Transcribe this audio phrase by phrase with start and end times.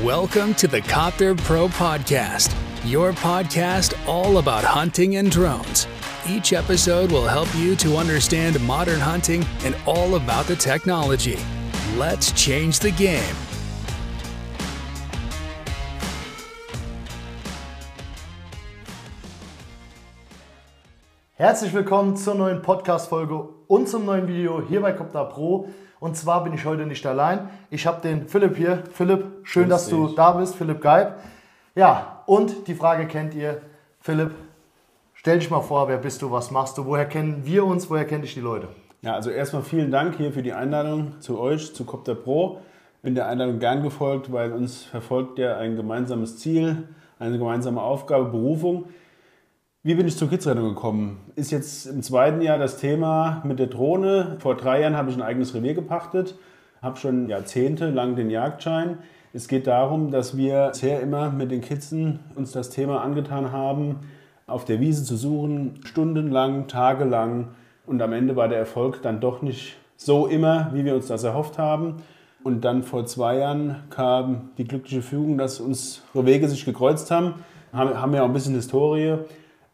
[0.00, 2.52] Welcome to the Copter Pro Podcast,
[2.82, 5.86] your podcast all about hunting and drones.
[6.26, 11.38] Each episode will help you to understand modern hunting and all about the technology.
[11.98, 13.36] Let's change the game.
[21.34, 25.68] Herzlich willkommen zur neuen Podcast-Folge und zum neuen Video hier bei Copter Pro.
[26.02, 27.48] Und zwar bin ich heute nicht allein.
[27.70, 28.82] Ich habe den Philipp hier.
[28.92, 30.16] Philipp, schön, Grüß dass du dich.
[30.16, 30.56] da bist.
[30.56, 31.14] Philipp Geib.
[31.76, 33.62] Ja, und die Frage kennt ihr.
[34.00, 34.32] Philipp,
[35.14, 38.04] stell dich mal vor, wer bist du, was machst du, woher kennen wir uns, woher
[38.04, 38.66] kennen dich die Leute?
[39.02, 42.58] Ja, also erstmal vielen Dank hier für die Einladung zu euch, zu Copter Pro.
[43.02, 46.88] Bin der Einladung gern gefolgt, weil uns verfolgt ja ein gemeinsames Ziel,
[47.20, 48.86] eine gemeinsame Aufgabe, Berufung.
[49.84, 51.18] Wie bin ich zur Kidsrettung gekommen?
[51.34, 54.36] Ist jetzt im zweiten Jahr das Thema mit der Drohne.
[54.38, 56.36] Vor drei Jahren habe ich ein eigenes Revier gepachtet,
[56.80, 58.98] habe schon jahrzehntelang den Jagdschein.
[59.32, 63.96] Es geht darum, dass wir bisher immer mit den Kidsen uns das Thema angetan haben,
[64.46, 67.48] auf der Wiese zu suchen, stundenlang, tagelang.
[67.84, 71.24] Und am Ende war der Erfolg dann doch nicht so immer, wie wir uns das
[71.24, 71.96] erhofft haben.
[72.44, 77.34] Und dann vor zwei Jahren kam die glückliche Fügung, dass unsere Wege sich gekreuzt haben.
[77.72, 79.18] Haben, ja auch ein bisschen Historie.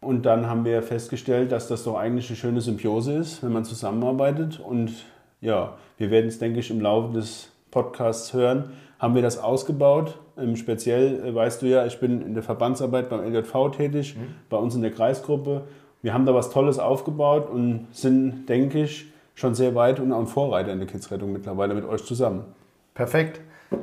[0.00, 3.64] Und dann haben wir festgestellt, dass das doch eigentlich eine schöne Symbiose ist, wenn man
[3.64, 4.60] zusammenarbeitet.
[4.60, 4.92] Und
[5.40, 8.72] ja, wir werden es, denke ich, im Laufe des Podcasts hören.
[8.98, 10.18] Haben wir das ausgebaut?
[10.54, 14.16] Speziell äh, weißt du ja, ich bin in der Verbandsarbeit beim LJV tätig,
[14.48, 15.62] bei uns in der Kreisgruppe.
[16.00, 20.20] Wir haben da was Tolles aufgebaut und sind, denke ich, schon sehr weit und auch
[20.20, 22.44] ein Vorreiter in der Kidsrettung mittlerweile mit euch zusammen.
[22.94, 23.40] Perfekt.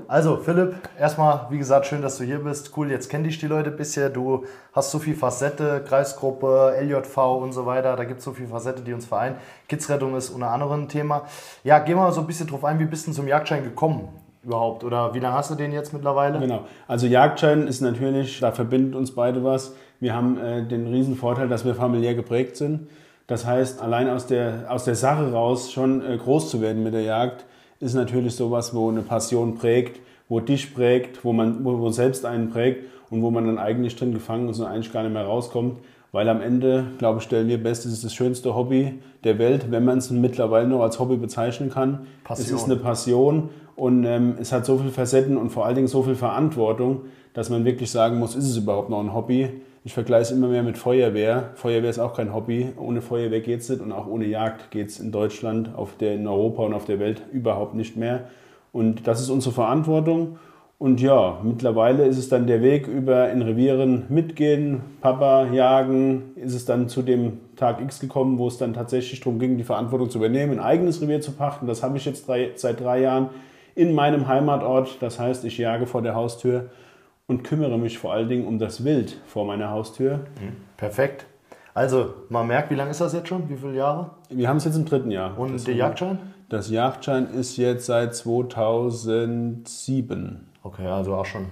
[0.08, 2.72] Also Philipp, erstmal, wie gesagt, schön, dass du hier bist.
[2.76, 4.10] Cool, jetzt kenne dich die Leute bisher.
[4.10, 7.96] Du hast so viel Facette, Kreisgruppe, LJV und so weiter.
[7.96, 9.36] Da gibt es so viele Facette, die uns vereinen.
[9.68, 11.24] Kidsrettung ist unter anderem ein Thema.
[11.64, 14.10] Ja, geh mal so ein bisschen drauf ein, wie bist du zum Jagdschein gekommen
[14.44, 14.84] überhaupt?
[14.84, 16.40] Oder wie lange hast du den jetzt mittlerweile?
[16.40, 16.66] Genau.
[16.88, 19.76] Also Jagdschein ist natürlich, da verbindet uns beide was.
[20.00, 22.88] Wir haben äh, den riesen Vorteil, dass wir familiär geprägt sind.
[23.28, 26.94] Das heißt, allein aus der, aus der Sache raus schon äh, groß zu werden mit
[26.94, 27.46] der Jagd,
[27.80, 30.00] ist natürlich sowas, wo eine Passion prägt,
[30.30, 33.96] wo dich prägt, wo man wo, wo selbst einen prägt und wo man dann eigentlich
[33.96, 35.80] drin gefangen ist und eigentlich gar nicht mehr rauskommt.
[36.12, 38.94] Weil am Ende, glaube ich, stellen wir fest, es ist das schönste Hobby
[39.26, 42.08] der Welt, wenn man es mittlerweile noch als Hobby bezeichnen kann.
[42.24, 42.46] Passion.
[42.46, 45.88] Es ist eine Passion und ähm, es hat so viele Facetten und vor allen Dingen
[45.88, 47.02] so viel Verantwortung,
[47.34, 49.50] dass man wirklich sagen muss, ist es überhaupt noch ein Hobby?
[49.84, 51.52] Ich vergleiche es immer mehr mit Feuerwehr.
[51.56, 52.70] Feuerwehr ist auch kein Hobby.
[52.78, 56.16] Ohne Feuerwehr geht es nicht und auch ohne Jagd geht es in Deutschland, auf der,
[56.16, 58.30] in Europa und auf der Welt überhaupt nicht mehr.
[58.72, 60.40] Und das ist unsere Verantwortung.
[60.78, 66.54] Und ja, mittlerweile ist es dann der Weg über in Revieren mitgehen, Papa jagen, ist
[66.54, 70.10] es dann zu dem Tag X gekommen, wo es dann tatsächlich darum ging, die Verantwortung
[70.10, 71.68] zu übernehmen, ein eigenes Revier zu pachten.
[71.68, 73.30] Das habe ich jetzt drei, seit drei Jahren
[73.76, 74.98] in meinem Heimatort.
[75.02, 76.70] Das heißt, ich jage vor der Haustür
[77.28, 80.22] und kümmere mich vor allen Dingen um das Wild vor meiner Haustür.
[80.78, 81.26] Perfekt.
[81.74, 83.50] Also, man merkt, wie lange ist das jetzt schon?
[83.50, 84.12] Wie viele Jahre?
[84.30, 85.38] Wir haben es jetzt im dritten Jahr.
[85.38, 86.20] Und Das- der Jagdschein?
[86.48, 90.48] Das Jagdschein ist jetzt seit 2007.
[90.64, 91.48] Okay, also auch schon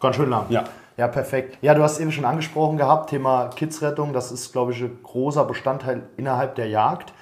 [0.00, 0.44] ganz schön lang.
[0.50, 0.64] Ja.
[0.96, 1.56] Ja, perfekt.
[1.62, 5.44] Ja, du hast eben schon angesprochen gehabt, Thema Kidsrettung, das ist, glaube ich, ein großer
[5.46, 7.14] Bestandteil innerhalb der Jagd.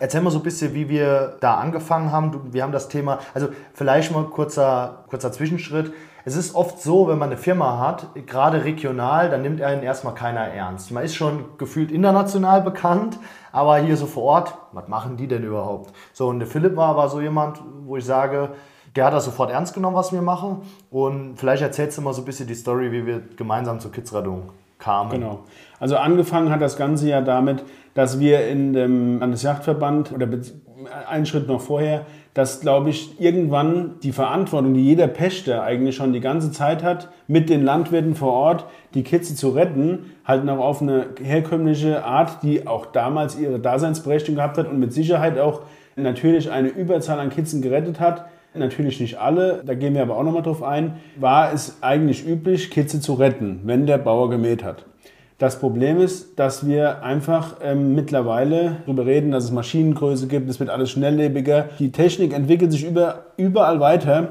[0.00, 2.52] Erzähl mal so ein bisschen, wie wir da angefangen haben.
[2.52, 5.92] Wir haben das Thema, also vielleicht mal kurzer, kurzer Zwischenschritt.
[6.26, 10.12] Es ist oft so, wenn man eine Firma hat, gerade regional, dann nimmt einen erstmal
[10.14, 10.90] keiner ernst.
[10.90, 13.18] Man ist schon gefühlt international bekannt,
[13.50, 15.94] aber hier so vor Ort, was machen die denn überhaupt?
[16.12, 18.50] So, und der Philipp war aber so jemand, wo ich sage,
[18.94, 20.62] der hat das sofort ernst genommen, was wir machen.
[20.90, 24.50] Und vielleicht erzählst du mal so ein bisschen die Story, wie wir gemeinsam zur Kidsrettung
[24.78, 25.10] kamen.
[25.10, 25.40] Genau.
[25.80, 30.28] Also angefangen hat das Ganze ja damit, dass wir in dem Landesjagdverband oder
[31.08, 36.12] einen Schritt noch vorher, dass, glaube ich, irgendwann die Verantwortung, die jeder Pächter eigentlich schon
[36.12, 40.58] die ganze Zeit hat, mit den Landwirten vor Ort die Kitze zu retten, halt noch
[40.58, 45.62] auf eine herkömmliche Art, die auch damals ihre Daseinsberechtigung gehabt hat und mit Sicherheit auch
[45.96, 48.26] natürlich eine Überzahl an Kitzen gerettet hat.
[48.54, 52.70] Natürlich nicht alle, da gehen wir aber auch nochmal drauf ein, war es eigentlich üblich,
[52.70, 54.86] Kitze zu retten, wenn der Bauer gemäht hat.
[55.38, 60.58] Das Problem ist, dass wir einfach ähm, mittlerweile darüber reden, dass es Maschinengröße gibt, es
[60.58, 61.68] wird alles schnelllebiger.
[61.78, 64.30] Die Technik entwickelt sich über, überall weiter,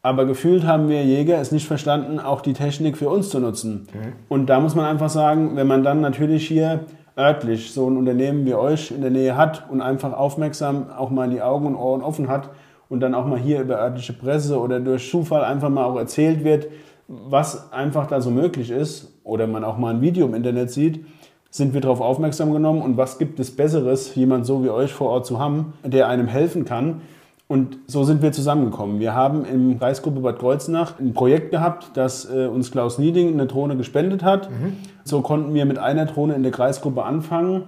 [0.00, 3.88] aber gefühlt haben wir Jäger es nicht verstanden, auch die Technik für uns zu nutzen.
[4.28, 6.86] Und da muss man einfach sagen, wenn man dann natürlich hier
[7.18, 11.28] örtlich so ein Unternehmen wie euch in der Nähe hat und einfach aufmerksam auch mal
[11.28, 12.50] die Augen und Ohren offen hat
[12.88, 16.44] und dann auch mal hier über örtliche Presse oder durch Zufall einfach mal auch erzählt
[16.44, 16.68] wird,
[17.08, 21.04] was einfach da so möglich ist oder man auch mal ein Video im Internet sieht,
[21.50, 25.08] sind wir darauf aufmerksam genommen und was gibt es Besseres, jemand so wie euch vor
[25.10, 27.00] Ort zu haben, der einem helfen kann.
[27.48, 28.98] Und so sind wir zusammengekommen.
[28.98, 33.46] Wir haben im Kreisgruppe Bad Kreuznach ein Projekt gehabt, das äh, uns Klaus Nieding eine
[33.46, 34.50] Drohne gespendet hat.
[34.50, 34.72] Mhm.
[35.04, 37.62] So konnten wir mit einer Drohne in der Kreisgruppe anfangen.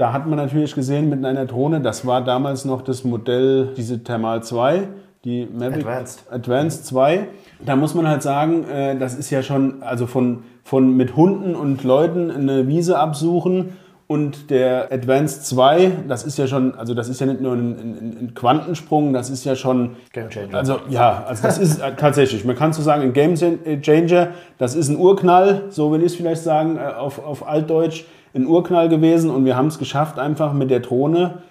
[0.00, 4.02] Da hat man natürlich gesehen, mit einer Drohne, das war damals noch das Modell, diese
[4.02, 4.88] Thermal 2,
[5.26, 7.28] die Mavic Advanced, Advanced 2.
[7.66, 11.54] Da muss man halt sagen, äh, das ist ja schon, also von, von mit Hunden
[11.54, 13.76] und Leuten eine Wiese absuchen
[14.06, 17.72] und der Advanced 2, das ist ja schon, also das ist ja nicht nur ein,
[17.72, 19.96] ein, ein Quantensprung, das ist ja schon.
[20.14, 20.56] Game Changer.
[20.56, 24.74] Also ja, also das ist äh, tatsächlich, man kann so sagen, ein Game Changer, das
[24.74, 28.88] ist ein Urknall, so will ich es vielleicht sagen, äh, auf, auf Altdeutsch, ein Urknall
[28.88, 31.42] gewesen und wir haben es geschafft, einfach mit der Drohne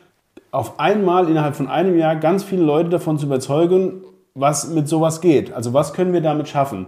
[0.52, 4.02] auf einmal innerhalb von einem Jahr ganz viele Leute davon zu überzeugen,
[4.34, 5.54] was mit sowas geht.
[5.54, 6.88] Also was können wir damit schaffen?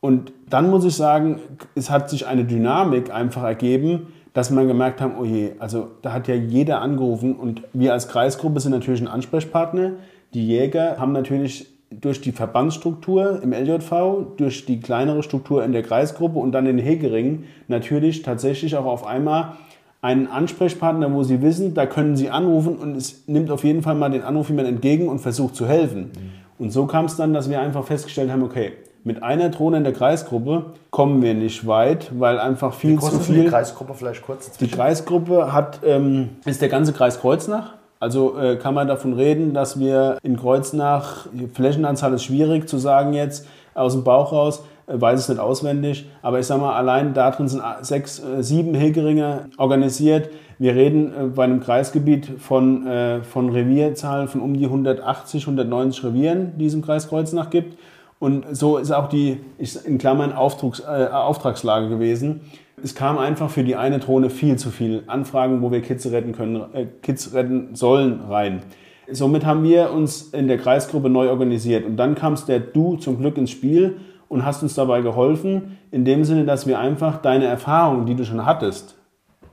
[0.00, 1.40] Und dann muss ich sagen,
[1.74, 6.12] es hat sich eine Dynamik einfach ergeben, dass man gemerkt haben, oh je, also da
[6.12, 9.92] hat ja jeder angerufen und wir als Kreisgruppe sind natürlich ein Ansprechpartner.
[10.34, 15.82] Die Jäger haben natürlich durch die Verbandsstruktur im LJV, durch die kleinere Struktur in der
[15.82, 19.54] Kreisgruppe und dann in Hegeringen natürlich tatsächlich auch auf einmal
[20.00, 23.94] einen Ansprechpartner, wo sie wissen, da können sie anrufen und es nimmt auf jeden Fall
[23.94, 26.02] mal den Anruf jemand entgegen und versucht zu helfen.
[26.02, 26.64] Mhm.
[26.64, 28.72] Und so kam es dann, dass wir einfach festgestellt haben, okay,
[29.04, 33.44] mit einer Drohne in der Kreisgruppe kommen wir nicht weit, weil einfach viel zu viel.
[33.44, 34.50] Die Kreisgruppe vielleicht kurz.
[34.58, 37.74] Die Kreisgruppe hat, ähm, ist der ganze Kreis Kreuznach.
[38.00, 43.12] Also äh, kann man davon reden, dass wir in Kreuznach, Flächenanzahl ist schwierig zu sagen
[43.12, 47.12] jetzt aus dem Bauch raus, äh, weiß es nicht auswendig, aber ich sage mal, allein
[47.12, 50.30] da drin sind sechs, äh, sieben Hegeringe organisiert.
[50.58, 56.04] Wir reden äh, bei einem Kreisgebiet von, äh, von Revierzahlen von um die 180, 190
[56.04, 57.78] Revieren, die es im Kreis Kreuznach gibt.
[58.20, 59.40] Und so ist auch die,
[59.84, 62.40] in Klammern, Auftrags, äh, Auftragslage gewesen.
[62.82, 66.32] Es kam einfach für die eine Drohne viel zu viel Anfragen, wo wir Kids retten
[66.32, 68.62] können, äh, Kids retten sollen rein.
[69.10, 71.86] Somit haben wir uns in der Kreisgruppe neu organisiert.
[71.86, 73.96] Und dann kamst der Du zum Glück ins Spiel
[74.28, 78.24] und hast uns dabei geholfen, in dem Sinne, dass wir einfach deine Erfahrungen, die du
[78.24, 78.96] schon hattest,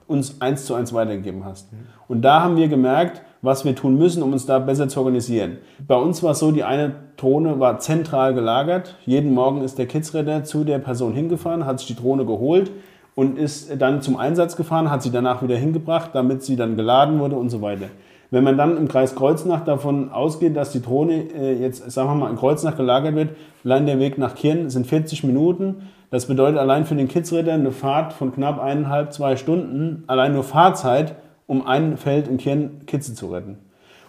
[0.07, 1.69] uns eins zu eins weitergegeben hast.
[2.09, 5.57] Und da haben wir gemerkt, was wir tun müssen, um uns da besser zu organisieren.
[5.87, 8.97] Bei uns war es so, die eine Drohne war zentral gelagert.
[9.05, 12.71] Jeden Morgen ist der Kidsretter zu der Person hingefahren, hat sich die Drohne geholt
[13.15, 17.19] und ist dann zum Einsatz gefahren, hat sie danach wieder hingebracht, damit sie dann geladen
[17.19, 17.87] wurde und so weiter.
[18.31, 22.15] Wenn man dann im Kreis Kreuznach davon ausgeht, dass die Drohne äh, jetzt, sagen wir
[22.15, 23.29] mal, in Kreuznach gelagert wird,
[23.63, 25.89] allein der Weg nach Kirn sind 40 Minuten.
[26.09, 30.43] Das bedeutet allein für den Kidsritter eine Fahrt von knapp eineinhalb, zwei Stunden, allein nur
[30.43, 31.15] Fahrzeit
[31.47, 33.57] um ein Feld in Kirn Kitze zu retten.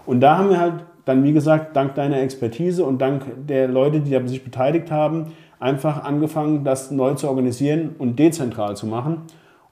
[0.06, 0.74] Und da haben wir halt
[1.04, 6.04] dann, wie gesagt, dank deiner Expertise und dank der Leute, die sich beteiligt haben, einfach
[6.04, 9.22] angefangen, das neu zu organisieren und dezentral zu machen.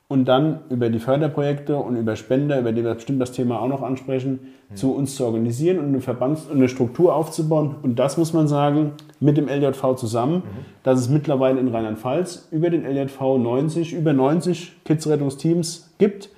[0.07, 3.69] Und dann über die Förderprojekte und über Spender, über die wir bestimmt das Thema auch
[3.69, 4.41] noch ansprechen,
[4.71, 4.77] mhm.
[4.77, 7.77] zu uns zu organisieren und eine Verbands- und eine Struktur aufzubauen.
[7.83, 10.65] Und das muss man sagen, mit dem LJV zusammen, mhm.
[10.83, 16.29] dass es mittlerweile in Rheinland-Pfalz über den LJV 90, über 90 Kidsrettungsteams gibt,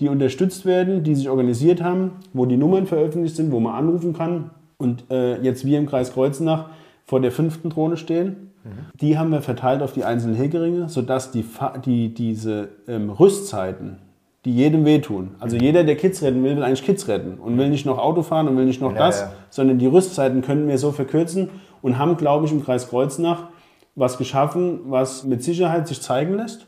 [0.00, 4.14] die unterstützt werden, die sich organisiert haben, wo die Nummern veröffentlicht sind, wo man anrufen
[4.14, 4.50] kann.
[4.78, 6.70] Und äh, jetzt wir im Kreis Kreuznach
[7.04, 8.50] vor der fünften Drohne stehen.
[8.64, 8.70] Mhm.
[9.00, 11.44] Die haben wir verteilt auf die einzelnen Hegeringe, sodass die,
[11.84, 13.98] die, diese ähm, Rüstzeiten,
[14.44, 15.32] die jedem wehtun.
[15.40, 15.62] Also mhm.
[15.62, 18.48] jeder, der Kids retten will, will eigentlich Kids retten und will nicht noch Auto fahren
[18.48, 19.32] und will nicht noch ja, das, ja.
[19.50, 21.50] sondern die Rüstzeiten können wir so verkürzen
[21.80, 23.48] und haben, glaube ich, im Kreis Kreuznach
[23.94, 26.66] was geschaffen, was mit Sicherheit sich zeigen lässt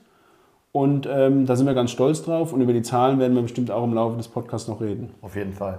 [0.76, 3.71] und ähm, da sind wir ganz stolz drauf und über die Zahlen werden wir bestimmt
[3.71, 5.14] auch im Laufe des Podcasts noch reden.
[5.23, 5.78] Auf jeden Fall.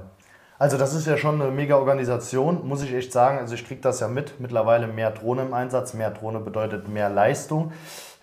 [0.57, 3.39] Also das ist ja schon eine mega Organisation, muss ich echt sagen.
[3.39, 4.39] Also ich kriege das ja mit.
[4.39, 5.93] Mittlerweile mehr Drohne im Einsatz.
[5.93, 7.73] Mehr Drohne bedeutet mehr Leistung.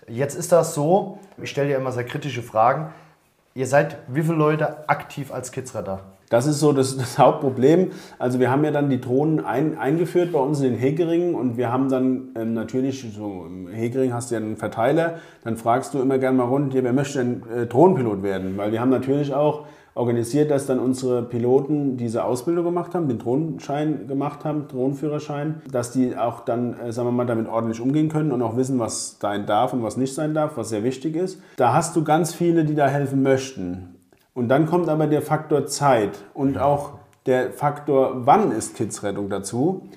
[0.07, 2.91] Jetzt ist das so, ich stelle ja immer sehr kritische Fragen.
[3.53, 5.99] Ihr seid wie viele Leute aktiv als Kidsretter?
[6.29, 7.91] Das ist so das, das, Hauptproblem.
[8.17, 11.57] Also wir haben ja dann die Drohnen ein, eingeführt bei uns in den Hegeringen und
[11.57, 15.93] wir haben dann ähm, natürlich, so im Hegering hast du ja einen Verteiler, dann fragst
[15.93, 18.57] du immer gerne mal rund, wer möchte denn äh, Drohnenpilot werden?
[18.57, 23.19] Weil wir haben natürlich auch organisiert, dass dann unsere Piloten diese Ausbildung gemacht haben, den
[23.19, 28.09] Drohnenschein gemacht haben, Drohnenführerschein, dass die auch dann, äh, sagen wir mal, damit ordentlich umgehen
[28.09, 31.15] können und auch wissen, was sein darf und was nicht sein darf, was sehr wichtig
[31.15, 31.39] ist.
[31.57, 33.95] Da hast du ganz viele, die da helfen möchten.
[34.33, 36.93] Und dann kommt aber der Faktor Zeit und auch
[37.25, 39.87] der Faktor, wann ist Kidsrettung dazu.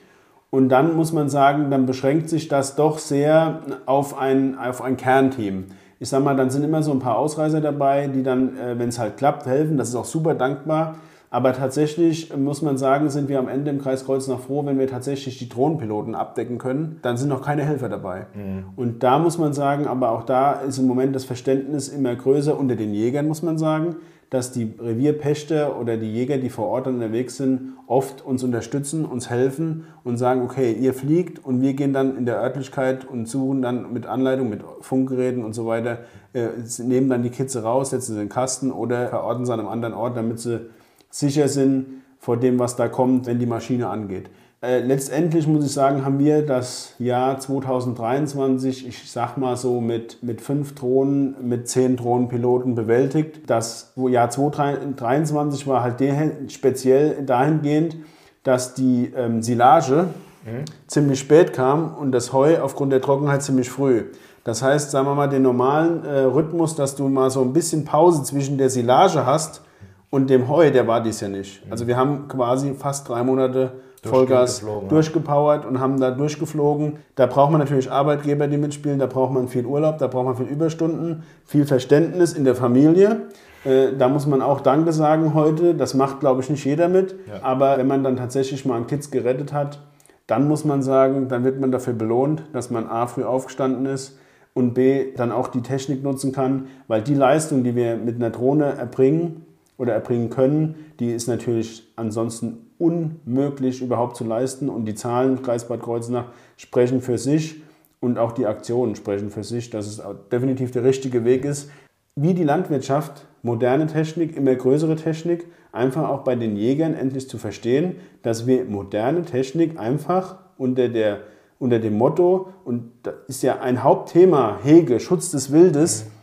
[0.51, 4.97] Und dann muss man sagen, dann beschränkt sich das doch sehr auf ein, auf ein
[4.97, 5.67] Kernteam.
[5.99, 8.89] Ich sag mal, dann sind immer so ein paar Ausreißer dabei, die dann, äh, wenn
[8.89, 9.77] es halt klappt, helfen.
[9.77, 10.97] Das ist auch super dankbar.
[11.29, 14.87] Aber tatsächlich muss man sagen, sind wir am Ende im Kreis Kreuznach froh, wenn wir
[14.87, 16.99] tatsächlich die Drohnenpiloten abdecken können.
[17.03, 18.27] Dann sind noch keine Helfer dabei.
[18.35, 18.65] Mhm.
[18.77, 22.59] Und da muss man sagen, aber auch da ist im Moment das Verständnis immer größer
[22.59, 23.97] unter den Jägern, muss man sagen
[24.31, 29.31] dass die Revierpächter oder die Jäger, die vor Ort unterwegs sind, oft uns unterstützen, uns
[29.31, 33.63] helfen und sagen, okay, ihr fliegt und wir gehen dann in der Örtlichkeit und suchen
[33.63, 35.99] dann mit Anleitung, mit Funkgeräten und so weiter,
[36.33, 39.61] äh, nehmen dann die Kitze raus, setzen sie in den Kasten oder verorten sie an
[39.61, 40.61] einem anderen Ort, damit sie
[41.09, 44.29] sicher sind vor dem, was da kommt, wenn die Maschine angeht.
[44.67, 50.25] Äh, letztendlich muss ich sagen, haben wir das Jahr 2023, ich sag mal so, mit,
[50.25, 53.43] mit fünf Drohnen, mit zehn Drohnenpiloten bewältigt.
[53.47, 56.03] Das Jahr 2023 war halt
[56.51, 57.97] speziell dahingehend,
[58.43, 60.09] dass die ähm, Silage
[60.45, 60.65] mhm.
[60.89, 64.07] ziemlich spät kam und das Heu aufgrund der Trockenheit ziemlich früh.
[64.43, 67.85] Das heißt, sagen wir mal, den normalen äh, Rhythmus, dass du mal so ein bisschen
[67.85, 69.63] Pause zwischen der Silage hast
[70.11, 71.63] und dem Heu, der war dies ja nicht.
[71.71, 76.97] Also wir haben quasi fast drei Monate Vollgas durchgepowert und haben da durchgeflogen.
[77.15, 80.37] Da braucht man natürlich Arbeitgeber, die mitspielen, da braucht man viel Urlaub, da braucht man
[80.37, 83.23] viel Überstunden, viel Verständnis in der Familie.
[83.65, 85.75] Äh, da muss man auch Danke sagen heute.
[85.75, 87.17] Das macht, glaube ich, nicht jeder mit.
[87.29, 87.43] Ja.
[87.43, 89.81] Aber wenn man dann tatsächlich mal einen Kids gerettet hat,
[90.27, 94.19] dann muss man sagen, dann wird man dafür belohnt, dass man A, früh aufgestanden ist
[94.55, 98.31] und B, dann auch die Technik nutzen kann, weil die Leistung, die wir mit einer
[98.31, 99.46] Drohne erbringen
[99.79, 104.69] oder erbringen können, die ist natürlich ansonsten unmöglich überhaupt zu leisten.
[104.69, 107.63] Und die Zahlen Kreis Bad Kreuznach sprechen für sich
[108.01, 111.71] und auch die Aktionen sprechen für sich, dass es definitiv der richtige Weg ist.
[112.15, 117.37] Wie die Landwirtschaft, moderne Technik, immer größere Technik, einfach auch bei den Jägern endlich zu
[117.37, 121.21] verstehen, dass wir moderne Technik einfach unter, der,
[121.59, 126.16] unter dem Motto, und das ist ja ein Hauptthema, Hege, Schutz des Wildes, mhm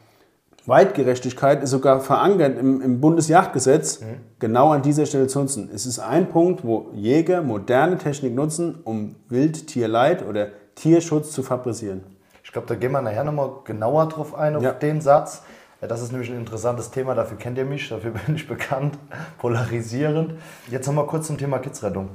[0.65, 4.05] Weitgerechtigkeit ist sogar verankert im, im Bundesjagdgesetz, mhm.
[4.39, 5.70] genau an dieser Stelle zu nutzen.
[5.74, 12.03] Es ist ein Punkt, wo Jäger moderne Technik nutzen, um Wildtierleid oder Tierschutz zu fabrizieren.
[12.43, 14.72] Ich glaube, da gehen wir nachher nochmal genauer drauf ein, auf ja.
[14.72, 15.43] den Satz.
[15.82, 18.98] Das ist nämlich ein interessantes Thema, dafür kennt ihr mich, dafür bin ich bekannt,
[19.39, 20.36] polarisierend.
[20.72, 22.10] Jetzt nochmal kurz zum Thema Kidsrettung.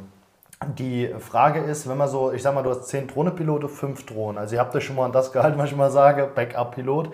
[0.78, 4.38] Die Frage ist, wenn man so, ich sag mal, du hast zehn Drohnepilote, fünf Drohnen.
[4.38, 7.10] Also ihr habt euch schon mal an das gehalten, was ich mal sage, Backup-Pilot.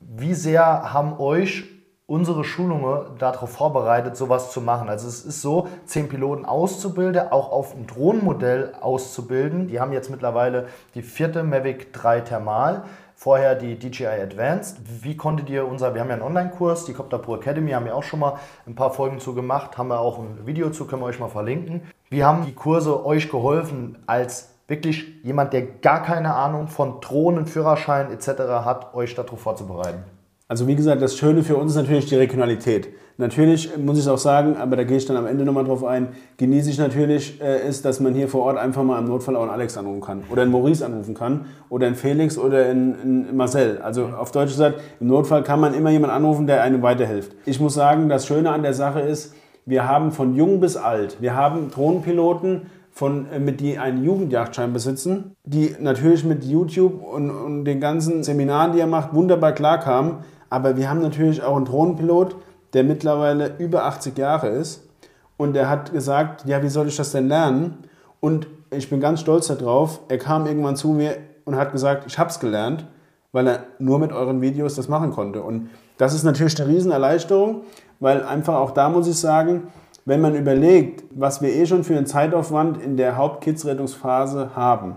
[0.00, 1.64] Wie sehr haben euch
[2.06, 4.90] unsere Schulungen darauf vorbereitet, sowas zu machen.
[4.90, 9.68] Also es ist so, zehn Piloten auszubilden, auch auf ein Drohnenmodell auszubilden.
[9.68, 12.84] Die haben jetzt mittlerweile die vierte Mavic 3 Thermal,
[13.14, 14.76] vorher die DJI Advanced.
[15.02, 17.96] Wie konntet ihr unser, wir haben ja einen Online-Kurs, die Copter Pro Academy, haben wir
[17.96, 18.34] auch schon mal
[18.66, 21.28] ein paar Folgen zu gemacht, haben wir auch ein Video zu, können wir euch mal
[21.28, 21.82] verlinken.
[22.10, 27.46] Wie haben die Kurse euch geholfen als wirklich jemand, der gar keine Ahnung von Drohnen,
[27.46, 28.28] Führerschein etc.
[28.64, 30.02] hat, euch darauf vorzubereiten?
[30.46, 32.88] Also wie gesagt, das Schöne für uns ist natürlich die Regionalität.
[33.16, 35.84] Natürlich muss ich es auch sagen, aber da gehe ich dann am Ende nochmal drauf
[35.84, 39.36] ein, genieße ich natürlich, äh, ist, dass man hier vor Ort einfach mal im Notfall
[39.36, 43.00] auch einen Alex anrufen kann oder einen Maurice anrufen kann oder einen Felix oder einen,
[43.00, 43.78] einen Marcel.
[43.82, 47.36] Also auf Deutsch gesagt, im Notfall kann man immer jemanden anrufen, der einem weiterhilft.
[47.46, 51.22] Ich muss sagen, das Schöne an der Sache ist, wir haben von jung bis alt,
[51.22, 57.30] wir haben Drohnenpiloten, von, äh, mit die einen Jugendjagdschein besitzen, die natürlich mit YouTube und,
[57.30, 60.18] und den ganzen Seminaren, die er macht, wunderbar klarkamen.
[60.48, 62.36] Aber wir haben natürlich auch einen Drohnenpilot,
[62.72, 64.88] der mittlerweile über 80 Jahre ist.
[65.36, 67.78] Und der hat gesagt, ja, wie soll ich das denn lernen?
[68.20, 70.00] Und ich bin ganz stolz darauf.
[70.08, 72.86] Er kam irgendwann zu mir und hat gesagt, ich habe es gelernt,
[73.32, 75.42] weil er nur mit euren Videos das machen konnte.
[75.42, 77.62] Und das ist natürlich eine Riesenerleichterung,
[77.98, 79.64] weil einfach auch da muss ich sagen,
[80.04, 84.96] wenn man überlegt, was wir eh schon für einen Zeitaufwand in der Hauptkids-Rettungsphase haben,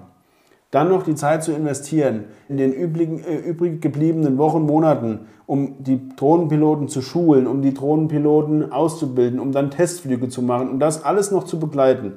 [0.71, 5.81] dann noch die Zeit zu investieren in den übrigen, äh, übrig gebliebenen Wochen, Monaten, um
[5.81, 11.05] die Drohnenpiloten zu schulen, um die Drohnenpiloten auszubilden, um dann Testflüge zu machen und das
[11.05, 12.13] alles noch zu begleiten,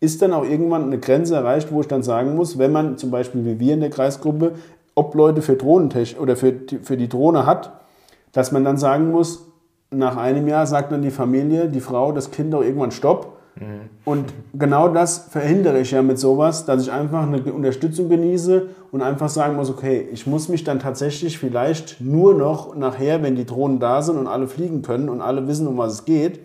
[0.00, 3.10] ist dann auch irgendwann eine Grenze erreicht, wo ich dann sagen muss, wenn man zum
[3.10, 4.52] Beispiel wie wir in der Kreisgruppe
[4.94, 7.72] Obleute für Drohnentech oder für die, für die Drohne hat,
[8.32, 9.49] dass man dann sagen muss,
[9.90, 13.38] nach einem Jahr sagt dann die Familie, die Frau, das Kind auch irgendwann Stopp.
[13.56, 13.64] Mhm.
[14.04, 19.02] Und genau das verhindere ich ja mit sowas, dass ich einfach eine Unterstützung genieße und
[19.02, 23.44] einfach sagen muss, okay, ich muss mich dann tatsächlich vielleicht nur noch nachher, wenn die
[23.44, 26.40] Drohnen da sind und alle fliegen können und alle wissen, um was es geht,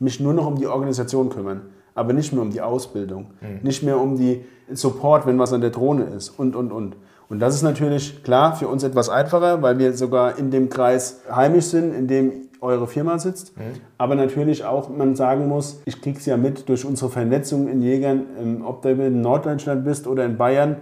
[0.00, 1.62] mich nur noch um die Organisation kümmern.
[1.94, 3.60] Aber nicht mehr um die Ausbildung, mhm.
[3.62, 6.96] nicht mehr um die Support, wenn was an der Drohne ist und, und, und.
[7.28, 11.20] Und das ist natürlich klar für uns etwas einfacher, weil wir sogar in dem Kreis
[11.30, 13.56] heimisch sind, in dem eure Firma sitzt.
[13.56, 13.80] Mhm.
[13.98, 17.80] Aber natürlich auch, man sagen muss, ich kriege es ja mit durch unsere Vernetzung in
[17.80, 20.76] Jägern, ähm, ob du in Norddeutschland bist oder in Bayern,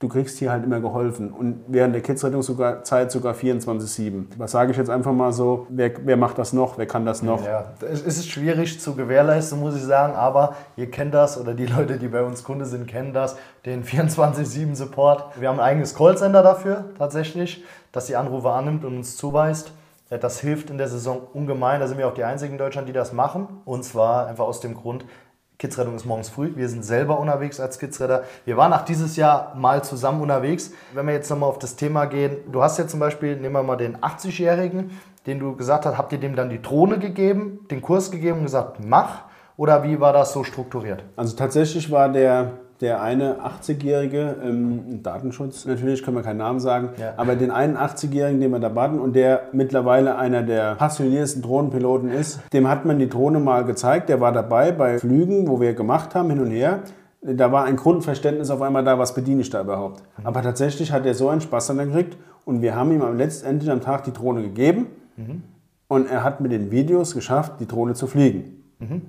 [0.00, 1.32] du kriegst hier halt immer geholfen.
[1.32, 4.26] Und während der Kidsrettungszeit sogar 24-7.
[4.36, 7.22] Was sage ich jetzt einfach mal so, wer, wer macht das noch, wer kann das
[7.22, 7.44] noch?
[7.44, 11.66] Ja, es ist schwierig zu gewährleisten, muss ich sagen, aber ihr kennt das oder die
[11.66, 13.36] Leute, die bei uns Kunde sind, kennen das,
[13.66, 15.40] den 24-7 Support.
[15.40, 19.72] Wir haben ein eigenes Callcenter dafür tatsächlich, dass die Anrufe annimmt und uns zuweist.
[20.10, 21.80] Das hilft in der Saison ungemein.
[21.80, 23.46] Da sind wir auch die einzigen in Deutschland, die das machen.
[23.64, 25.04] Und zwar einfach aus dem Grund,
[25.58, 26.52] Kidsrettung ist morgens früh.
[26.54, 28.22] Wir sind selber unterwegs als Kidsretter.
[28.44, 30.70] Wir waren auch dieses Jahr mal zusammen unterwegs.
[30.94, 33.62] Wenn wir jetzt nochmal auf das Thema gehen, du hast jetzt zum Beispiel, nehmen wir
[33.64, 34.92] mal den 80-Jährigen,
[35.26, 38.44] den du gesagt hast, habt ihr dem dann die Drohne gegeben, den Kurs gegeben und
[38.44, 39.22] gesagt, mach?
[39.56, 41.02] Oder wie war das so strukturiert?
[41.16, 46.90] Also tatsächlich war der der eine 80-Jährige, ähm, Datenschutz natürlich, können wir keinen Namen sagen,
[46.96, 47.14] ja.
[47.16, 52.08] aber den einen 80-Jährigen, den wir da baten und der mittlerweile einer der passioniertesten Drohnenpiloten
[52.08, 55.74] ist, dem hat man die Drohne mal gezeigt, der war dabei bei Flügen, wo wir
[55.74, 56.80] gemacht haben, hin und her.
[57.20, 60.02] Da war ein Grundverständnis auf einmal da, was bediene ich da überhaupt.
[60.18, 60.26] Mhm.
[60.26, 63.80] Aber tatsächlich hat er so einen Spaß dann gekriegt und wir haben ihm letztendlich am
[63.80, 65.42] Tag die Drohne gegeben mhm.
[65.88, 68.62] und er hat mit den Videos geschafft, die Drohne zu fliegen.
[68.78, 69.02] Mhm.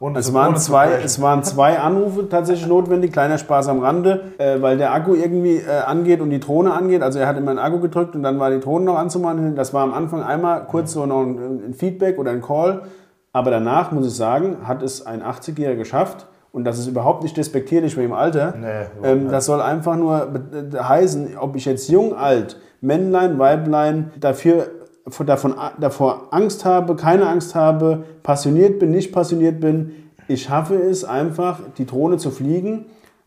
[0.00, 4.62] Und es waren, zwei, es waren zwei Anrufe tatsächlich notwendig, kleiner Spaß am Rande, äh,
[4.62, 7.02] weil der Akku irgendwie äh, angeht und die Drohne angeht.
[7.02, 9.56] Also er hat immer einen Akku gedrückt und dann war die Drohne noch anzumachen.
[9.56, 12.80] Das war am Anfang einmal kurz so noch ein, ein Feedback oder ein Call.
[13.34, 16.26] Aber danach, muss ich sagen, hat es ein 80-Jähriger geschafft.
[16.50, 18.54] Und das ist überhaupt nicht despektierlich für im Alter.
[18.58, 20.28] Nee, ähm, das soll einfach nur
[20.82, 24.66] heißen, ob ich jetzt jung, alt, Männlein, Weiblein, dafür
[25.26, 29.92] davon, davor Angst habe, keine Angst habe, passioniert bin, nicht passioniert bin.
[30.28, 32.86] Ich schaffe es einfach, die Drohne zu fliegen.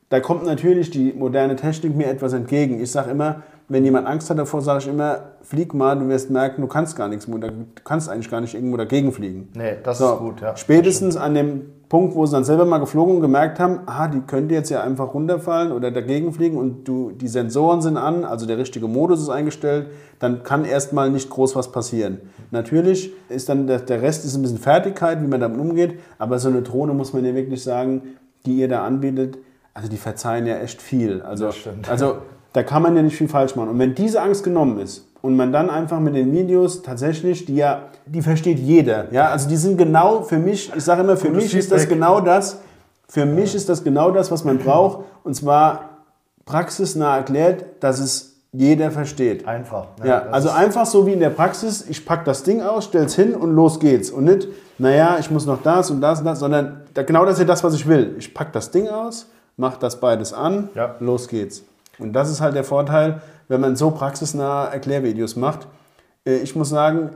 [0.09, 2.81] Da kommt natürlich die moderne Technik mir etwas entgegen.
[2.81, 6.29] Ich sage immer, wenn jemand Angst hat davor, sage ich immer, flieg mal, du wirst
[6.29, 7.39] merken, du kannst gar nichts, du
[7.83, 9.49] kannst eigentlich gar nicht irgendwo dagegen fliegen.
[9.55, 10.55] Nee, das so, ist gut, ja.
[10.55, 14.21] Spätestens an dem Punkt, wo sie dann selber mal geflogen und gemerkt haben, ah, die
[14.21, 18.47] könnte jetzt ja einfach runterfallen oder dagegen fliegen und du, die Sensoren sind an, also
[18.47, 22.17] der richtige Modus ist eingestellt, dann kann erstmal nicht groß was passieren.
[22.49, 26.39] Natürlich ist dann der, der Rest ist ein bisschen Fertigkeit, wie man damit umgeht, aber
[26.39, 28.01] so eine Drohne muss man ja wirklich sagen,
[28.47, 29.37] die ihr da anbietet,
[29.75, 31.21] also die verzeihen ja echt viel.
[31.21, 31.51] Also,
[31.87, 32.17] also
[32.53, 33.69] da kann man ja nicht viel falsch machen.
[33.69, 37.55] Und wenn diese Angst genommen ist, und man dann einfach mit den Videos tatsächlich, die
[37.55, 39.11] ja, die versteht jeder.
[39.13, 41.87] Ja, also die sind genau für mich, ich sage immer, für Gutes mich ist das
[41.87, 42.59] genau das,
[43.07, 45.05] für mich ist das genau das, was man braucht.
[45.23, 46.01] Und zwar
[46.43, 49.47] praxisnah erklärt, dass es jeder versteht.
[49.47, 49.87] Einfach.
[50.01, 50.09] Ne?
[50.09, 53.33] Ja, also einfach so wie in der Praxis, ich packe das Ding aus, stell's hin
[53.33, 54.11] und los geht's.
[54.11, 57.39] Und nicht, naja, ich muss noch das und das und das, sondern genau das ist
[57.39, 58.15] ja das, was ich will.
[58.19, 60.95] Ich packe das Ding aus, mache das beides an, ja.
[60.99, 61.63] los geht's.
[61.97, 63.21] Und das ist halt der Vorteil,
[63.53, 65.67] wenn man so praxisnahe Erklärvideos macht.
[66.25, 67.11] Äh, ich muss sagen,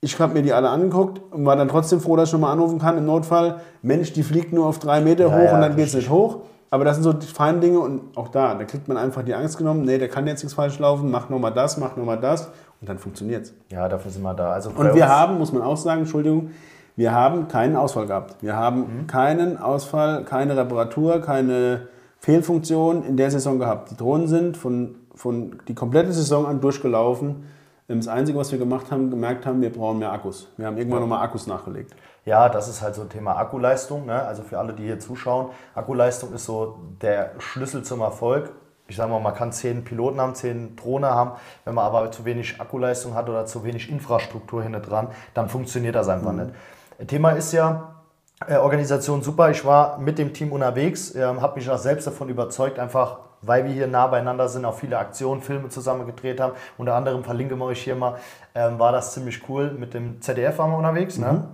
[0.00, 2.78] ich habe mir die alle angeguckt und war dann trotzdem froh, dass ich nochmal anrufen
[2.78, 3.60] kann im Notfall.
[3.82, 6.10] Mensch, die fliegt nur auf drei Meter ja, hoch ja, und dann geht es nicht
[6.10, 6.40] hoch.
[6.70, 9.34] Aber das sind so die feinen Dinge und auch da, da kriegt man einfach die
[9.34, 12.50] Angst genommen, nee, der kann jetzt nichts falsch laufen, mach nochmal das, mach nochmal das
[12.80, 13.54] und dann funktioniert es.
[13.70, 14.52] Ja, dafür sind wir da.
[14.52, 16.50] Also und wir haben, muss man auch sagen, Entschuldigung,
[16.94, 18.42] wir haben keinen Ausfall gehabt.
[18.42, 19.06] Wir haben mhm.
[19.06, 21.88] keinen Ausfall, keine Reparatur, keine
[22.18, 23.90] Fehlfunktion in der Saison gehabt.
[23.92, 27.44] Die Drohnen sind von von die komplette Saison an durchgelaufen.
[27.88, 30.48] Das Einzige, was wir gemacht haben, gemerkt haben, wir brauchen mehr Akkus.
[30.56, 31.94] Wir haben irgendwann nochmal Akkus nachgelegt.
[32.24, 34.06] Ja, das ist halt so ein Thema Akkuleistung.
[34.06, 34.22] Ne?
[34.22, 38.50] Also für alle, die hier zuschauen, Akkuleistung ist so der Schlüssel zum Erfolg.
[38.86, 41.32] Ich sage mal, man kann zehn Piloten haben, zehn Drohne haben.
[41.64, 45.94] Wenn man aber zu wenig Akkuleistung hat oder zu wenig Infrastruktur hinten dran, dann funktioniert
[45.94, 46.52] das einfach mhm.
[46.98, 47.08] nicht.
[47.08, 47.94] Thema ist ja,
[48.46, 49.50] äh, Organisation super.
[49.50, 53.64] Ich war mit dem Team unterwegs, äh, habe mich auch selbst davon überzeugt, einfach weil
[53.64, 56.54] wir hier nah beieinander sind, auch viele Aktionen, Filme zusammen gedreht haben.
[56.76, 58.16] Unter anderem verlinke ich hier mal,
[58.54, 59.70] ähm, war das ziemlich cool.
[59.70, 61.18] Mit dem ZDF waren wir unterwegs.
[61.18, 61.26] Ne?
[61.26, 61.32] Mhm.
[61.32, 61.44] Ne?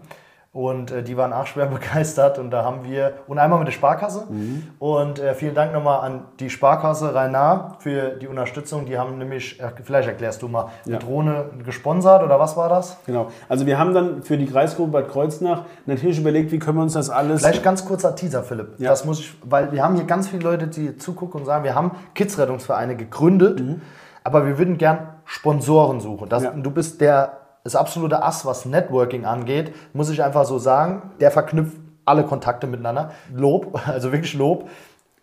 [0.55, 3.73] Und äh, die waren auch schwer begeistert und da haben wir, und einmal mit der
[3.73, 4.27] Sparkasse.
[4.31, 4.63] Mhm.
[4.79, 7.35] Und äh, vielen Dank nochmal an die Sparkasse Rhein
[7.81, 8.87] für die Unterstützung.
[8.87, 10.97] Die haben nämlich, äh, vielleicht erklärst du mal, ja.
[10.97, 12.99] die Drohne gesponsert oder was war das?
[13.05, 13.33] Genau.
[13.49, 16.93] Also wir haben dann für die Kreisgruppe Bad Kreuznach natürlich überlegt, wie können wir uns
[16.93, 17.43] das alles...
[17.43, 18.79] Vielleicht ganz kurzer Teaser, Philipp.
[18.79, 18.91] Ja.
[18.91, 21.75] Das muss ich, weil wir haben hier ganz viele Leute, die zugucken und sagen, wir
[21.75, 23.83] haben Kidsrettungsvereine gegründet, mhm.
[24.23, 26.29] aber wir würden gern Sponsoren suchen.
[26.29, 26.53] Das, ja.
[26.53, 31.11] Du bist der das absolute Ass, was Networking angeht, muss ich einfach so sagen.
[31.19, 33.13] Der verknüpft alle Kontakte miteinander.
[33.35, 34.69] Lob, also wirklich Lob.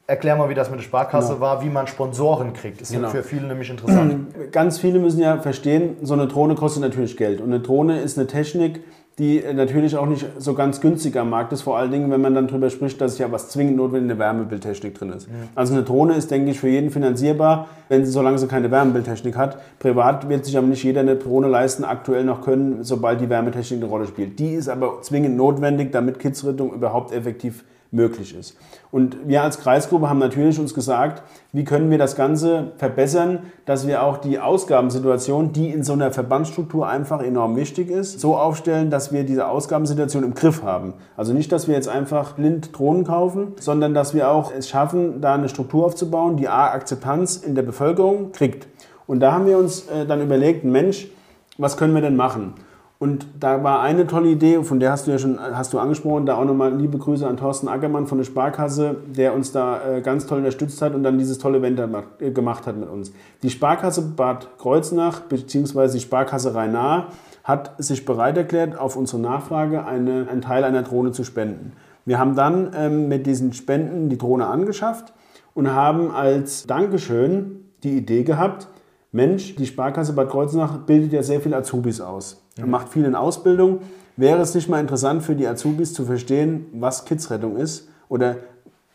[0.07, 1.39] Erklär mal, wie das mit der Sparkasse genau.
[1.39, 2.81] war, wie man Sponsoren kriegt.
[2.81, 3.09] Ist genau.
[3.09, 4.35] für viele nämlich interessant.
[4.51, 7.39] Ganz viele müssen ja verstehen, so eine Drohne kostet natürlich Geld.
[7.39, 8.83] Und eine Drohne ist eine Technik,
[9.19, 12.33] die natürlich auch nicht so ganz günstig am Markt ist, vor allen Dingen, wenn man
[12.33, 15.27] dann darüber spricht, dass ja was zwingend notwendig in der Wärmebildtechnik drin ist.
[15.27, 15.33] Mhm.
[15.53, 19.35] Also eine Drohne ist, denke ich, für jeden finanzierbar, wenn sie, solange sie keine Wärmebildtechnik
[19.35, 19.57] hat.
[19.79, 23.81] Privat wird sich aber nicht jeder eine Drohne leisten, aktuell noch können, sobald die Wärmetechnik
[23.81, 24.39] eine Rolle spielt.
[24.39, 28.57] Die ist aber zwingend notwendig, damit Kidsrettung überhaupt effektiv möglich ist.
[28.89, 33.85] Und wir als Kreisgruppe haben natürlich uns gesagt, wie können wir das Ganze verbessern, dass
[33.85, 38.89] wir auch die Ausgabensituation, die in so einer Verbandsstruktur einfach enorm wichtig ist, so aufstellen,
[38.89, 40.93] dass wir diese Ausgabensituation im Griff haben.
[41.17, 45.19] Also nicht, dass wir jetzt einfach blind Drohnen kaufen, sondern dass wir auch es schaffen,
[45.19, 48.67] da eine Struktur aufzubauen, die A, Akzeptanz in der Bevölkerung kriegt.
[49.05, 51.09] Und da haben wir uns äh, dann überlegt, Mensch,
[51.57, 52.53] was können wir denn machen?
[53.01, 56.27] Und da war eine tolle Idee, von der hast du ja schon hast du angesprochen,
[56.27, 60.01] da auch nochmal liebe Grüße an Thorsten Ackermann von der Sparkasse, der uns da äh,
[60.01, 61.81] ganz toll unterstützt hat und dann dieses tolle Event
[62.19, 63.11] äh, gemacht hat mit uns.
[63.41, 65.93] Die Sparkasse Bad Kreuznach bzw.
[65.93, 67.05] die Sparkasse Rhein-Nahe
[67.43, 71.71] hat sich bereit erklärt, auf unsere Nachfrage eine, einen Teil einer Drohne zu spenden.
[72.05, 75.11] Wir haben dann ähm, mit diesen Spenden die Drohne angeschafft
[75.55, 78.67] und haben als Dankeschön die Idee gehabt,
[79.11, 82.41] Mensch, die Sparkasse Bad Kreuznach bildet ja sehr viele Azubis aus.
[82.57, 82.69] Mhm.
[82.69, 83.79] Macht viel in Ausbildung.
[84.15, 88.37] Wäre es nicht mal interessant für die Azubis zu verstehen, was Kidsrettung ist oder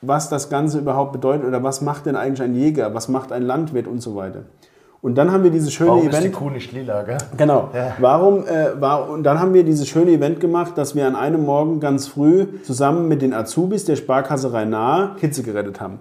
[0.03, 3.43] was das Ganze überhaupt bedeutet oder was macht denn eigentlich ein Jäger, was macht ein
[3.43, 4.45] Landwirt und so weiter.
[5.03, 6.15] Und dann haben wir dieses schöne Warum Event.
[6.15, 7.19] Ist die Kuh nicht lila, gell?
[7.37, 7.71] Genau.
[7.75, 7.95] Ja.
[7.99, 11.45] Warum äh, war und dann haben wir dieses schöne Event gemacht, dass wir an einem
[11.45, 16.01] Morgen ganz früh zusammen mit den Azubis der Sparkasse Rhein-Nahe Kitze gerettet haben.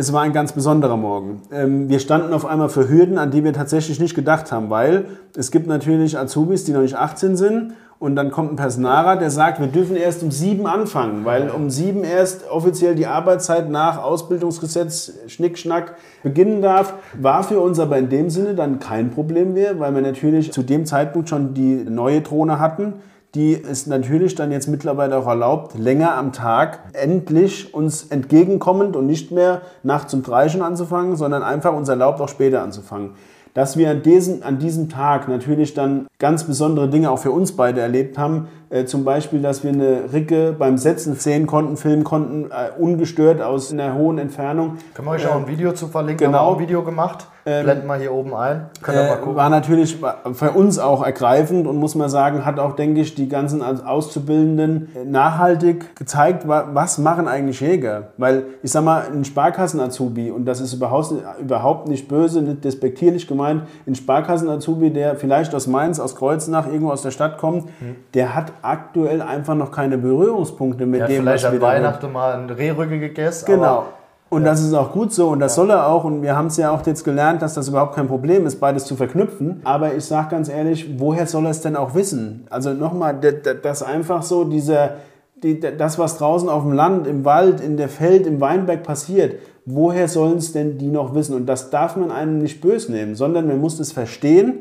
[0.00, 1.42] Es war ein ganz besonderer Morgen.
[1.52, 5.04] Ähm, wir standen auf einmal für Hürden, an die wir tatsächlich nicht gedacht haben, weil
[5.36, 9.28] es gibt natürlich Azubis, die noch nicht 18 sind und dann kommt ein Personalrat, der
[9.28, 14.02] sagt, wir dürfen erst um sieben anfangen, weil um sieben erst offiziell die Arbeitszeit nach
[14.02, 16.94] Ausbildungsgesetz Schnickschnack beginnen darf.
[17.20, 20.62] War für uns aber in dem Sinne dann kein Problem mehr, weil wir natürlich zu
[20.62, 22.94] dem Zeitpunkt schon die neue Drohne hatten
[23.34, 29.06] die es natürlich dann jetzt mittlerweile auch erlaubt, länger am Tag endlich uns entgegenkommend und
[29.06, 33.10] nicht mehr nachts um drei schon anzufangen, sondern einfach uns erlaubt, auch später anzufangen.
[33.54, 37.52] Dass wir an, diesen, an diesem Tag natürlich dann ganz besondere Dinge auch für uns
[37.56, 42.04] beide erlebt haben, äh, zum Beispiel, dass wir eine Ricke beim Setzen sehen konnten, filmen
[42.04, 44.78] konnten, äh, ungestört aus einer hohen Entfernung.
[44.94, 46.26] Können wir euch auch ein Video zu verlinken?
[46.26, 46.38] Genau.
[46.38, 47.26] Haben wir auch ein Video gemacht.
[47.46, 48.66] Ähm, Blenden wir hier oben ein.
[48.82, 49.36] Könnt äh, mal gucken.
[49.36, 49.98] War natürlich
[50.32, 54.88] für uns auch ergreifend und muss man sagen, hat auch, denke ich, die ganzen Auszubildenden
[55.06, 58.08] nachhaltig gezeigt, was machen eigentlich Jäger.
[58.16, 63.62] Weil ich sag mal, ein Sparkassen-Azubi, und das ist überhaupt nicht böse, nicht despektierlich gemeint,
[63.86, 67.96] ein Sparkassen-Azubi, der vielleicht aus Mainz, aus Kreuznach, irgendwo aus der Stadt kommt, hm.
[68.14, 72.12] der hat aktuell einfach noch keine Berührungspunkte mit ja, dem, vielleicht was wir an Weihnachten
[72.12, 73.46] mal ein Rehrücke gegessen.
[73.46, 73.86] Genau.
[74.30, 76.04] Und das ist auch gut so und das soll er auch.
[76.04, 78.84] Und wir haben es ja auch jetzt gelernt, dass das überhaupt kein Problem ist, beides
[78.84, 79.60] zu verknüpfen.
[79.64, 82.46] Aber ich sage ganz ehrlich, woher soll er es denn auch wissen?
[82.48, 83.18] Also nochmal,
[83.62, 84.94] das einfach so, dieser,
[85.42, 89.34] die, das, was draußen auf dem Land, im Wald, in der Feld, im Weinberg passiert,
[89.66, 91.34] woher sollen es denn die noch wissen?
[91.34, 94.60] Und das darf man einem nicht böse nehmen, sondern man muss es verstehen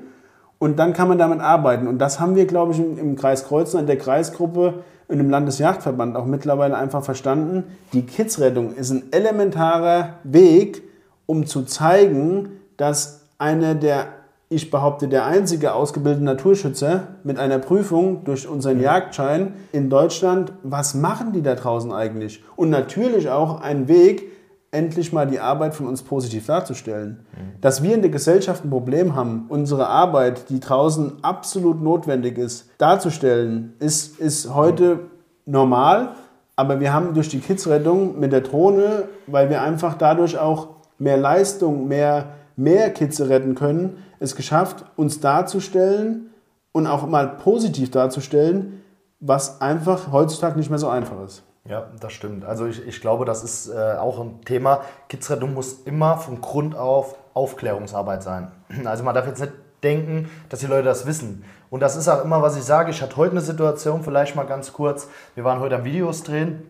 [0.60, 1.88] und dann kann man damit arbeiten.
[1.88, 5.30] Und das haben wir, glaube ich, im, im Kreis Kreuznach, in der Kreisgruppe, und im
[5.30, 10.84] Landesjagdverband auch mittlerweile einfach verstanden, die Kidsrettung ist ein elementarer Weg,
[11.26, 14.06] um zu zeigen, dass einer der,
[14.50, 20.94] ich behaupte, der einzige ausgebildete Naturschützer mit einer Prüfung durch unseren Jagdschein in Deutschland, was
[20.94, 22.44] machen die da draußen eigentlich?
[22.56, 24.32] Und natürlich auch ein Weg,
[24.72, 27.26] endlich mal die Arbeit von uns positiv darzustellen.
[27.62, 32.70] Dass wir in der Gesellschaft ein Problem haben, unsere Arbeit, die draußen absolut notwendig ist,
[32.78, 35.00] darzustellen, ist, ist heute
[35.46, 36.10] normal.
[36.56, 41.18] Aber wir haben durch die Kidsrettung mit der Drohne, weil wir einfach dadurch auch mehr
[41.18, 46.30] Leistung, mehr, mehr Kids retten können, es geschafft, uns darzustellen
[46.72, 48.82] und auch mal positiv darzustellen,
[49.20, 51.44] was einfach heutzutage nicht mehr so einfach ist.
[51.70, 52.46] Ja, das stimmt.
[52.46, 54.82] Also ich, ich glaube, das ist äh, auch ein Thema.
[55.08, 58.52] Kidsrettung muss immer von Grund auf Aufklärungsarbeit sein.
[58.86, 59.54] Also man darf jetzt nicht
[59.84, 61.46] denken, dass die Leute das wissen.
[61.70, 62.90] Und das ist auch immer, was ich sage.
[62.90, 65.08] Ich hatte heute eine Situation, vielleicht mal ganz kurz.
[65.36, 66.68] Wir waren heute am Videos drehen.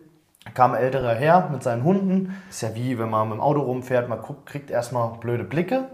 [0.52, 2.36] Kam ein älterer her mit seinen Hunden.
[2.50, 5.86] Ist ja wie, wenn man mit dem Auto rumfährt, man guckt, kriegt erstmal blöde Blicke.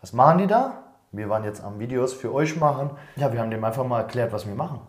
[0.00, 0.78] Was machen die da?
[1.10, 2.90] Wir waren jetzt am Videos für euch machen.
[3.16, 4.80] Ja, wir haben dem einfach mal erklärt, was wir machen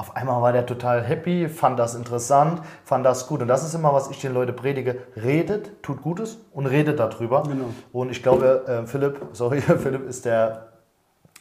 [0.00, 3.42] auf einmal war der total happy, fand das interessant, fand das gut.
[3.42, 4.96] Und das ist immer, was ich den Leuten predige.
[5.14, 7.42] Redet, tut Gutes und redet darüber.
[7.42, 7.66] Genau.
[7.92, 10.68] Und ich glaube, äh, Philipp, sorry, Philipp ist der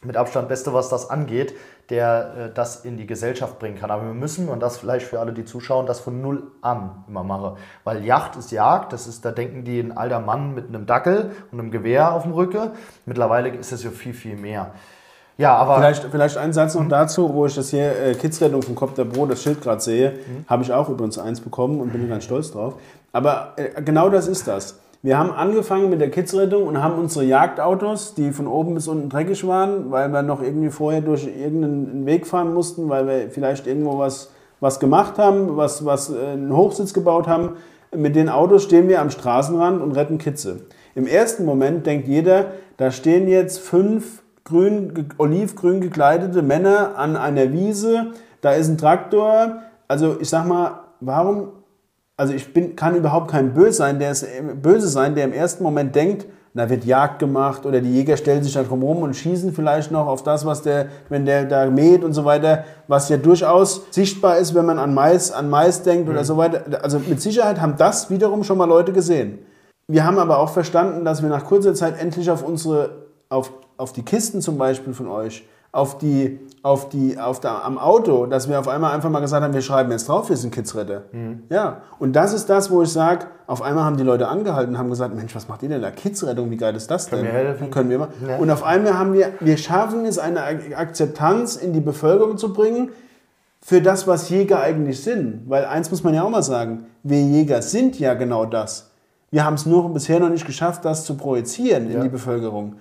[0.03, 1.55] mit Abstand Beste, was das angeht,
[1.89, 3.91] der äh, das in die Gesellschaft bringen kann.
[3.91, 7.23] Aber wir müssen, und das vielleicht für alle, die zuschauen, das von null an immer
[7.23, 7.57] machen.
[7.85, 11.31] Weil Yacht ist Jagd, das ist, da denken die ein alter Mann mit einem Dackel
[11.53, 12.71] und einem Gewehr auf dem Rücken.
[13.05, 14.73] Mittlerweile ist es ja viel, viel mehr.
[15.39, 15.77] Ja, aber.
[15.77, 16.89] Vielleicht, vielleicht ein Satz noch mhm.
[16.89, 20.11] dazu, wo ich das hier äh, Kidsrettung vom Kopf der Brot, das Schild gerade sehe.
[20.11, 20.45] Mhm.
[20.47, 22.75] Habe ich auch übrigens eins bekommen und bin ganz stolz drauf.
[23.11, 24.79] Aber äh, genau das ist das.
[25.01, 29.09] Wir haben angefangen mit der Kidsrettung und haben unsere Jagdautos, die von oben bis unten
[29.09, 33.65] dreckig waren, weil wir noch irgendwie vorher durch irgendeinen Weg fahren mussten, weil wir vielleicht
[33.65, 37.57] irgendwo was was gemacht haben, was, was äh, einen Hochsitz gebaut haben.
[37.95, 40.61] Mit den Autos stehen wir am Straßenrand und retten Kitze.
[40.95, 47.53] Im ersten Moment denkt jeder, da stehen jetzt fünf grün, olivgrün gekleidete Männer an einer
[47.53, 48.07] Wiese,
[48.41, 49.61] da ist ein Traktor.
[49.87, 51.49] Also ich sag mal, warum
[52.19, 54.27] also ich bin, kann überhaupt kein Böse sein, der ist,
[54.61, 58.43] Böse sein, der im ersten Moment denkt, da wird Jagd gemacht oder die Jäger stellen
[58.43, 61.67] sich da drum rum und schießen vielleicht noch auf das, was der, wenn der da
[61.67, 65.83] mäht und so weiter, was ja durchaus sichtbar ist, wenn man an Mais, an Mais
[65.83, 66.83] denkt oder so weiter.
[66.83, 69.39] Also mit Sicherheit haben das wiederum schon mal Leute gesehen.
[69.87, 73.93] Wir haben aber auch verstanden, dass wir nach kurzer Zeit endlich auf unsere, auf, auf
[73.93, 78.49] die Kisten zum Beispiel von euch, auf die, auf die, auf der, am Auto, dass
[78.49, 81.03] wir auf einmal einfach mal gesagt haben, wir schreiben jetzt drauf, wir sind Kidsretter.
[81.49, 84.79] Ja, und das ist das, wo ich sage, auf einmal haben die Leute angehalten und
[84.79, 85.91] haben gesagt, Mensch, was macht ihr denn da?
[85.91, 87.23] Kidsrettung, wie geil ist das denn?
[87.23, 87.71] wir helfen?
[87.71, 88.07] Können wir mal.
[88.27, 88.37] Ja.
[88.37, 90.41] Und auf einmal haben wir, wir schaffen es, eine
[90.75, 92.89] Akzeptanz in die Bevölkerung zu bringen,
[93.61, 95.43] für das, was Jäger eigentlich sind.
[95.47, 98.89] Weil eins muss man ja auch mal sagen, wir Jäger sind ja genau das.
[99.31, 102.03] Wir haben es nur bisher noch nicht geschafft, das zu projizieren in Ja.
[102.03, 102.75] die Bevölkerung.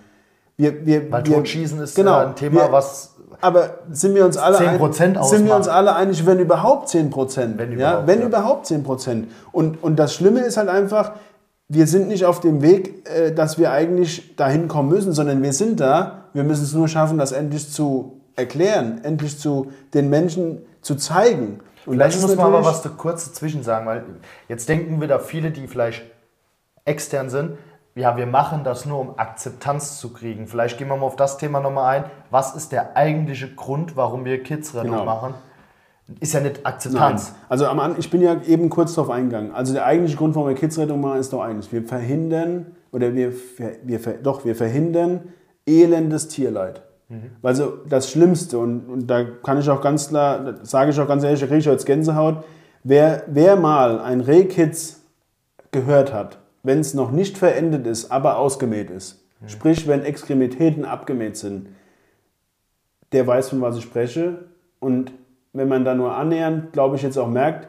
[0.58, 4.24] Wir, wir, Weil wir, Totschießen ist genau, ja ein Thema, wir, was aber sind wir
[4.24, 7.56] uns alle 10% ein- sind wir uns alle einig, wenn überhaupt 10 Prozent?
[7.56, 8.26] Wenn ja, überhaupt, wenn ja.
[8.26, 9.30] überhaupt 10 Prozent.
[9.52, 11.12] Und, und das Schlimme ist halt einfach,
[11.68, 15.52] wir sind nicht auf dem Weg, äh, dass wir eigentlich dahin kommen müssen, sondern wir
[15.52, 16.24] sind da.
[16.32, 21.60] Wir müssen es nur schaffen, das endlich zu erklären, endlich zu den Menschen zu zeigen.
[21.86, 24.04] Und Vielleicht muss man aber was kurz dazwischen sagen, weil
[24.48, 26.02] jetzt denken wir da viele, die vielleicht
[26.84, 27.52] extern sind,
[27.98, 30.46] ja, wir machen das nur, um Akzeptanz zu kriegen.
[30.46, 32.04] Vielleicht gehen wir mal auf das Thema nochmal ein.
[32.30, 35.04] Was ist der eigentliche Grund, warum wir Kids-Rettung Genau.
[35.04, 35.34] machen?
[36.20, 36.66] Ist ja nicht Nein.
[36.72, 37.34] Akzeptanz.
[37.50, 39.52] Also am ich bin ja eben kurz darauf eingegangen.
[39.52, 43.32] Also der eigentliche Grund, warum wir Kidsrettung machen, ist doch eigentlich, wir verhindern oder wir,
[43.82, 45.32] wir ver- doch wir verhindern
[45.66, 46.82] elendes Tierleid.
[47.42, 51.24] Also das Schlimmste und, und da kann ich auch ganz klar, sage ich auch ganz
[51.24, 52.44] ehrlich, da kriege ich jetzt Gänsehaut.
[52.84, 55.00] Wer, wer mal ein Rehkitz
[55.72, 61.36] gehört hat, wenn es noch nicht verendet ist, aber ausgemäht ist, sprich wenn Extremitäten abgemäht
[61.36, 61.68] sind,
[63.12, 64.44] der weiß, von was ich spreche.
[64.80, 65.12] Und
[65.52, 67.68] wenn man da nur annähernd, glaube ich, jetzt auch merkt,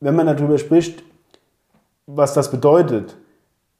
[0.00, 1.04] wenn man darüber spricht,
[2.06, 3.16] was das bedeutet,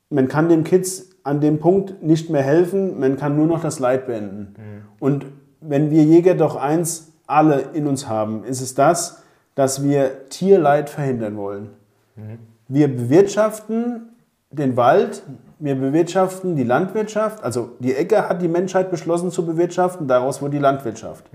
[0.08, 3.78] man kann dem Kids an dem Punkt nicht mehr helfen, man kann nur noch das
[3.80, 4.54] Leid beenden.
[5.00, 5.26] Und
[5.60, 9.22] wenn wir Jäger doch eins alle in uns haben, ist es das,
[9.54, 11.70] dass wir Tierleid verhindern wollen.
[12.74, 14.14] Wir bewirtschaften
[14.50, 15.24] den Wald,
[15.58, 17.44] wir bewirtschaften die Landwirtschaft.
[17.44, 21.26] Also die Äcker hat die Menschheit beschlossen zu bewirtschaften, daraus wurde die Landwirtschaft.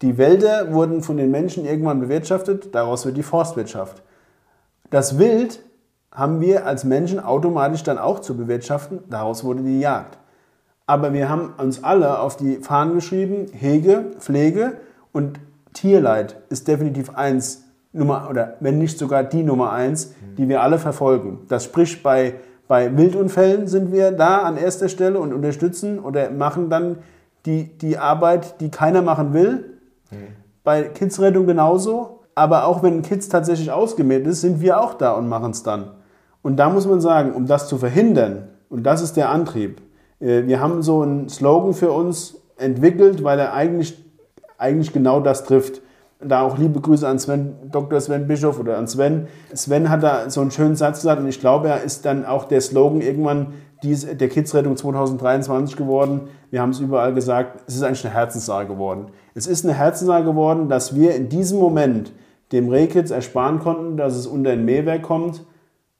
[0.00, 4.04] Die Wälder wurden von den Menschen irgendwann bewirtschaftet, daraus wird die Forstwirtschaft.
[4.90, 5.60] Das Wild
[6.12, 10.18] haben wir als Menschen automatisch dann auch zu bewirtschaften, daraus wurde die Jagd.
[10.86, 14.74] Aber wir haben uns alle auf die Fahnen geschrieben, Hege, Pflege
[15.10, 15.40] und
[15.72, 17.65] Tierleid ist definitiv eins,
[17.96, 21.40] Nummer, oder wenn nicht sogar die Nummer eins, die wir alle verfolgen.
[21.48, 22.34] Das spricht bei,
[22.68, 26.98] bei Wildunfällen sind wir da an erster Stelle und unterstützen oder machen dann
[27.46, 29.78] die, die Arbeit, die keiner machen will.
[30.64, 32.20] Bei Kidsrettung genauso.
[32.34, 35.62] Aber auch wenn ein Kids tatsächlich ausgemäht ist, sind wir auch da und machen es
[35.62, 35.92] dann.
[36.42, 39.80] Und da muss man sagen, um das zu verhindern, und das ist der Antrieb,
[40.20, 44.04] äh, wir haben so einen Slogan für uns entwickelt, weil er eigentlich,
[44.58, 45.80] eigentlich genau das trifft.
[46.20, 48.00] Da auch liebe Grüße an Sven, Dr.
[48.00, 49.28] Sven Bischof oder an Sven.
[49.52, 52.44] Sven hat da so einen schönen Satz gesagt und ich glaube, er ist dann auch
[52.44, 53.52] der Slogan irgendwann
[53.82, 56.28] dies, der Kidsrettung 2023 geworden.
[56.50, 59.08] Wir haben es überall gesagt, es ist eigentlich eine Herzenssache geworden.
[59.34, 62.12] Es ist eine Herzenssache geworden, dass wir in diesem Moment
[62.52, 65.44] dem Rehkids ersparen konnten, dass es unter ein Mähwerk kommt,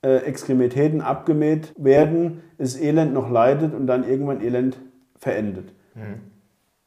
[0.02, 4.79] äh, Extremitäten abgemäht werden, es Elend noch leidet und dann irgendwann Elend
[5.18, 5.74] verendet.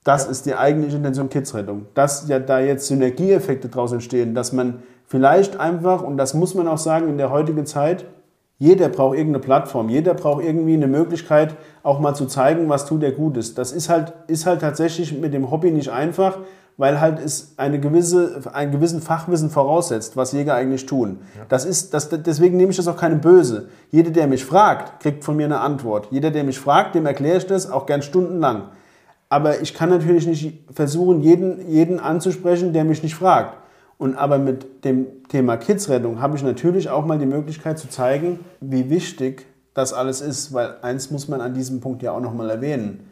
[0.03, 1.87] Das ist die eigentliche Intention Kidsrettung.
[1.93, 6.67] Dass ja da jetzt Synergieeffekte daraus entstehen, dass man vielleicht einfach, und das muss man
[6.67, 8.05] auch sagen in der heutigen Zeit,
[8.57, 13.03] jeder braucht irgendeine Plattform, jeder braucht irgendwie eine Möglichkeit, auch mal zu zeigen, was tut
[13.03, 13.55] er Gutes.
[13.55, 16.39] Das ist halt, ist halt tatsächlich mit dem Hobby nicht einfach,
[16.75, 21.19] weil halt es eine gewisse, einen gewissen Fachwissen voraussetzt, was Jäger eigentlich tun.
[21.49, 23.69] Das ist, das, deswegen nehme ich das auch keine böse.
[23.91, 26.07] Jeder, der mich fragt, kriegt von mir eine Antwort.
[26.11, 28.69] Jeder, der mich fragt, dem erkläre ich das auch gern stundenlang.
[29.29, 33.57] Aber ich kann natürlich nicht versuchen, jeden, jeden anzusprechen, der mich nicht fragt.
[33.99, 38.39] Und aber mit dem Thema Kidsrettung habe ich natürlich auch mal die Möglichkeit zu zeigen,
[38.59, 42.49] wie wichtig das alles ist, weil eins muss man an diesem Punkt ja auch nochmal
[42.49, 43.08] erwähnen.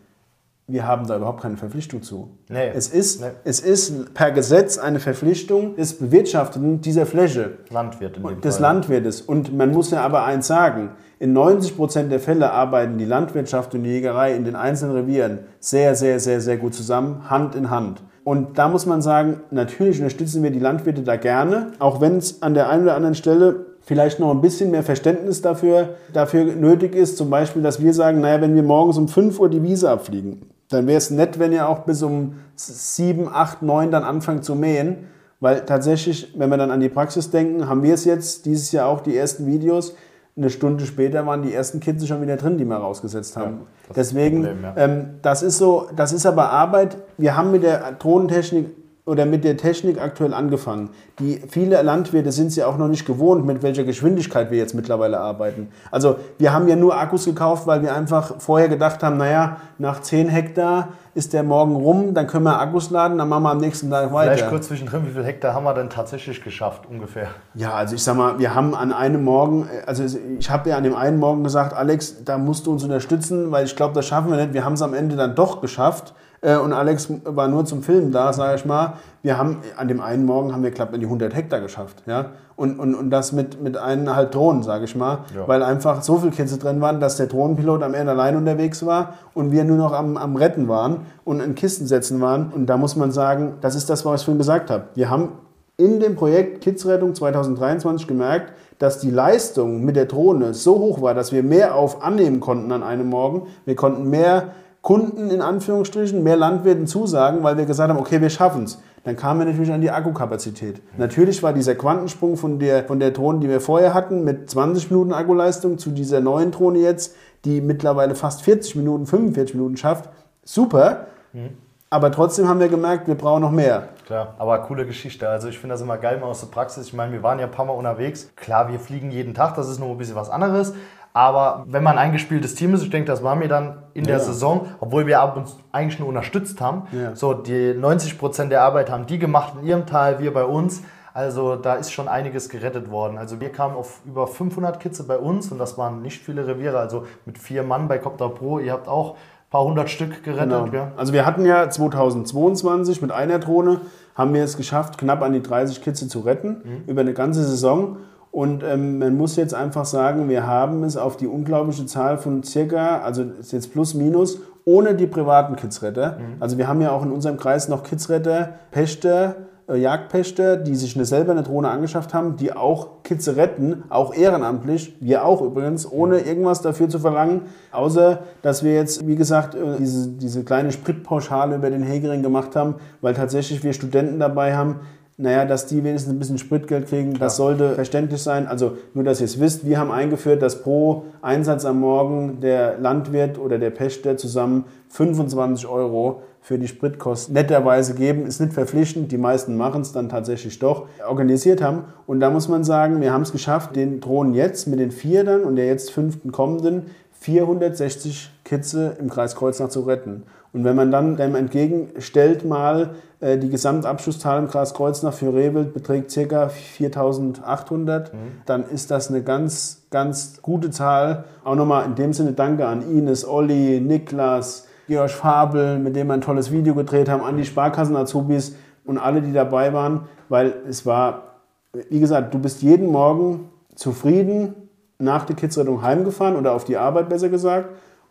[0.69, 2.31] Wir haben da überhaupt keine Verpflichtung zu.
[2.49, 2.71] Nee.
[2.75, 3.27] Es, ist, Nee.
[3.45, 8.61] es ist per Gesetz eine Verpflichtung des Bewirtschaftenden dieser Fläche Landwirt in dem des Fall.
[8.63, 9.21] Landwirtes.
[9.21, 13.73] Und man muss ja aber eins sagen, in 90 Prozent der Fälle arbeiten die Landwirtschaft
[13.75, 17.69] und die Jägerei in den einzelnen Revieren sehr, sehr, sehr, sehr gut zusammen, Hand in
[17.69, 18.03] Hand.
[18.25, 22.41] Und da muss man sagen, natürlich unterstützen wir die Landwirte da gerne, auch wenn es
[22.41, 26.93] an der einen oder anderen Stelle vielleicht noch ein bisschen mehr Verständnis dafür, dafür nötig
[26.93, 27.15] ist.
[27.15, 30.41] Zum Beispiel, dass wir sagen, naja, wenn wir morgens um 5 Uhr die Wiese abfliegen,
[30.69, 34.55] dann wäre es nett, wenn ihr auch bis um 7, 8, 9 dann anfangt zu
[34.55, 35.07] mähen.
[35.39, 38.87] Weil tatsächlich, wenn wir dann an die Praxis denken, haben wir es jetzt dieses Jahr
[38.87, 39.95] auch die ersten Videos.
[40.35, 43.61] Eine Stunde später waren die ersten Kids schon wieder drin, die wir rausgesetzt haben.
[43.87, 44.73] Ja, Deswegen, Problem, ja.
[44.77, 46.97] ähm, das ist so, das ist aber Arbeit.
[47.17, 48.67] Wir haben mit der Drohnentechnik
[49.07, 50.89] oder mit der Technik aktuell angefangen.
[51.19, 54.75] Die viele Landwirte sind es ja auch noch nicht gewohnt, mit welcher Geschwindigkeit wir jetzt
[54.75, 55.69] mittlerweile arbeiten.
[55.91, 60.01] Also wir haben ja nur Akkus gekauft, weil wir einfach vorher gedacht haben, naja, nach
[60.01, 63.57] 10 Hektar ist der morgen rum, dann können wir Akkus laden, dann machen wir am
[63.57, 64.33] nächsten Tag weiter.
[64.33, 67.29] Vielleicht kurz zwischendrin, wie viele Hektar haben wir denn tatsächlich geschafft ungefähr?
[67.55, 70.03] Ja, also ich sag mal, wir haben an einem Morgen, also
[70.37, 73.65] ich habe ja an dem einen Morgen gesagt, Alex, da musst du uns unterstützen, weil
[73.65, 74.53] ich glaube, das schaffen wir nicht.
[74.53, 76.13] Wir haben es am Ende dann doch geschafft.
[76.41, 78.93] Äh, und Alex war nur zum Filmen da, sage ich mal.
[79.23, 82.31] Wir haben an dem einen Morgen haben wir knapp in die 100 Hektar geschafft, ja.
[82.55, 85.47] Und, und, und das mit, mit eineinhalb Drohnen, sage ich mal, ja.
[85.47, 89.13] weil einfach so viele Kitze drin waren, dass der Drohnenpilot am Ende allein unterwegs war
[89.35, 92.51] und wir nur noch am, am Retten waren und in Kisten setzen waren.
[92.51, 94.85] Und da muss man sagen, das ist das, was ich vorhin gesagt habe.
[94.95, 95.33] Wir haben
[95.77, 101.13] in dem Projekt Kidsrettung 2023 gemerkt, dass die Leistung mit der Drohne so hoch war,
[101.13, 103.47] dass wir mehr auf annehmen konnten an einem Morgen.
[103.65, 104.49] Wir konnten mehr
[104.87, 108.79] Kunden in Anführungsstrichen, mehr Landwirten zusagen, weil wir gesagt haben, okay, wir schaffen es.
[109.03, 110.81] Dann kamen wir natürlich an die Akkukapazität.
[110.97, 114.89] Natürlich war dieser Quantensprung von der, von der Drohne, die wir vorher hatten, mit 20
[114.89, 120.09] Minuten Akkuleistung zu dieser neuen Drohne jetzt, die mittlerweile fast 40 Minuten, 45 Minuten schafft,
[120.45, 121.07] super.
[121.33, 121.49] Mhm.
[121.89, 123.89] Aber trotzdem haben wir gemerkt, wir brauchen noch mehr.
[124.05, 125.27] Klar, aber coole Geschichte.
[125.27, 126.87] Also ich finde das immer geil mal aus der Praxis.
[126.87, 128.29] Ich meine, wir waren ja ein paar Mal unterwegs.
[128.37, 130.73] Klar, wir fliegen jeden Tag, das ist noch ein bisschen was anderes.
[131.17, 134.19] Aber wenn man ein eingespieltes Team ist, ich denke, das waren wir dann in der
[134.19, 136.83] Saison, obwohl wir uns eigentlich nur unterstützt haben.
[136.91, 137.15] Ja.
[137.15, 140.83] So, die 90 Prozent der Arbeit haben die gemacht in ihrem Teil, wir bei uns.
[141.15, 143.17] Also da ist schon einiges gerettet worden.
[143.17, 146.77] Also wir kamen auf über 500 Kitze bei uns und das waren nicht viele Reviere.
[146.77, 150.71] Also mit vier Mann bei Copter Pro, ihr habt auch ein paar hundert Stück gerettet.
[150.71, 150.87] Genau.
[150.97, 153.81] Also wir hatten ja 2022 mit einer Drohne,
[154.13, 156.83] haben wir es geschafft, knapp an die 30 Kitze zu retten mhm.
[156.85, 157.97] über eine ganze Saison.
[158.31, 162.43] Und ähm, man muss jetzt einfach sagen, wir haben es auf die unglaubliche Zahl von
[162.43, 166.17] circa, also ist jetzt plus minus, ohne die privaten Kidsretter.
[166.19, 166.41] Mhm.
[166.41, 169.35] Also wir haben ja auch in unserem Kreis noch Kidsretter, Pächter,
[169.69, 174.13] äh, Jagdpächter, die sich eine, selber eine Drohne angeschafft haben, die auch Kitze retten, auch
[174.13, 179.55] ehrenamtlich, wir auch übrigens, ohne irgendwas dafür zu verlangen, außer dass wir jetzt, wie gesagt,
[179.55, 184.55] äh, diese, diese kleine Spritpauschale über den Hegering gemacht haben, weil tatsächlich wir Studenten dabei
[184.55, 184.79] haben,
[185.19, 187.27] naja, dass die wenigstens ein bisschen Spritgeld kriegen, Klar.
[187.27, 188.45] das sollte verständlich sein.
[188.45, 192.77] Also nur, dass ihr es wisst, wir haben eingeführt, dass pro Einsatz am Morgen der
[192.77, 198.27] Landwirt oder der Pächter zusammen 25 Euro für die Spritkosten netterweise geben.
[198.27, 201.85] Ist nicht verpflichtend, die meisten machen es dann tatsächlich doch, organisiert haben.
[202.05, 205.23] Und da muss man sagen, wir haben es geschafft, den Drohnen jetzt mit den vier
[205.23, 206.83] dann und der jetzt fünften kommenden
[207.19, 210.23] 460 Kitze im Kreis Kreuznach zu retten.
[210.53, 215.73] Und wenn man dann dem entgegenstellt mal, äh, die Gesamtabschlusszahl im Kreis Kreuznach für Rehwild
[215.73, 216.47] beträgt ca.
[216.47, 218.17] 4.800, mhm.
[218.45, 221.25] dann ist das eine ganz, ganz gute Zahl.
[221.43, 226.13] Auch nochmal in dem Sinne Danke an Ines, Olli, Niklas, Georg Fabel, mit dem wir
[226.13, 230.85] ein tolles Video gedreht haben, an die Sparkassen-Azubis und alle, die dabei waren, weil es
[230.85, 231.41] war,
[231.89, 234.66] wie gesagt, du bist jeden Morgen zufrieden
[234.99, 237.69] nach der Kidsrettung heimgefahren oder auf die Arbeit besser gesagt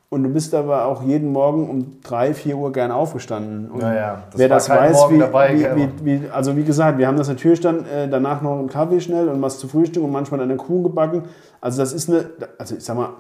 [0.09, 3.71] und du bist aber auch jeden Morgen um drei, vier Uhr gern aufgestanden.
[3.71, 7.17] Und naja, das wer das weiß, wie, dabei, wie, wie, also wie gesagt, wir haben
[7.17, 10.41] das natürlich dann äh, danach noch einen Kaffee schnell und was zu Frühstück und manchmal
[10.41, 11.25] eine Kuh gebacken.
[11.61, 13.11] Also das ist eine, also ich sag mal,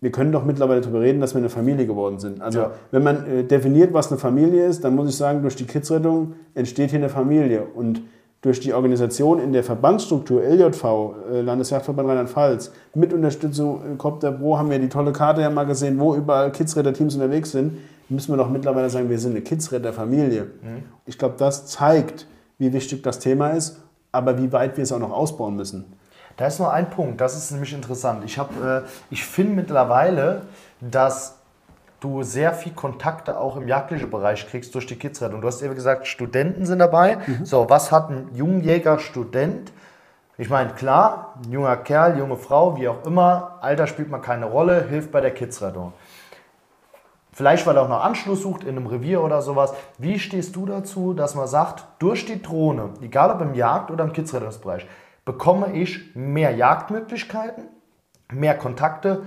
[0.00, 2.40] wir können doch mittlerweile darüber reden, dass wir eine Familie geworden sind.
[2.40, 2.70] Also ja.
[2.90, 6.34] wenn man äh, definiert, was eine Familie ist, dann muss ich sagen, durch die Kidsrettung
[6.54, 7.62] entsteht hier eine Familie.
[7.62, 8.02] Und
[8.40, 10.84] durch die Organisation in der Verbandsstruktur LJV,
[11.32, 15.66] äh, Landesjagdverband Rheinland-Pfalz, mit Unterstützung äh, Copter Pro haben wir die tolle Karte ja mal
[15.66, 17.78] gesehen, wo überall Kidsretter-Teams unterwegs sind.
[18.08, 20.44] Müssen wir doch mittlerweile sagen, wir sind eine Kidsretter-Familie.
[20.44, 20.84] Mhm.
[21.04, 22.26] Ich glaube, das zeigt,
[22.58, 23.80] wie wichtig das Thema ist,
[24.12, 25.84] aber wie weit wir es auch noch ausbauen müssen.
[26.36, 28.22] Da ist nur ein Punkt, das ist nämlich interessant.
[28.24, 30.42] Ich, äh, ich finde mittlerweile,
[30.80, 31.37] dass
[32.00, 35.40] du sehr viel Kontakte auch im jagdlichen Bereich kriegst durch die Kidsrettung.
[35.40, 37.18] Du hast eben gesagt, Studenten sind dabei.
[37.26, 37.44] Mhm.
[37.44, 39.72] So, was hat ein Jungjäger, Student?
[40.36, 44.46] Ich meine, klar, ein junger Kerl, junge Frau, wie auch immer, Alter spielt man keine
[44.46, 45.92] Rolle, hilft bei der Kidsrettung.
[47.32, 49.72] Vielleicht, weil er auch noch Anschluss sucht in einem Revier oder sowas.
[49.96, 54.04] Wie stehst du dazu, dass man sagt, durch die Drohne, egal ob im Jagd- oder
[54.04, 54.86] im Kidsrettungsbereich,
[55.24, 57.68] bekomme ich mehr Jagdmöglichkeiten,
[58.32, 59.22] mehr Kontakte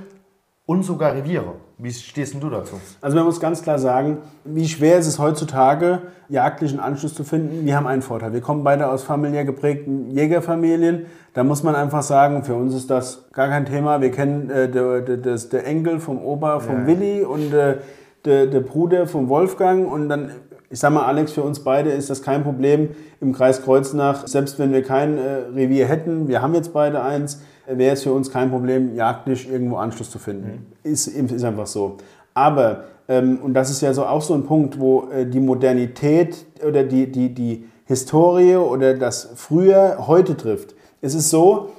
[0.66, 1.56] und sogar Reviere?
[1.84, 2.76] Wie stehst du dazu?
[3.02, 7.66] Also man muss ganz klar sagen, wie schwer ist es heutzutage, jagdlichen Anschluss zu finden.
[7.66, 8.34] Wir haben einen Vorteil.
[8.34, 11.08] Wir kommen beide aus familiär geprägten Jägerfamilien.
[11.34, 14.00] Da muss man einfach sagen, für uns ist das gar kein Thema.
[14.00, 16.88] Wir kennen äh, der, der, der Enkel vom Opa, vom ja.
[16.88, 17.78] Willi und äh,
[18.26, 20.34] der, der Bruder vom Wolfgang und dann
[20.70, 24.26] ich sage mal, Alex, für uns beide ist das kein Problem im Kreis Kreuznach.
[24.26, 27.42] Selbst wenn wir kein äh, Revier hätten, wir haben jetzt beide eins,
[27.78, 30.68] wäre es für uns kein Problem, jagdlich irgendwo Anschluss zu finden.
[30.84, 30.92] Mhm.
[30.92, 31.98] Ist, ist einfach so.
[32.34, 36.46] Aber, ähm, und das ist ja so auch so ein Punkt, wo äh, die Modernität
[36.66, 40.76] oder die, die, die Historie oder das Früher heute trifft.
[41.02, 41.70] Es ist so,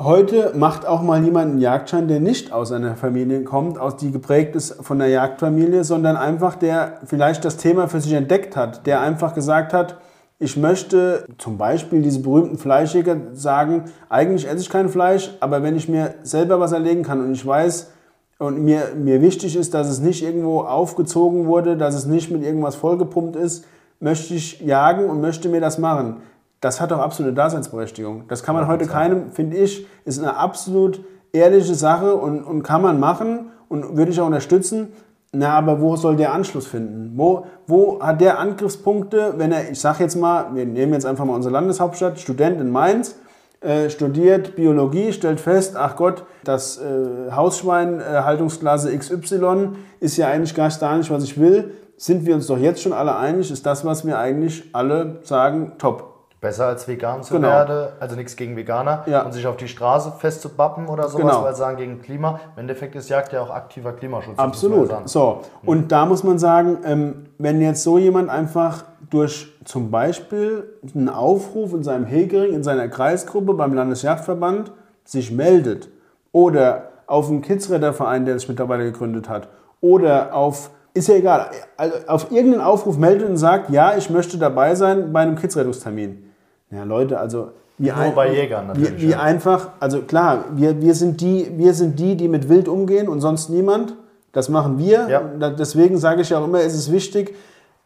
[0.00, 4.10] Heute macht auch mal jemand einen Jagdschein, der nicht aus einer Familie kommt, aus die
[4.10, 8.86] geprägt ist von der Jagdfamilie, sondern einfach der vielleicht das Thema für sich entdeckt hat,
[8.86, 9.98] der einfach gesagt hat,
[10.42, 15.76] ich möchte zum Beispiel diese berühmten Fleischjäger sagen, eigentlich esse ich kein Fleisch, aber wenn
[15.76, 17.90] ich mir selber was erlegen kann und ich weiß
[18.38, 22.42] und mir, mir wichtig ist, dass es nicht irgendwo aufgezogen wurde, dass es nicht mit
[22.42, 23.64] irgendwas vollgepumpt ist,
[24.00, 26.16] möchte ich jagen und möchte mir das machen
[26.62, 28.24] das hat doch absolute Daseinsberechtigung.
[28.28, 32.80] Das kann man heute keinem, finde ich, ist eine absolut ehrliche Sache und, und kann
[32.80, 34.92] man machen und würde ich auch unterstützen.
[35.34, 37.12] Na, aber wo soll der Anschluss finden?
[37.16, 41.24] Wo, wo hat der Angriffspunkte, wenn er, ich sage jetzt mal, wir nehmen jetzt einfach
[41.24, 43.16] mal unsere Landeshauptstadt, Student in Mainz,
[43.62, 49.70] äh, studiert Biologie, stellt fest, ach Gott, das äh, Hausschwein äh, Haltungsklasse XY
[50.00, 50.68] ist ja eigentlich gar
[50.98, 51.72] nicht, was ich will.
[51.96, 55.72] Sind wir uns doch jetzt schon alle einig, ist das, was wir eigentlich alle sagen,
[55.78, 56.11] top.
[56.42, 57.50] Besser als vegan zu genau.
[57.50, 59.22] werden, also nichts gegen Veganer ja.
[59.22, 61.44] und sich auf die Straße festzubappen oder sowas, genau.
[61.44, 62.40] weil sagen gegen Klima.
[62.56, 64.36] Im Endeffekt ist Jagd ja auch aktiver Klimaschutz.
[64.40, 64.90] Absolut.
[65.08, 70.64] So, und da muss man sagen, ähm, wenn jetzt so jemand einfach durch zum Beispiel
[70.96, 74.72] einen Aufruf in seinem Hegering, in seiner Kreisgruppe beim Landesjagdverband
[75.04, 75.90] sich meldet
[76.32, 79.46] oder auf einen Kidsretterverein, der sich mittlerweile gegründet hat,
[79.80, 84.38] oder auf ist ja egal, also auf irgendeinen Aufruf meldet und sagt, ja, ich möchte
[84.38, 86.31] dabei sein bei einem Kidsrettungstermin.
[86.72, 88.96] Ja, Leute, also wie Nur bei Jägern natürlich.
[88.96, 89.20] Wie, wie ja.
[89.20, 93.20] einfach, also klar, wir, wir, sind die, wir sind die, die mit Wild umgehen und
[93.20, 93.96] sonst niemand.
[94.32, 95.08] Das machen wir.
[95.08, 95.50] Ja.
[95.50, 97.34] Deswegen sage ich ja auch immer, es ist wichtig,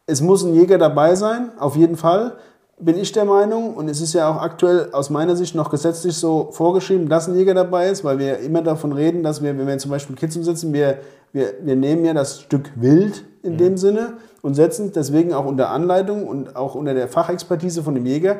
[0.07, 2.35] es muss ein Jäger dabei sein, auf jeden Fall.
[2.79, 6.15] Bin ich der Meinung, und es ist ja auch aktuell aus meiner Sicht noch gesetzlich
[6.15, 9.67] so vorgeschrieben, dass ein Jäger dabei ist, weil wir immer davon reden, dass wir, wenn
[9.67, 10.99] wir zum Beispiel Kids umsetzen, wir,
[11.33, 13.59] wir, wir nehmen ja das Stück Wild in mhm.
[13.59, 14.13] dem Sinne
[14.43, 18.37] und setzen deswegen auch unter Anleitung und auch unter der Fachexpertise von dem Jäger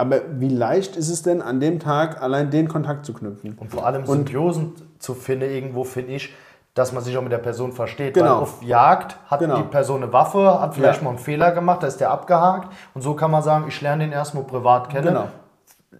[0.00, 3.56] aber wie leicht ist es denn, an dem Tag allein den Kontakt zu knüpfen?
[3.60, 6.34] Und vor allem Symbiosen zu finden, irgendwo finde ich,
[6.72, 8.14] dass man sich auch mit der Person versteht.
[8.14, 8.26] Genau.
[8.26, 9.58] Weil auf Jagd hat genau.
[9.58, 11.04] die Person eine Waffe, hat vielleicht ja.
[11.04, 12.72] mal einen Fehler gemacht, da ist der abgehakt.
[12.94, 15.08] Und so kann man sagen, ich lerne den erstmal privat kennen.
[15.08, 15.28] Genau.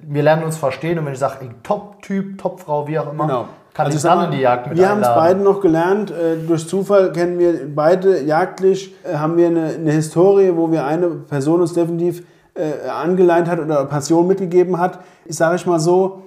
[0.02, 3.44] Wir lernen uns verstehen und wenn ich sage, Top-Typ, Top-Frau, wie auch immer, genau.
[3.74, 6.10] kann also ich dann in die Jagd mit Wir haben es beide noch gelernt.
[6.10, 10.86] Äh, durch Zufall kennen wir beide jagdlich, äh, haben wir eine, eine Historie, wo wir
[10.86, 12.24] eine Person uns definitiv
[12.60, 15.00] äh, angeleint hat oder Passion mitgegeben hat.
[15.24, 16.22] Ich sage ich mal so,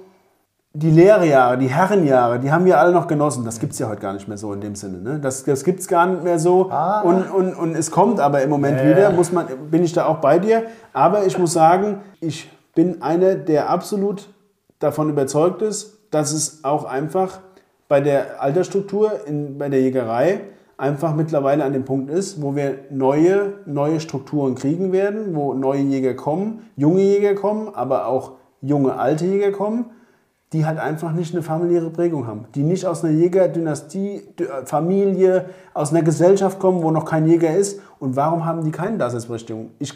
[0.76, 3.44] die Lehrjahre, die Herrenjahre, die haben wir alle noch genossen.
[3.44, 4.98] Das gibt es ja heute gar nicht mehr so in dem Sinne.
[4.98, 5.20] Ne?
[5.20, 6.68] Das, das gibt es gar nicht mehr so.
[6.70, 7.00] Ah.
[7.02, 8.90] Und, und, und es kommt aber im Moment äh.
[8.90, 10.64] wieder, muss man, bin ich da auch bei dir.
[10.92, 14.28] Aber ich muss sagen, ich bin einer, der absolut
[14.80, 17.38] davon überzeugt ist, dass es auch einfach
[17.88, 20.40] bei der Altersstruktur, in, bei der Jägerei,
[20.76, 25.80] einfach mittlerweile an dem Punkt ist, wo wir neue, neue Strukturen kriegen werden, wo neue
[25.80, 29.86] Jäger kommen, junge Jäger kommen, aber auch junge alte Jäger kommen,
[30.52, 35.46] die halt einfach nicht eine familiäre Prägung haben, die nicht aus einer Jägerdynastie, äh, Familie,
[35.74, 37.80] aus einer Gesellschaft kommen, wo noch kein Jäger ist.
[37.98, 39.70] Und warum haben die keine Daseinsberechtigung?
[39.80, 39.92] Ich,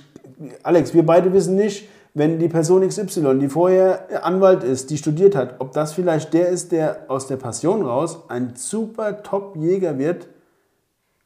[0.65, 5.37] Alex, wir beide wissen nicht, wenn die Person XY, die vorher Anwalt ist, die studiert
[5.37, 10.29] hat, ob das vielleicht der ist, der aus der Passion raus ein super Top-Jäger wird,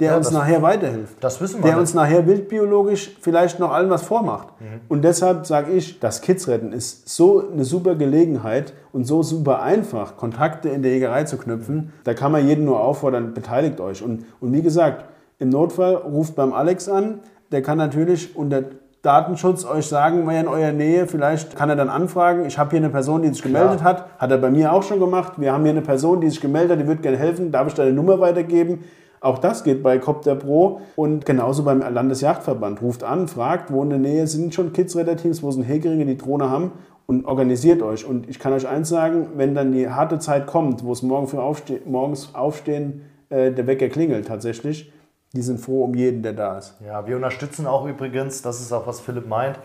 [0.02, 1.14] der ja, uns nachher weiterhilft.
[1.20, 1.62] Das wissen wir.
[1.62, 1.80] Der nicht.
[1.80, 4.48] uns nachher wildbiologisch vielleicht noch allen was vormacht.
[4.60, 4.80] Mhm.
[4.88, 9.62] Und deshalb sage ich, das Kids retten ist so eine super Gelegenheit und so super
[9.62, 11.92] einfach, Kontakte in der Jägerei zu knüpfen.
[12.02, 14.02] Da kann man jeden nur auffordern, beteiligt euch.
[14.02, 15.04] Und, und wie gesagt,
[15.38, 17.20] im Notfall ruft beim Alex an.
[17.52, 18.64] Der kann natürlich unter
[19.02, 22.80] Datenschutz euch sagen, wer in eurer Nähe, vielleicht kann er dann anfragen, ich habe hier
[22.80, 23.96] eine Person, die sich gemeldet Klar.
[23.96, 26.40] hat, hat er bei mir auch schon gemacht, wir haben hier eine Person, die sich
[26.40, 28.84] gemeldet hat, die würde gerne helfen, darf ich deine Nummer weitergeben?
[29.22, 32.82] Auch das geht bei Copter Pro und genauso beim Landesjagdverband.
[32.82, 36.50] Ruft an, fragt, wo in der Nähe sind schon Kidsretter-Teams, wo sind Hegeringe, die Drohne
[36.50, 36.72] haben
[37.06, 38.04] und organisiert euch.
[38.04, 41.28] Und ich kann euch eins sagen, wenn dann die harte Zeit kommt, wo es morgen
[41.28, 44.92] für aufste morgens aufstehen, äh, der Wecker klingelt tatsächlich,
[45.32, 46.74] die sind froh um jeden, der da ist.
[46.84, 49.60] Ja, wir unterstützen auch übrigens, das ist auch was Philipp meint,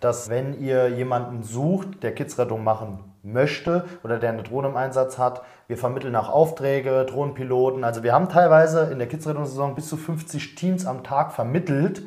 [0.00, 5.18] dass wenn ihr jemanden sucht, der Kidsrettung machen möchte oder der eine Drohne im Einsatz
[5.18, 5.42] hat.
[5.68, 7.84] Wir vermitteln auch Aufträge, Drohnenpiloten.
[7.84, 12.02] Also wir haben teilweise in der Kids-Rettungssaison bis zu 50 Teams am Tag vermittelt,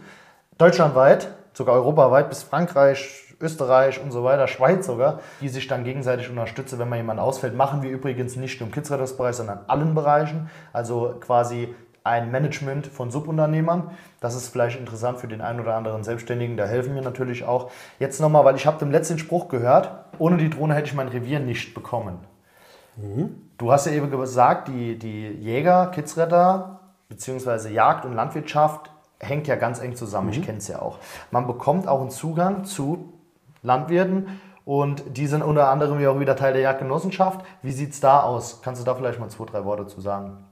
[0.57, 6.29] deutschlandweit, sogar europaweit bis Frankreich, Österreich und so weiter, Schweiz sogar, die sich dann gegenseitig
[6.29, 7.55] unterstützen, wenn mal jemand ausfällt.
[7.55, 10.49] Machen wir übrigens nicht nur im Kids-Rettungsbereich, sondern in allen Bereichen.
[10.73, 11.73] Also quasi
[12.03, 13.91] ein Management von Subunternehmern.
[14.19, 16.57] Das ist vielleicht interessant für den einen oder anderen Selbstständigen.
[16.57, 17.71] Da helfen mir natürlich auch.
[17.99, 21.07] Jetzt nochmal, weil ich habe den letzten Spruch gehört, ohne die Drohne hätte ich mein
[21.07, 22.19] Revier nicht bekommen.
[22.95, 23.35] Mhm.
[23.57, 26.79] Du hast ja eben gesagt, die, die Jäger, Kidsretter,
[27.09, 28.89] beziehungsweise Jagd und Landwirtschaft
[29.19, 30.27] hängt ja ganz eng zusammen.
[30.27, 30.33] Mhm.
[30.33, 30.97] Ich kenne es ja auch.
[31.31, 33.13] Man bekommt auch einen Zugang zu
[33.61, 37.45] Landwirten und die sind unter anderem ja auch wieder Teil der Jagdgenossenschaft.
[37.61, 38.61] Wie sieht es da aus?
[38.61, 40.45] Kannst du da vielleicht mal zwei, drei Worte zu sagen?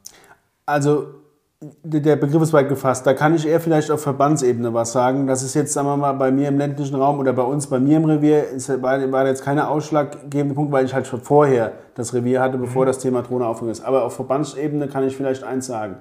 [0.66, 1.14] Also
[1.60, 3.08] der Begriff ist weit gefasst.
[3.08, 5.26] Da kann ich eher vielleicht auf Verbandsebene was sagen.
[5.26, 7.80] Das ist jetzt, sagen wir mal, bei mir im ländlichen Raum oder bei uns, bei
[7.80, 11.74] mir im Revier, ist, war, war jetzt keine ausschlaggebende Punkt, weil ich halt schon vorher
[11.96, 12.88] das Revier hatte, bevor mhm.
[12.88, 13.84] das Thema Drohne aufgegangen ist.
[13.84, 15.96] Aber auf Verbandsebene kann ich vielleicht eins sagen.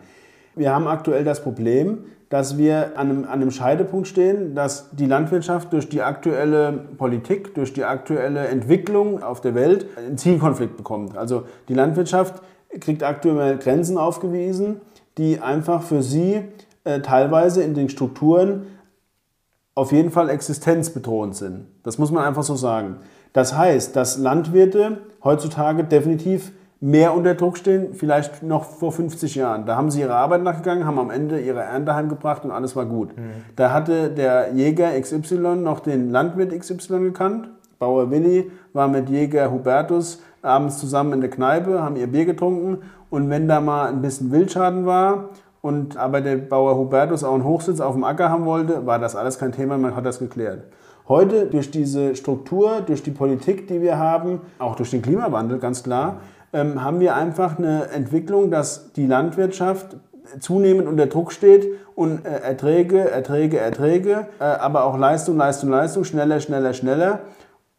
[0.57, 5.07] Wir haben aktuell das Problem, dass wir an einem, an einem Scheidepunkt stehen, dass die
[5.07, 11.17] Landwirtschaft durch die aktuelle Politik, durch die aktuelle Entwicklung auf der Welt einen Zielkonflikt bekommt.
[11.17, 12.43] Also die Landwirtschaft
[12.81, 14.83] kriegt aktuell Grenzen aufgewiesen,
[15.19, 16.43] die einfach für sie
[16.85, 18.67] äh, teilweise in den Strukturen
[19.75, 21.67] auf jeden Fall existenzbedrohend sind.
[21.83, 22.97] Das muss man einfach so sagen.
[23.33, 29.67] Das heißt, dass Landwirte heutzutage definitiv mehr unter Druck stehen, vielleicht noch vor 50 Jahren.
[29.67, 32.87] Da haben sie ihre Arbeit nachgegangen, haben am Ende ihre Ernte heimgebracht und alles war
[32.87, 33.17] gut.
[33.17, 33.23] Mhm.
[33.57, 37.49] Da hatte der Jäger XY noch den Landwirt XY gekannt.
[37.79, 42.79] Bauer Willi war mit Jäger Hubertus abends zusammen in der Kneipe, haben ihr Bier getrunken
[43.17, 45.31] und wenn da mal ein bisschen Wildschaden war
[45.63, 49.17] und aber der Bauer Hubertus auch einen Hochsitz auf dem Acker haben wollte, war das
[49.17, 50.65] alles kein Thema, man hat das geklärt.
[51.09, 55.83] Heute durch diese Struktur, durch die Politik, die wir haben, auch durch den Klimawandel ganz
[55.83, 56.21] klar,
[56.53, 59.97] ähm, haben wir einfach eine Entwicklung, dass die Landwirtschaft
[60.39, 66.05] zunehmend unter Druck steht und äh, Erträge, Erträge, Erträge, äh, aber auch Leistung, Leistung, Leistung,
[66.05, 67.21] schneller, schneller, schneller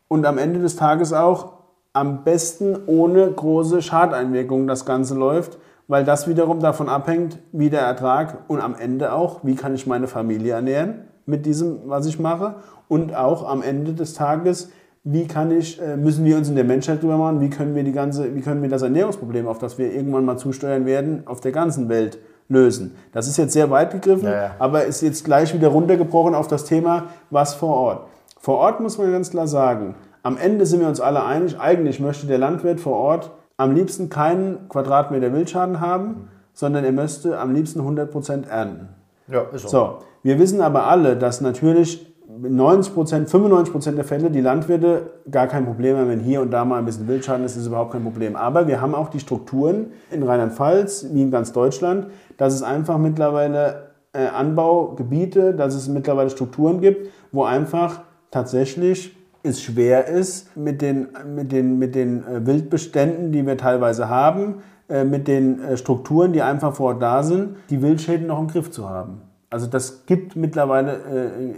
[0.08, 1.57] und am Ende des Tages auch
[1.98, 7.82] am besten ohne große Schadeinwirkungen das Ganze läuft, weil das wiederum davon abhängt, wie der
[7.82, 12.20] Ertrag und am Ende auch, wie kann ich meine Familie ernähren mit diesem, was ich
[12.20, 12.56] mache
[12.88, 14.70] und auch am Ende des Tages,
[15.04, 17.84] wie kann ich, äh, müssen wir uns in der Menschheit drüber machen, wie können wir
[17.84, 21.42] die ganze, wie können wir das Ernährungsproblem, auf das wir irgendwann mal zusteuern werden, auf
[21.42, 22.96] der ganzen Welt lösen.
[23.12, 24.52] Das ist jetzt sehr weit gegriffen, ja, ja.
[24.60, 28.08] aber ist jetzt gleich wieder runtergebrochen auf das Thema, was vor Ort.
[28.40, 29.96] Vor Ort muss man ganz klar sagen,
[30.28, 34.10] am Ende sind wir uns alle einig, eigentlich möchte der Landwirt vor Ort am liebsten
[34.10, 38.90] keinen Quadratmeter Wildschaden haben, sondern er möchte am liebsten 100% ernten.
[39.30, 39.68] Ja, ist so.
[39.70, 39.98] so.
[40.24, 45.48] Wir wissen aber alle, dass natürlich 90 Prozent, 95 Prozent der Fälle die Landwirte gar
[45.48, 48.04] kein Problem haben, wenn hier und da mal ein bisschen Wildschaden ist, ist überhaupt kein
[48.04, 48.36] Problem.
[48.36, 52.98] Aber wir haben auch die Strukturen in Rheinland-Pfalz, wie in ganz Deutschland, dass es einfach
[52.98, 59.17] mittlerweile äh, Anbaugebiete, dass es mittlerweile Strukturen gibt, wo einfach tatsächlich
[59.48, 64.56] es schwer ist, mit den, mit den, mit den äh, Wildbeständen, die wir teilweise haben,
[64.90, 68.48] äh, mit den äh, Strukturen, die einfach vor Ort da sind, die Wildschäden noch im
[68.48, 69.22] Griff zu haben.
[69.50, 71.00] Also das gibt mittlerweile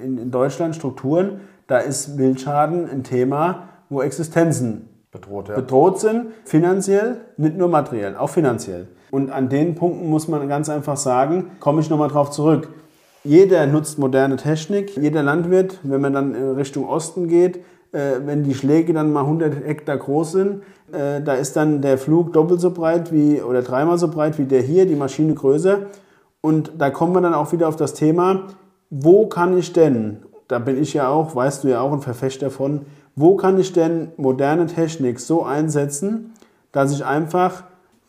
[0.04, 5.56] in, Deutschland Strukturen, da ist Wildschaden ein Thema, wo Existenzen bedroht, ja.
[5.56, 8.88] bedroht sind, finanziell, nicht nur materiell, auch finanziell.
[9.10, 12.70] Und an den Punkten muss man ganz einfach sagen, komme ich nochmal drauf zurück.
[13.24, 17.60] Jeder nutzt moderne Technik, jeder Landwirt, wenn man dann Richtung Osten geht,
[17.92, 22.34] wenn die Schläge dann mal 100 Hektar groß sind, äh, da ist dann der Flug
[22.34, 25.80] doppelt so breit wie oder dreimal so breit wie der hier, die Maschine größer.
[26.42, 28.48] Und da kommen wir dann auch wieder auf das Thema,
[28.90, 32.50] wo kann ich denn, da bin ich ja auch, weißt du ja auch ein Verfechter
[32.50, 32.86] von,
[33.16, 36.34] wo kann ich denn moderne Technik so einsetzen,
[36.72, 37.64] dass ich einfach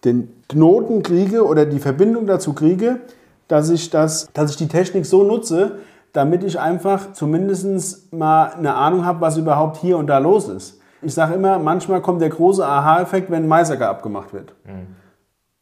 [0.04, 3.00] den Knoten kriege oder die Verbindung dazu kriege,
[3.48, 5.72] dass ich, das, dass ich die Technik so nutze,
[6.12, 10.80] damit ich einfach zumindest mal eine Ahnung habe, was überhaupt hier und da los ist.
[11.02, 14.54] Ich sage immer, manchmal kommt der große Aha-Effekt, wenn ein Maisacker abgemacht wird.
[14.64, 15.00] Mhm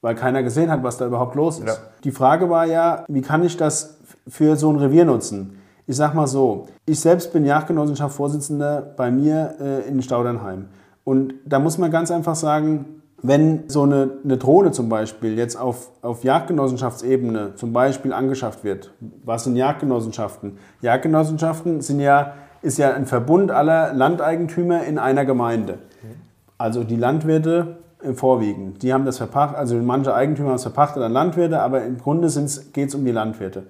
[0.00, 1.66] weil keiner gesehen hat, was da überhaupt los ist.
[1.66, 1.74] Ja.
[2.04, 5.60] Die Frage war ja, wie kann ich das für so ein Revier nutzen?
[5.86, 10.66] Ich sag mal so, ich selbst bin Jagdgenossenschaftsvorsitzender bei mir äh, in Staudernheim.
[11.04, 15.56] Und da muss man ganz einfach sagen, wenn so eine, eine Drohne zum Beispiel jetzt
[15.56, 18.92] auf, auf Jagdgenossenschaftsebene zum Beispiel angeschafft wird,
[19.24, 20.58] was sind Jagdgenossenschaften?
[20.82, 25.78] Jagdgenossenschaften sind ja, ist ja ein Verbund aller Landeigentümer in einer Gemeinde.
[26.58, 27.78] Also die Landwirte
[28.14, 28.82] vorwiegend.
[28.82, 32.28] Die haben das verpachtet, also manche Eigentümer haben es verpachtet an Landwirte, aber im Grunde
[32.72, 33.64] geht es um die Landwirte.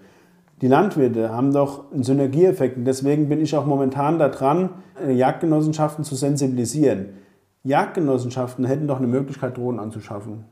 [0.60, 4.70] Die Landwirte haben doch einen Synergieeffekt und deswegen bin ich auch momentan daran,
[5.08, 7.10] Jagdgenossenschaften zu sensibilisieren.
[7.64, 10.44] Jagdgenossenschaften hätten doch eine Möglichkeit, Drohnen anzuschaffen.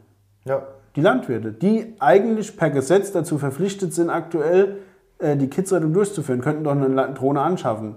[0.45, 0.63] Ja.
[0.97, 4.79] Die Landwirte, die eigentlich per Gesetz dazu verpflichtet sind, aktuell
[5.19, 7.97] äh, die Kidsrettung durchzuführen, könnten doch eine Drohne anschaffen.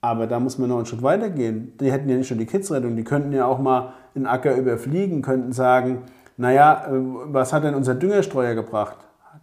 [0.00, 1.76] Aber da muss man noch einen Schritt weiter gehen.
[1.80, 5.22] Die hätten ja nicht nur die Kidsrettung, die könnten ja auch mal einen Acker überfliegen,
[5.22, 6.02] könnten sagen,
[6.36, 8.98] naja, äh, was hat denn unser Düngerstreuer gebracht?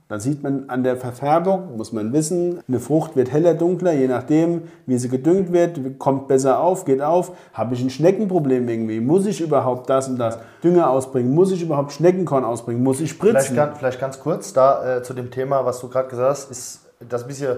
[0.09, 4.07] Da sieht man an der Verfärbung, muss man wissen, eine Frucht wird heller, dunkler, je
[4.07, 7.31] nachdem, wie sie gedüngt wird, kommt besser auf, geht auf.
[7.53, 8.99] Habe ich ein Schneckenproblem irgendwie?
[8.99, 11.33] Muss ich überhaupt das und das Dünger ausbringen?
[11.33, 12.83] Muss ich überhaupt Schneckenkorn ausbringen?
[12.83, 13.39] Muss ich spritzen?
[13.39, 16.51] Vielleicht, ganz, vielleicht ganz kurz da äh, zu dem Thema, was du gerade gesagt hast,
[16.51, 17.57] ist das ein bisschen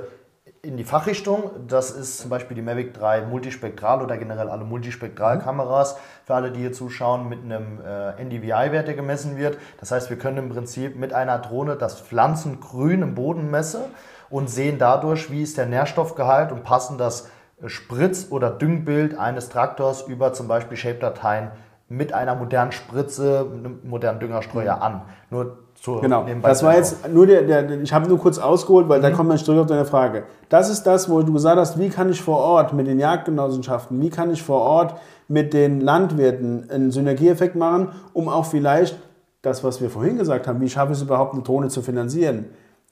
[0.65, 1.51] in die Fachrichtung.
[1.67, 6.61] Das ist zum Beispiel die Mavic 3 Multispektral oder generell alle Multispektralkameras für alle, die
[6.61, 9.57] hier zuschauen, mit einem äh, NDVI-Wert, der gemessen wird.
[9.79, 13.81] Das heißt, wir können im Prinzip mit einer Drohne das Pflanzengrün im Boden messen
[14.29, 17.29] und sehen dadurch, wie ist der Nährstoffgehalt und passen das
[17.67, 21.51] Spritz- oder Düngbild eines Traktors über zum Beispiel Shape-Dateien
[21.87, 25.03] mit einer modernen Spritze, einem modernen Düngerstreuer an.
[25.29, 26.25] Nur zur genau.
[26.41, 29.03] Das war jetzt nur der, der ich habe nur kurz ausgeholt, weil mhm.
[29.03, 30.23] da kommt man zurück auf deine Frage.
[30.49, 34.01] Das ist das, wo du gesagt hast, wie kann ich vor Ort mit den Jagdgenossenschaften,
[34.01, 34.95] wie kann ich vor Ort
[35.27, 38.97] mit den Landwirten einen Synergieeffekt machen, um auch vielleicht
[39.43, 42.45] das, was wir vorhin gesagt haben, wie schaffe ich es überhaupt, eine Drohne zu finanzieren?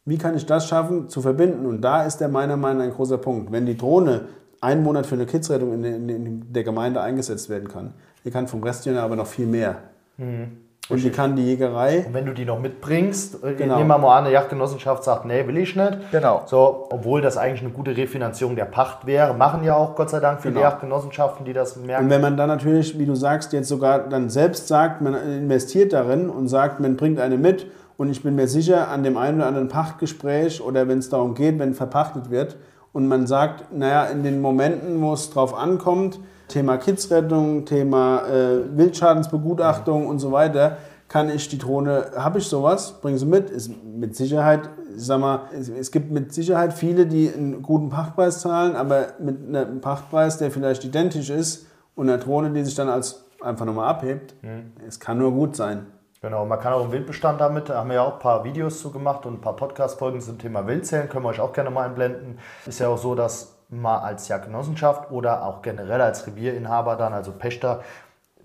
[0.05, 1.65] Wie kann ich das schaffen, zu verbinden?
[1.65, 3.51] Und da ist der meiner Meinung nach ein großer Punkt.
[3.51, 4.25] Wenn die Drohne
[4.61, 8.47] einen Monat für eine Kidsrettung in, in, in der Gemeinde eingesetzt werden kann, die kann
[8.47, 9.77] vom Restjahr aber noch viel mehr.
[10.17, 10.62] Mhm.
[10.89, 12.03] Und die kann die Jägerei.
[12.05, 13.77] Und wenn du die noch mitbringst, äh, genau.
[13.77, 16.11] nehmen wir mal an, eine Jagdgenossenschaft sagt, nee, will ich nicht.
[16.11, 16.43] Genau.
[16.45, 20.19] So, obwohl das eigentlich eine gute Refinanzierung der Pacht wäre, machen ja auch Gott sei
[20.19, 20.65] Dank viele genau.
[20.65, 22.03] Jagdgenossenschaften, die das merken.
[22.03, 25.93] Und wenn man dann natürlich, wie du sagst, jetzt sogar dann selbst sagt, man investiert
[25.93, 27.65] darin und sagt, man bringt eine mit
[27.95, 31.34] und ich bin mir sicher, an dem einen oder anderen Pachtgespräch oder wenn es darum
[31.34, 32.57] geht, wenn verpachtet wird
[32.91, 38.77] und man sagt, naja, in den Momenten, wo es drauf ankommt, Thema Kidsrettung, Thema äh,
[38.77, 40.77] Wildschadensbegutachtung und so weiter,
[41.07, 45.19] kann ich die Drohne, habe ich sowas, bringen sie mit, ist mit Sicherheit, ich sag
[45.19, 49.79] mal, es, es, gibt mit Sicherheit viele, die einen guten Pachtpreis zahlen, aber mit einem
[49.79, 54.33] Pachtpreis, der vielleicht identisch ist und einer Drohne, die sich dann als einfach nochmal abhebt,
[54.41, 54.71] mhm.
[54.87, 55.85] es kann nur gut sein.
[56.21, 58.79] Genau, man kann auch im Wildbestand damit, da haben wir ja auch ein paar Videos
[58.79, 61.85] zu gemacht und ein paar Podcast-Folgen zum Thema Wildzählen, können wir euch auch gerne mal
[61.85, 62.39] einblenden.
[62.65, 67.32] Ist ja auch so, dass mal als Jagdgenossenschaft oder auch generell als Revierinhaber dann, also
[67.32, 67.82] Pächter,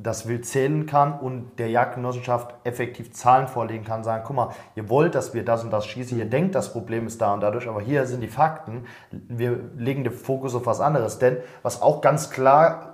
[0.00, 4.88] das Wild zählen kann und der Jagdgenossenschaft effektiv Zahlen vorlegen kann, sagen, guck mal, ihr
[4.88, 7.68] wollt, dass wir das und das schießen, ihr denkt, das Problem ist da und dadurch,
[7.68, 12.00] aber hier sind die Fakten, wir legen den Fokus auf was anderes, denn was auch
[12.00, 12.92] ganz klar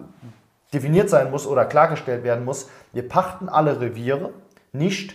[0.72, 4.30] definiert sein muss oder klargestellt werden muss, wir pachten alle Reviere
[4.72, 5.14] nicht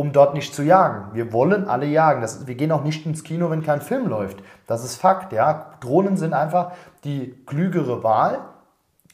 [0.00, 1.12] um dort nicht zu jagen.
[1.12, 2.22] Wir wollen alle jagen.
[2.22, 4.38] Das, wir gehen auch nicht ins Kino, wenn kein Film läuft.
[4.66, 5.30] Das ist Fakt.
[5.34, 5.72] Ja?
[5.80, 6.72] Drohnen sind einfach
[7.04, 8.38] die klügere Wahl,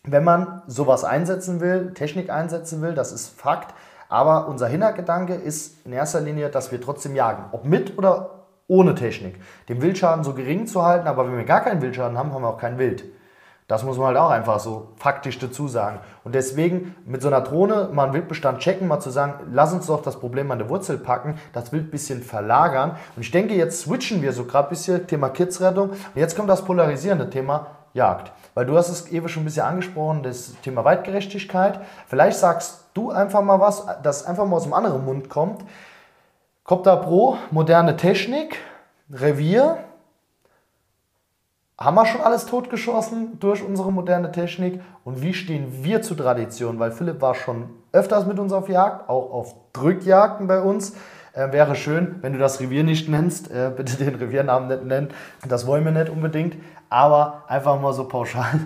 [0.05, 2.95] wenn man sowas einsetzen will, Technik einsetzen will.
[2.95, 3.75] Das ist Fakt.
[4.09, 7.47] Aber unser Hintergedanke ist in erster Linie, dass wir trotzdem jagen.
[7.51, 9.41] Ob mit oder ohne Technik.
[9.69, 12.49] Den Wildschaden so gering zu halten, aber wenn wir gar keinen Wildschaden haben, haben wir
[12.49, 13.05] auch kein Wild.
[13.69, 15.99] Das muss man halt auch einfach so faktisch dazu sagen.
[16.23, 19.87] Und deswegen mit so einer Drohne mal einen Wildbestand checken, mal zu sagen, lass uns
[19.87, 22.93] doch das Problem an der Wurzel packen, das Wild ein bisschen verlagern.
[23.17, 25.91] Und ich denke, jetzt switchen wir so gerade ein bisschen Thema Kidsrettung.
[25.91, 28.31] Und jetzt kommt das polarisierende Thema Jagd.
[28.55, 31.81] Weil du hast es eben schon ein bisschen angesprochen, das Thema Weitgerechtigkeit.
[32.07, 35.65] Vielleicht sagst du einfach mal was, das einfach mal aus dem anderen Mund kommt.
[36.63, 38.59] Copter Pro, moderne Technik,
[39.11, 39.79] Revier,
[41.79, 46.79] haben wir schon alles totgeschossen durch unsere moderne Technik und wie stehen wir zu Tradition?
[46.79, 50.97] Weil Philipp war schon öfters mit uns auf Jagd, auch auf Drückjagden bei uns.
[51.35, 55.09] Äh, wäre schön, wenn du das Revier nicht nennst, äh, bitte den Reviernamen nicht nennen.
[55.47, 56.57] Das wollen wir nicht unbedingt,
[56.89, 58.61] aber einfach mal so pauschal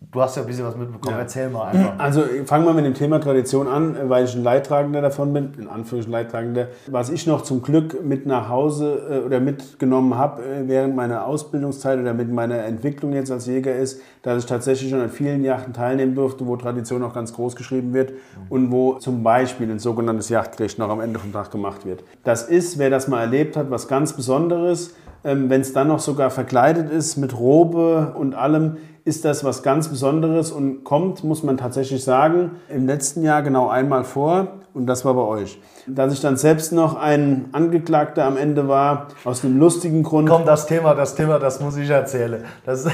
[0.00, 1.22] Du hast ja ein bisschen was mitbekommen, ja.
[1.22, 1.98] erzähl mal einfach.
[1.98, 5.68] Also fangen wir mit dem Thema Tradition an, weil ich ein Leidtragender davon bin, in
[5.68, 6.68] Anführungszeichen Leidtragender.
[6.86, 11.26] Was ich noch zum Glück mit nach Hause äh, oder mitgenommen habe äh, während meiner
[11.26, 15.42] Ausbildungszeit oder mit meiner Entwicklung jetzt als Jäger ist, dass ich tatsächlich schon an vielen
[15.42, 18.12] Yachten teilnehmen durfte, wo Tradition auch ganz groß geschrieben wird
[18.48, 22.04] und wo zum Beispiel ein sogenanntes Yachtgericht noch am Ende vom Tag gemacht wird.
[22.22, 24.94] Das ist, wer das mal erlebt hat, was ganz Besonderes.
[25.24, 28.76] Ähm, Wenn es dann noch sogar verkleidet ist mit Robe und allem,
[29.08, 33.68] ist das was ganz Besonderes und kommt, muss man tatsächlich sagen, im letzten Jahr genau
[33.70, 35.58] einmal vor und das war bei euch.
[35.86, 40.28] Dass ich dann selbst noch ein Angeklagter am Ende war, aus einem lustigen Grund.
[40.28, 42.44] Komm, das Thema, das Thema, das muss ich erzählen.
[42.66, 42.86] Das,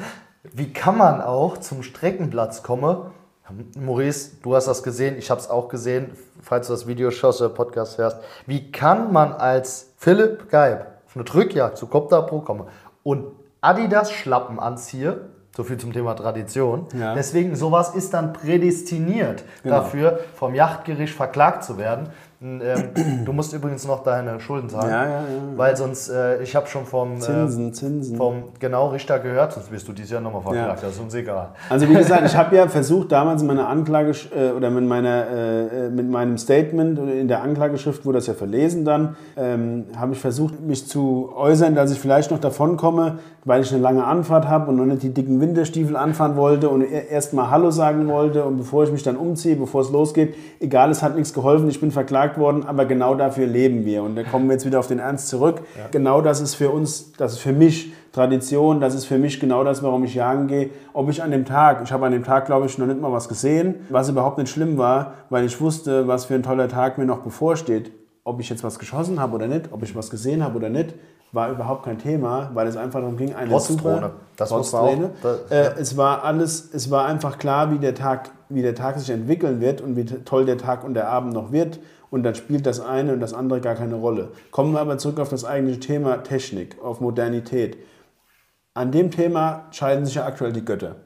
[0.54, 2.96] wie kann man auch zum Streckenplatz kommen?
[3.78, 7.42] Maurice, du hast das gesehen, ich habe es auch gesehen, falls du das Video schaust
[7.42, 8.16] oder Podcast hörst.
[8.46, 12.64] Wie kann man als Philipp Geib auf eine Drückjagd zu Copter Pro kommen
[13.02, 13.26] und
[13.60, 15.28] Adidas Schlappen anziehe
[15.58, 16.86] So viel zum Thema Tradition.
[16.96, 17.14] Ja.
[17.16, 19.74] Deswegen, sowas ist dann prädestiniert Genau.
[19.78, 22.10] dafür, vom Yachtgericht verklagt zu werden.
[22.40, 22.60] Ähm,
[23.24, 24.90] du musst übrigens noch deine Schulden zahlen.
[24.90, 25.26] Ja, ja, ja.
[25.56, 28.16] Weil sonst, äh, ich habe schon vom, Zinsen, äh, Zinsen.
[28.16, 30.84] vom genau Richter gehört, sonst wirst du dieses Jahr nochmal verklagt.
[30.84, 31.48] Das ist uns egal.
[31.68, 35.26] Also wie gesagt, ich habe ja versucht, damals in meiner Anklage äh, oder mit, meiner,
[35.28, 40.12] äh, äh, mit meinem Statement in der Anklageschrift wurde das ja verlesen dann, ähm, habe
[40.12, 44.04] ich versucht, mich zu äußern, dass ich vielleicht noch davon komme, weil ich eine lange
[44.04, 48.06] Anfahrt habe und noch nicht die dicken Winterstiefel anfahren wollte und erst mal Hallo sagen
[48.06, 51.68] wollte und bevor ich mich dann umziehe, bevor es losgeht, egal, es hat nichts geholfen,
[51.68, 54.02] ich bin verklagt worden, aber genau dafür leben wir.
[54.02, 55.62] Und da kommen wir jetzt wieder auf den Ernst zurück.
[55.92, 59.62] Genau das ist für uns, das ist für mich Tradition, das ist für mich genau
[59.64, 60.70] das, warum ich jagen gehe.
[60.92, 63.12] Ob ich an dem Tag, ich habe an dem Tag, glaube ich, noch nicht mal
[63.12, 66.98] was gesehen, was überhaupt nicht schlimm war, weil ich wusste, was für ein toller Tag
[66.98, 67.92] mir noch bevorsteht.
[68.24, 70.94] Ob ich jetzt was geschossen habe oder nicht, ob ich was gesehen habe oder nicht,
[71.32, 73.90] war überhaupt kein Thema, weil es einfach darum ging, eine super.
[74.36, 74.86] Das muss auch-
[75.22, 78.98] das- äh, es war alles, es war einfach klar, wie der Tag, wie der Tag
[78.98, 81.78] sich entwickeln wird und wie toll der Tag und der Abend noch wird.
[82.10, 84.30] Und dann spielt das eine und das andere gar keine Rolle.
[84.50, 87.76] Kommen wir aber zurück auf das eigentliche Thema Technik, auf Modernität.
[88.74, 90.96] An dem Thema scheiden sich ja aktuell die Götter.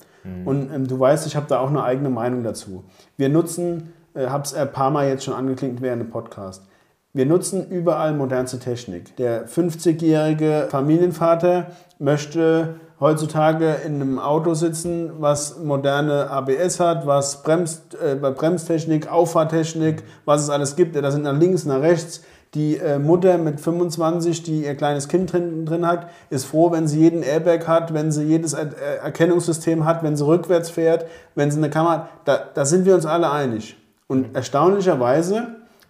[0.44, 2.84] Und ähm, du weißt, ich habe da auch eine eigene Meinung dazu.
[3.16, 6.68] Wir nutzen, äh, habe es ein paar Mal jetzt schon angeklingt während dem Podcast.
[7.12, 9.16] Wir nutzen überall modernste Technik.
[9.16, 17.94] Der 50-jährige Familienvater möchte heutzutage in einem Auto sitzen, was moderne ABS hat, was bremst,
[17.96, 20.96] äh, Bremstechnik, Auffahrtechnik, was es alles gibt.
[20.96, 22.22] Da sind nach links, nach rechts.
[22.54, 26.86] Die äh, Mutter mit 25, die ihr kleines Kind drin, drin hat, ist froh, wenn
[26.86, 31.06] sie jeden Airbag hat, wenn sie jedes Er- äh, Erkennungssystem hat, wenn sie rückwärts fährt,
[31.34, 32.08] wenn sie eine Kamera hat.
[32.24, 33.76] Da, da sind wir uns alle einig.
[34.06, 35.48] Und erstaunlicherweise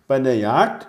[0.08, 0.88] bei der Jagd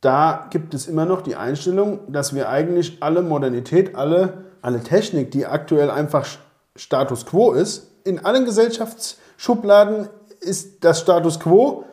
[0.00, 5.30] da gibt es immer noch die Einstellung, dass wir eigentlich alle Modernität, alle, alle Technik,
[5.30, 6.26] die aktuell einfach
[6.74, 10.08] Status quo ist, in allen Gesellschaftsschubladen
[10.40, 11.84] ist das Status quo,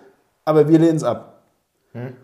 [0.45, 1.43] aber wir lehnen es ab.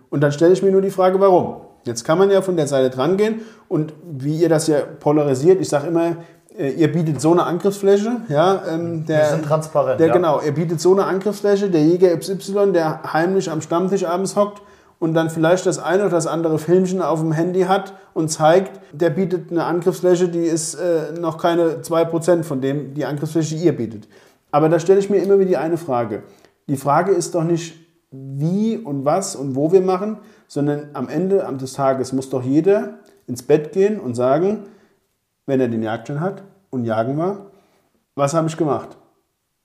[0.10, 1.58] Und dann stelle ich mir nur die Frage, warum?
[1.84, 5.60] Jetzt kann man ja von der Seite dran gehen und wie ihr das ja polarisiert,
[5.60, 6.16] ich sage immer,
[6.58, 10.14] äh, ihr bietet so eine Angriffsfläche, ja, ähm, der, Wir sind transparent, Der, ja.
[10.14, 14.62] Genau, er bietet so eine Angriffsfläche, der Jäger XY, der heimlich am Stammtisch abends hockt
[15.00, 18.80] und dann vielleicht das eine oder das andere Filmchen auf dem Handy hat und zeigt,
[18.94, 23.76] der bietet eine Angriffsfläche, die ist äh, noch keine 2% von dem, die Angriffsfläche, ihr
[23.76, 24.08] bietet.
[24.52, 26.24] Aber da stelle ich mir immer wieder die eine Frage.
[26.68, 27.76] Die Frage ist doch nicht,
[28.12, 30.18] wie und was und wo wir machen,
[30.48, 34.64] sondern am Ende des Tages muss doch jeder ins Bett gehen und sagen,
[35.46, 37.52] wenn er den Jagdschein hat und jagen war,
[38.16, 38.98] was habe ich gemacht?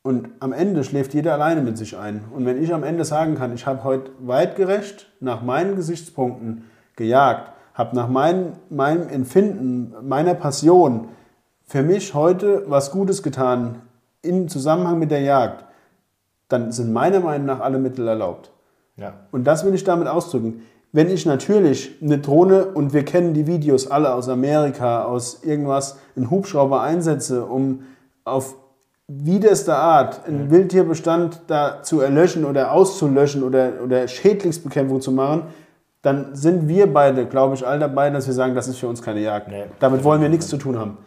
[0.03, 2.24] Und am Ende schläft jeder alleine mit sich ein.
[2.34, 6.64] Und wenn ich am Ende sagen kann, ich habe heute weitgerecht nach meinen Gesichtspunkten
[6.96, 11.09] gejagt, habe nach mein, meinem Empfinden, meiner Passion
[11.64, 13.80] für mich heute was Gutes getan
[14.22, 15.64] im Zusammenhang mit der Jagd,
[16.48, 18.50] dann sind meiner Meinung nach alle Mittel erlaubt.
[18.96, 19.14] Ja.
[19.30, 20.62] Und das will ich damit ausdrücken.
[20.92, 25.98] Wenn ich natürlich eine Drohne und wir kennen die Videos alle aus Amerika, aus irgendwas,
[26.14, 27.84] einen Hubschrauber einsetze, um
[28.24, 28.55] auf
[29.09, 35.44] widerste Art einen Wildtierbestand da zu erlöschen oder auszulöschen oder, oder Schädlingsbekämpfung zu machen,
[36.03, 39.03] dann sind wir beide, glaube ich, all dabei, dass wir sagen, das ist für uns
[39.03, 39.48] keine Jagd.
[39.48, 39.64] Nee.
[39.78, 40.98] Damit wollen wir nichts zu tun haben.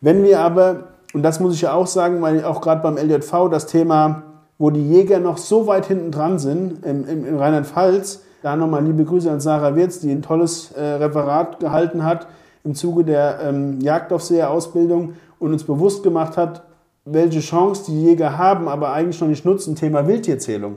[0.00, 3.48] Wenn wir aber, und das muss ich ja auch sagen, weil auch gerade beim LJV
[3.50, 4.22] das Thema,
[4.58, 8.84] wo die Jäger noch so weit hinten dran sind, im, im, in Rheinland-Pfalz, da nochmal
[8.84, 12.26] liebe Grüße an Sarah Wirz, die ein tolles äh, Referat gehalten hat
[12.64, 16.62] im Zuge der ähm, Jagdaufseherausbildung und uns bewusst gemacht hat,
[17.04, 20.76] welche Chance die Jäger haben, aber eigentlich noch nicht nutzen, Thema Wildtierzählung.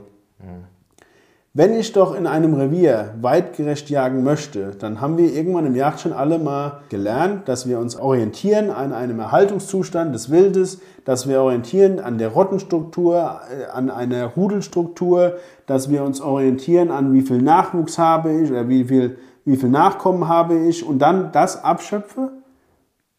[1.54, 6.12] Wenn ich doch in einem Revier weitgerecht jagen möchte, dann haben wir irgendwann im Jagdschein
[6.12, 11.98] alle mal gelernt, dass wir uns orientieren an einem Erhaltungszustand des Wildes, dass wir orientieren
[11.98, 17.98] an der Rottenstruktur, äh, an einer Rudelstruktur, dass wir uns orientieren an wie viel Nachwuchs
[17.98, 22.30] habe ich oder wie viel, wie viel Nachkommen habe ich und dann das abschöpfe,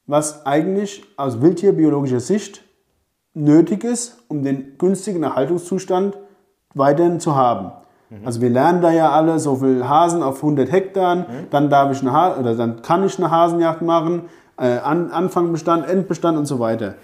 [0.05, 2.64] was eigentlich aus wildtierbiologischer Sicht
[3.34, 6.18] nötig ist, um den günstigen Erhaltungszustand
[6.74, 7.72] weiterhin zu haben.
[8.26, 12.02] Also wir lernen da ja alle so viel Hasen auf 100 Hektaren, dann darf ich
[12.02, 14.24] eine ha oder dann kann ich eine Hasenjagd machen,
[14.58, 16.96] äh, An Anfangbestand, Endbestand und so weiter.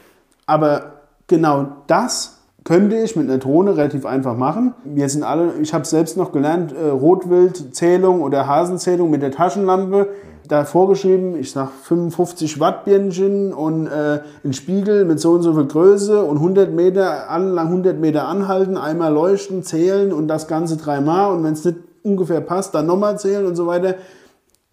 [0.47, 0.93] Aber
[1.27, 4.73] genau das könnte ich mit einer Drohne relativ einfach machen.
[4.83, 10.09] Wir sind alle, ich habe selbst noch gelernt, äh, Rotwildzählung oder Hasenzählung mit der Taschenlampe.
[10.47, 15.53] Da vorgeschrieben, ich sag 55 Watt Birnchen und äh, ein Spiegel mit so und so
[15.53, 20.77] viel Größe und 100 Meter, lang 100 Meter anhalten, einmal leuchten, zählen und das Ganze
[20.77, 23.95] dreimal und wenn es nicht ungefähr passt, dann nochmal zählen und so weiter.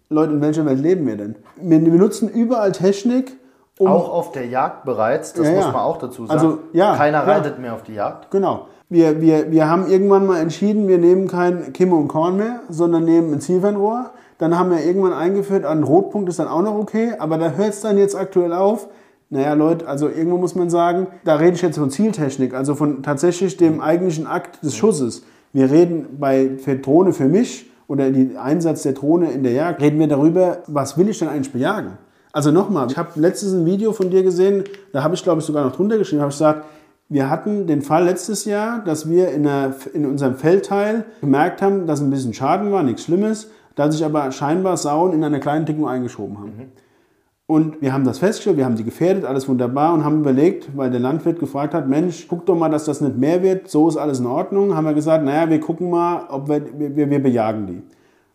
[0.09, 1.35] Leute, in welcher Welt leben wir denn?
[1.55, 3.37] Wir benutzen überall Technik
[3.79, 6.39] Um auch auf der Jagd bereits, das ja, muss man auch dazu sagen.
[6.39, 7.33] Also, ja, Keiner ja.
[7.33, 8.29] reitet mehr auf die Jagd.
[8.29, 8.67] Genau.
[8.89, 13.05] Wir, wir, wir haben irgendwann mal entschieden, wir nehmen kein Kimme und Korn mehr, sondern
[13.05, 14.11] nehmen ein Zielfernrohr.
[14.43, 17.69] Dann haben wir irgendwann eingeführt, ein Rotpunkt ist dann auch noch okay, aber da hört
[17.69, 18.89] es dann jetzt aktuell auf.
[19.29, 23.03] Naja, Leute, also irgendwo muss man sagen, da rede ich jetzt von Zieltechnik, also von
[23.03, 25.23] tatsächlich dem eigentlichen Akt des Schusses.
[25.53, 29.81] Wir reden bei für Drohne für mich oder den Einsatz der Drohne in der Jagd,
[29.81, 31.93] reden wir darüber, was will ich denn eigentlich bejagen?
[32.33, 35.45] Also nochmal, ich habe letztens ein Video von dir gesehen, da habe ich glaube ich
[35.45, 36.65] sogar noch drunter geschrieben, habe ich gesagt,
[37.07, 41.87] wir hatten den Fall letztes Jahr, dass wir in, einer, in unserem Feldteil gemerkt haben,
[41.87, 45.65] dass ein bisschen Schaden war, nichts Schlimmes, da sich aber scheinbar Sauen in einer kleinen
[45.65, 46.53] Deckung eingeschoben haben.
[46.57, 46.71] Mhm.
[47.45, 50.89] Und wir haben das festgestellt, wir haben die gefährdet, alles wunderbar und haben überlegt, weil
[50.89, 53.97] der Landwirt gefragt hat, Mensch, guck doch mal, dass das nicht mehr wird, so ist
[53.97, 54.75] alles in Ordnung.
[54.75, 56.61] Haben wir gesagt, naja, wir gucken mal, ob wir,
[56.95, 57.83] wir, wir bejagen die.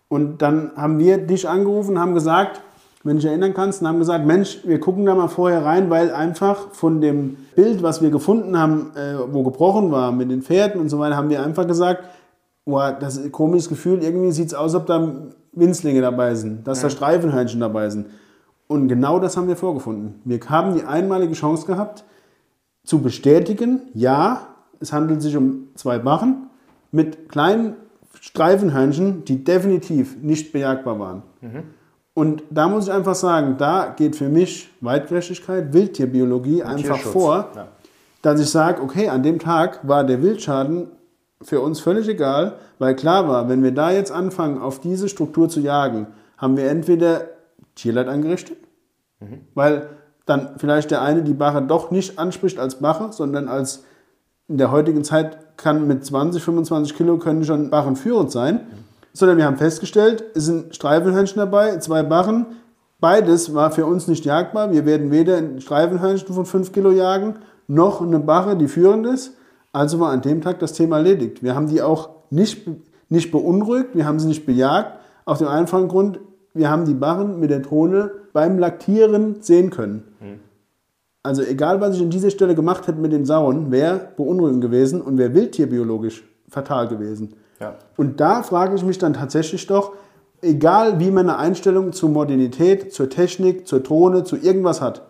[0.09, 2.61] Und dann haben wir dich angerufen und haben gesagt,
[3.03, 5.89] wenn du dich erinnern kannst, und haben gesagt, Mensch, wir gucken da mal vorher rein,
[5.89, 10.43] weil einfach von dem Bild, was wir gefunden haben, äh, wo gebrochen war mit den
[10.43, 12.05] Pferden und so weiter, haben wir einfach gesagt,
[12.69, 15.13] boah, das ist ein komisches Gefühl, irgendwie sieht es aus, als ob da
[15.53, 16.89] Winzlinge dabei sind, dass ja.
[16.89, 18.09] da Streifenhörnchen dabei sind.
[18.67, 20.21] Und genau das haben wir vorgefunden.
[20.25, 22.05] Wir haben die einmalige Chance gehabt,
[22.85, 24.49] zu bestätigen, ja,
[24.81, 26.51] es handelt sich um zwei Bachen
[26.93, 27.75] mit kleinen
[28.21, 31.23] Streifenhörnchen, die definitiv nicht bejagbar waren.
[31.41, 31.63] Mhm.
[32.13, 37.49] Und da muss ich einfach sagen, da geht für mich Weitgerechtigkeit, Wildtierbiologie Und einfach vor,
[37.55, 37.69] ja.
[38.21, 40.89] dass ich sage, okay, an dem Tag war der Wildschaden
[41.43, 45.49] für uns völlig egal, weil klar war, wenn wir da jetzt anfangen, auf diese Struktur
[45.49, 47.29] zu jagen, haben wir entweder
[47.75, 48.59] Tierleid angerichtet,
[49.21, 49.41] mhm.
[49.55, 49.89] weil
[50.27, 53.85] dann vielleicht der eine die Bache doch nicht anspricht als Bache, sondern als
[54.49, 58.55] in der heutigen Zeit kann mit 20, 25 Kilo können schon Bachen führend sein.
[58.55, 58.61] Mhm.
[59.13, 62.47] Sondern wir haben festgestellt, es sind Streifenhörnchen dabei, zwei Bachen.
[63.01, 64.73] Beides war für uns nicht jagbar.
[64.73, 67.37] Wir werden weder ein Streifenhörnchen von 5 Kilo jagen,
[67.67, 69.38] noch eine Bache, die führend ist.
[69.73, 71.43] Also war an dem Tag das Thema erledigt.
[71.43, 72.69] Wir haben die auch nicht,
[73.09, 74.99] nicht beunruhigt, wir haben sie nicht bejagt.
[75.25, 76.21] Aus dem einfachen Grund,
[76.55, 80.05] wir haben die Barren mit der Drohne beim Laktieren sehen können.
[80.21, 80.41] Hm.
[81.23, 85.03] Also egal, was ich an dieser Stelle gemacht hätte mit den Sauen, wäre beunruhigend gewesen
[85.03, 87.35] und wäre wildtierbiologisch fatal gewesen.
[87.61, 87.75] Ja.
[87.97, 89.93] Und da frage ich mich dann tatsächlich doch,
[90.41, 95.03] egal wie man eine Einstellung zur Modernität, zur Technik, zur Drohne, zu irgendwas hat,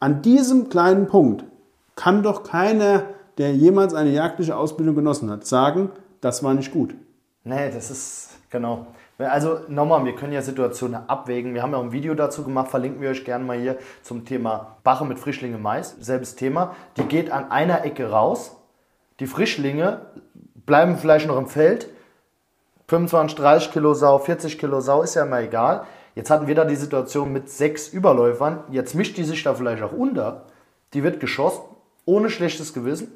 [0.00, 1.44] an diesem kleinen Punkt
[1.96, 3.04] kann doch keiner,
[3.38, 6.94] der jemals eine jagdliche Ausbildung genossen hat, sagen, das war nicht gut.
[7.44, 8.86] Nee, das ist genau.
[9.18, 11.54] Also nochmal, wir können ja Situationen abwägen.
[11.54, 14.24] Wir haben ja auch ein Video dazu gemacht, verlinken wir euch gerne mal hier zum
[14.24, 15.94] Thema Bache mit Frischlinge Mais.
[16.00, 16.74] Selbes Thema.
[16.96, 18.56] Die geht an einer Ecke raus.
[19.20, 20.00] Die Frischlinge
[20.66, 21.88] bleiben vielleicht noch im Feld.
[22.88, 25.86] 25, 30 Kilo Sau, 40 Kilo Sau, ist ja mal egal.
[26.14, 28.64] Jetzt hatten wir da die Situation mit sechs Überläufern.
[28.70, 30.46] Jetzt mischt die sich da vielleicht auch unter.
[30.92, 31.62] Die wird geschossen,
[32.04, 33.12] ohne schlechtes Gewissen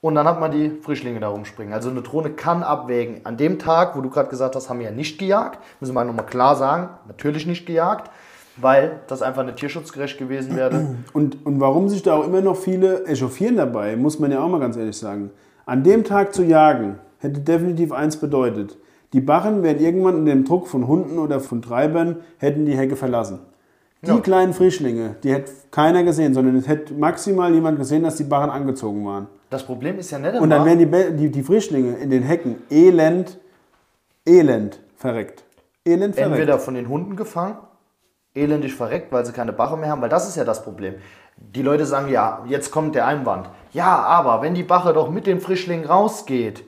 [0.00, 1.72] und dann hat man die Frischlinge da rumspringen.
[1.72, 3.20] Also eine Drohne kann abwägen.
[3.24, 6.04] An dem Tag, wo du gerade gesagt hast, haben wir ja nicht gejagt, müssen wir
[6.04, 8.10] nochmal klar sagen, natürlich nicht gejagt,
[8.56, 10.96] weil das einfach nicht tierschutzgerecht gewesen wäre.
[11.12, 14.48] Und, und warum sich da auch immer noch viele echauffieren dabei, muss man ja auch
[14.48, 15.30] mal ganz ehrlich sagen.
[15.64, 18.76] An dem Tag zu jagen, hätte definitiv eins bedeutet.
[19.12, 22.96] Die Barren wären irgendwann in dem Druck von Hunden oder von Treibern, hätten die Hecke
[22.96, 23.40] verlassen.
[24.02, 24.18] Die ja.
[24.18, 28.50] kleinen Frischlinge, die hätte keiner gesehen, sondern es hätte maximal jemand gesehen, dass die Barren
[28.50, 29.26] angezogen waren.
[29.50, 30.42] Das Problem ist ja nicht immer...
[30.42, 33.38] Und dann werden die, die, die Frischlinge in den Hecken elend,
[34.26, 35.44] elend verreckt.
[35.84, 36.32] Elend verreckt.
[36.32, 37.56] Entweder von den Hunden gefangen,
[38.34, 40.96] elendig verreckt, weil sie keine Bache mehr haben, weil das ist ja das Problem.
[41.36, 43.48] Die Leute sagen, ja, jetzt kommt der Einwand.
[43.72, 46.64] Ja, aber wenn die Bache doch mit den Frischlingen rausgeht,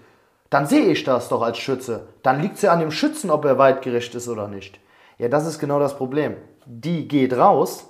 [0.51, 2.09] dann sehe ich das doch als Schütze.
[2.22, 4.81] Dann liegt es ja an dem Schützen, ob er weitgerecht ist oder nicht.
[5.18, 6.37] Ja, das ist genau das Problem.
[6.71, 7.89] Die geht raus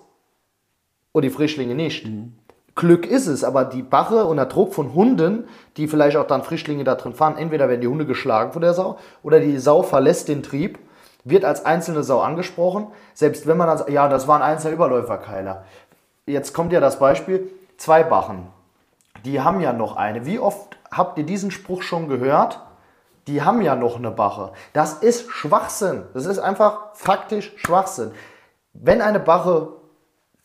[1.10, 2.06] und die Frischlinge nicht.
[2.06, 2.34] Mhm.
[2.76, 6.84] Glück ist es, aber die Bache unter Druck von Hunden, die vielleicht auch dann Frischlinge
[6.84, 10.28] da drin fahren, entweder werden die Hunde geschlagen von der Sau oder die Sau verlässt
[10.28, 10.78] den Trieb,
[11.24, 14.74] wird als einzelne Sau angesprochen, selbst wenn man dann sagt, ja, das war ein einzelner
[14.74, 15.64] Überläuferkeiler.
[16.26, 18.46] Jetzt kommt ja das Beispiel, zwei Bachen,
[19.24, 20.24] die haben ja noch eine.
[20.24, 22.60] Wie oft habt ihr diesen Spruch schon gehört?
[23.26, 24.52] Die haben ja noch eine Bache.
[24.72, 26.04] Das ist Schwachsinn.
[26.14, 28.12] Das ist einfach faktisch Schwachsinn.
[28.80, 29.68] Wenn eine Bache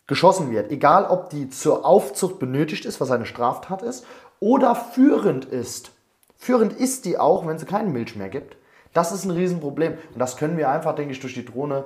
[0.07, 4.05] geschossen wird, egal ob die zur Aufzucht benötigt ist, was eine Straftat ist,
[4.39, 5.91] oder führend ist.
[6.35, 8.57] Führend ist die auch, wenn sie keine Milch mehr gibt.
[8.93, 9.93] Das ist ein Riesenproblem.
[9.93, 11.85] Und das können wir einfach, denke ich, durch die Drohne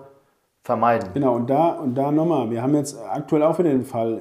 [0.63, 1.09] vermeiden.
[1.13, 4.19] Genau, und da, und da nochmal, wir haben jetzt aktuell auch wieder den Fall,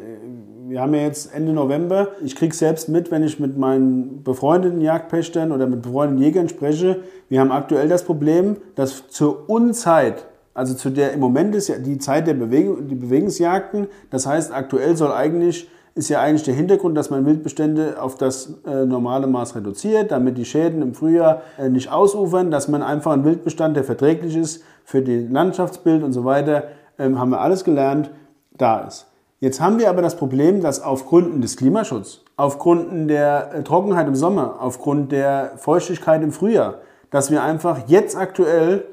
[0.69, 4.81] wir haben ja jetzt Ende November, ich kriege selbst mit, wenn ich mit meinen befreundeten
[4.81, 10.75] Jagdpächtern oder mit befreundeten Jägern spreche, wir haben aktuell das Problem, dass zur Unzeit Also
[10.75, 13.89] zu der im Moment ist ja die Zeit der Bewegung, die Bewegungsjagden.
[14.11, 18.53] Das heißt, aktuell soll eigentlich ist ja eigentlich der Hintergrund, dass man Wildbestände auf das
[18.67, 23.13] äh, normale Maß reduziert, damit die Schäden im Frühjahr äh, nicht ausufern, dass man einfach
[23.13, 26.65] einen Wildbestand, der verträglich ist für das Landschaftsbild und so weiter,
[26.99, 28.11] ähm, haben wir alles gelernt,
[28.59, 29.07] da ist.
[29.41, 34.15] Jetzt haben wir aber das Problem, dass aufgrund des Klimaschutzes, aufgrund der äh, Trockenheit im
[34.15, 36.75] Sommer, aufgrund der Feuchtigkeit im Frühjahr,
[37.11, 38.85] dass wir einfach jetzt aktuell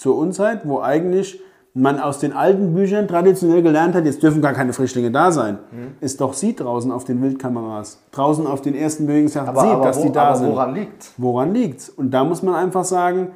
[0.00, 1.42] zur Unzeit, wo eigentlich
[1.74, 5.58] man aus den alten Büchern traditionell gelernt hat, jetzt dürfen gar keine Frischlinge da sein,
[5.70, 5.92] mhm.
[6.00, 9.98] es doch sieht draußen auf den Wildkameras, draußen auf den ersten Bewegungsjachten sieht, aber dass
[9.98, 10.48] wo, die da aber sind.
[10.48, 11.90] Woran liegt Woran liegt's?
[11.90, 13.32] Und da muss man einfach sagen,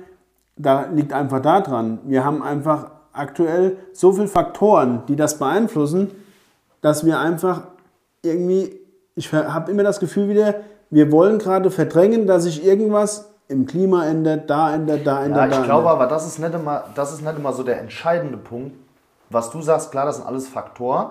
[0.57, 1.99] da liegt einfach da dran.
[2.05, 6.12] Wir haben einfach aktuell so viele Faktoren, die das beeinflussen,
[6.81, 7.65] dass wir einfach
[8.23, 8.81] irgendwie,
[9.17, 10.55] ich habe immer das Gefühl wieder,
[10.89, 15.53] wir wollen gerade verdrängen, dass sich irgendwas im Klima ändert, da ändert, da ändert.
[15.53, 18.38] Ja, ich glaube aber, das ist, nicht immer, das ist nicht immer so der entscheidende
[18.38, 18.76] Punkt.
[19.30, 21.11] Was du sagst, klar, das sind alles Faktoren.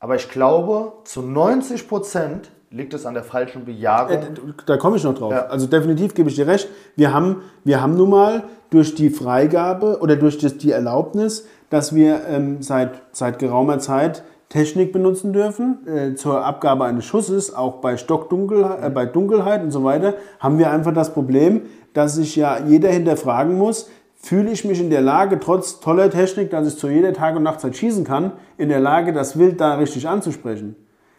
[0.00, 4.16] Aber ich glaube, zu 90 Prozent liegt es an der falschen Bejagung.
[4.16, 4.26] Äh,
[4.64, 5.32] da komme ich noch drauf.
[5.32, 5.46] Ja.
[5.46, 6.68] Also definitiv gebe ich dir recht.
[6.96, 12.26] Wir haben, wir haben nun mal durch die Freigabe oder durch die Erlaubnis, dass wir
[12.28, 17.96] ähm, seit, seit geraumer Zeit Technik benutzen dürfen äh, zur Abgabe eines Schusses, auch bei
[17.96, 21.62] Stockdunkelheit, äh, bei Dunkelheit und so weiter, haben wir einfach das Problem,
[21.94, 26.50] dass sich ja jeder hinterfragen muss, fühle ich mich in der Lage, trotz toller Technik,
[26.50, 29.76] dass ich zu jeder Tag- und Nachtzeit schießen kann, in der Lage, das Wild da
[29.76, 30.74] richtig anzusprechen.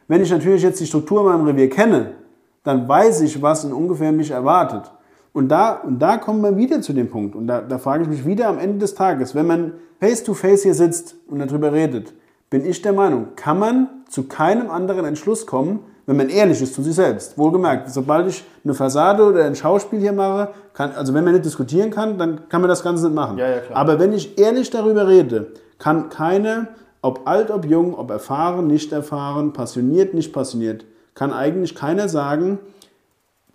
[0.10, 2.12] Wenn ich natürlich jetzt die Struktur in meinem Revier kenne,
[2.66, 4.92] dann weiß ich, was in ungefähr mich erwartet.
[5.32, 7.34] Und da, und da kommen wir wieder zu dem Punkt.
[7.34, 10.64] Und da, da frage ich mich wieder am Ende des Tages, wenn man face-to-face -face
[10.64, 12.14] hier sitzt und darüber redet,
[12.52, 16.76] bin ich der Meinung, kann man zu keinem anderen Entschluss kommen, wenn man ehrlich ist
[16.76, 17.38] zu sich selbst.
[17.38, 21.46] Wohlgemerkt, sobald ich eine Fassade oder ein Schauspiel hier mache, kann, also wenn man nicht
[21.46, 23.38] diskutieren kann, dann kann man das Ganze nicht machen.
[23.38, 26.68] Ja, ja, Aber wenn ich ehrlich darüber rede, kann keine,
[27.02, 32.60] ob alt, ob jung, ob erfahren, nicht erfahren, passioniert, nicht passioniert, kann eigentlich keiner sagen,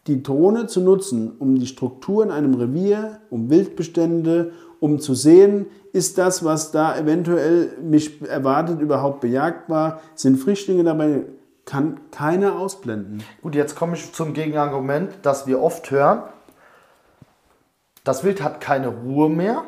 [0.06, 5.66] die Drohne zu nutzen, um die Struktur in einem Revier, um Wildbestände, um zu sehen,
[5.96, 10.00] ist das, was da eventuell mich erwartet, überhaupt bejagbar?
[10.14, 11.22] Sind Frischlinge dabei?
[11.64, 13.24] Kann keiner ausblenden.
[13.42, 16.22] Gut, jetzt komme ich zum Gegenargument, das wir oft hören.
[18.04, 19.64] Das Wild hat keine Ruhe mehr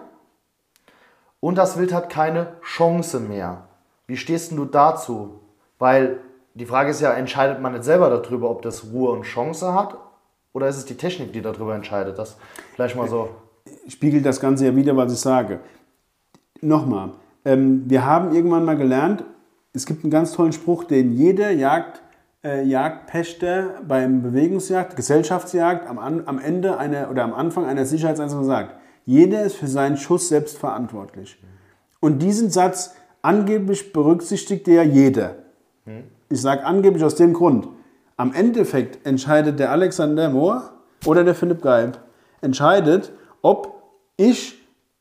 [1.41, 3.65] und das Wild hat keine Chance mehr.
[4.07, 5.41] Wie stehst du dazu?
[5.81, 6.21] Weil
[6.55, 9.97] die Frage ist ja, entscheidet man nicht selber darüber, ob das Ruhe und Chance hat?
[10.53, 12.19] Oder ist es die Technik, die darüber entscheidet?
[12.19, 12.37] Das
[12.75, 13.31] vielleicht mal so
[13.89, 15.61] spiegelt das Ganze ja wieder, was ich sage.
[16.61, 17.13] Nochmal,
[17.45, 19.25] ähm, wir haben irgendwann mal gelernt,
[19.73, 22.03] es gibt einen ganz tollen Spruch, den jeder Jagd,
[22.43, 28.75] äh, Jagdpächter beim Bewegungsjagd, Gesellschaftsjagd am, am Ende einer oder am Anfang einer Sicherheitseinstellung sagt.
[29.05, 31.39] Jeder ist für seinen Schuss selbst verantwortlich.
[32.01, 35.37] Und diesen Satz angeblich berücksichtigt ja jeder.
[36.29, 37.69] Ich sage angeblich aus dem Grund.
[38.17, 40.71] Am Endeffekt entscheidet der Alexander Mohr
[41.07, 41.99] oder der Philipp Geib,
[42.41, 43.83] entscheidet, ob
[44.17, 44.58] ich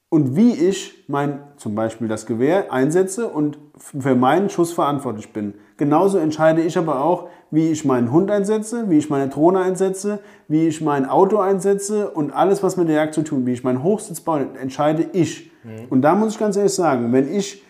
[0.09, 5.55] und wie ich mein, zum Beispiel das Gewehr einsetze und für meinen Schuss verantwortlich bin.
[5.75, 10.19] Genauso entscheide ich aber auch, wie ich meinen Hund einsetze, wie ich meine Drohne einsetze,
[10.47, 13.63] wie ich mein Auto einsetze und alles, was mit der Jagd zu tun, wie ich
[13.63, 15.51] meinen Hochsitz baue, entscheide ich.
[15.63, 15.85] Mhm.
[15.89, 17.63] Und da muss ich ganz ehrlich sagen, wenn ich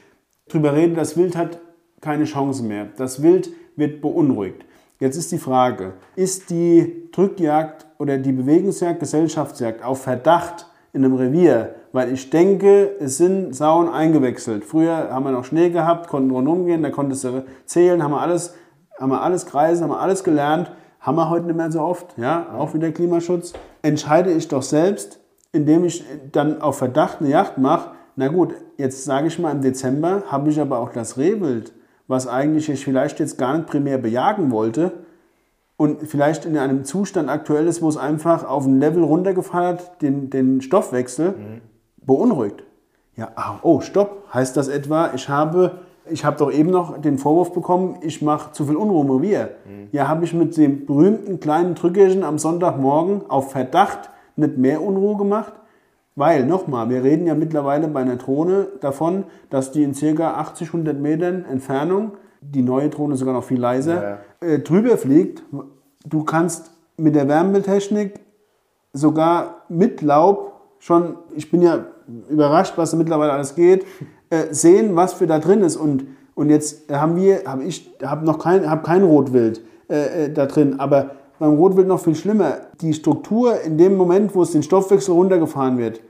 [0.47, 1.59] drüber rede, das Wild hat
[2.01, 4.65] keine Chance mehr, das Wild wird beunruhigt.
[4.99, 11.15] Jetzt ist die Frage, ist die Drückjagd oder die Bewegungsjagd, Gesellschaftsjagd auf Verdacht in einem
[11.15, 14.63] Revier, weil ich denke, es sind Sauen eingewechselt.
[14.63, 18.21] Früher haben wir noch Schnee gehabt, konnten rundum gehen, da konntest du zählen, haben wir
[18.21, 18.53] alles,
[18.99, 22.15] haben wir alles kreisen, haben wir alles gelernt, haben wir heute nicht mehr so oft,
[22.15, 23.53] ja, auch wieder Klimaschutz.
[23.81, 25.19] Entscheide ich doch selbst,
[25.51, 27.89] indem ich dann auf Verdacht eine Yacht mache.
[28.15, 31.73] Na gut, jetzt sage ich mal, im Dezember habe ich aber auch das Rehwild,
[32.07, 34.91] was eigentlich ich vielleicht jetzt gar nicht primär bejagen wollte,
[35.77, 40.01] und vielleicht in einem Zustand aktuell ist, wo es einfach auf ein Level runtergefahren hat,
[40.03, 41.61] den, den Stoffwechsel mhm.
[42.07, 42.63] Beunruhigt.
[43.15, 44.23] Ja, oh, stopp.
[44.33, 45.79] Heißt das etwa, ich habe,
[46.09, 49.49] ich habe doch eben noch den Vorwurf bekommen, ich mache zu viel Unruhe im Revier.
[49.65, 49.89] Mhm.
[49.91, 55.17] Ja, habe ich mit dem berühmten kleinen Drückerchen am Sonntagmorgen auf Verdacht nicht mehr Unruhe
[55.17, 55.53] gemacht?
[56.15, 60.69] Weil, nochmal, wir reden ja mittlerweile bei einer Drohne davon, dass die in circa 80,
[60.69, 64.47] 100 Metern Entfernung die neue Drohne sogar noch viel leiser, ja.
[64.47, 65.43] äh, drüber fliegt.
[66.05, 68.19] Du kannst mit der Wärmebildtechnik
[68.93, 70.46] sogar mit Laub
[70.79, 71.85] schon, ich bin ja
[72.29, 73.85] überrascht, was da mittlerweile alles geht,
[74.29, 75.75] äh, sehen, was für da drin ist.
[75.75, 76.05] Und,
[76.35, 80.45] und jetzt haben wir, habe ich, habe noch kein, hab kein Rotwild äh, äh, da
[80.45, 82.57] drin, aber beim Rotwild noch viel schlimmer.
[82.81, 86.01] Die Struktur in dem Moment, wo es den Stoffwechsel runtergefahren wird,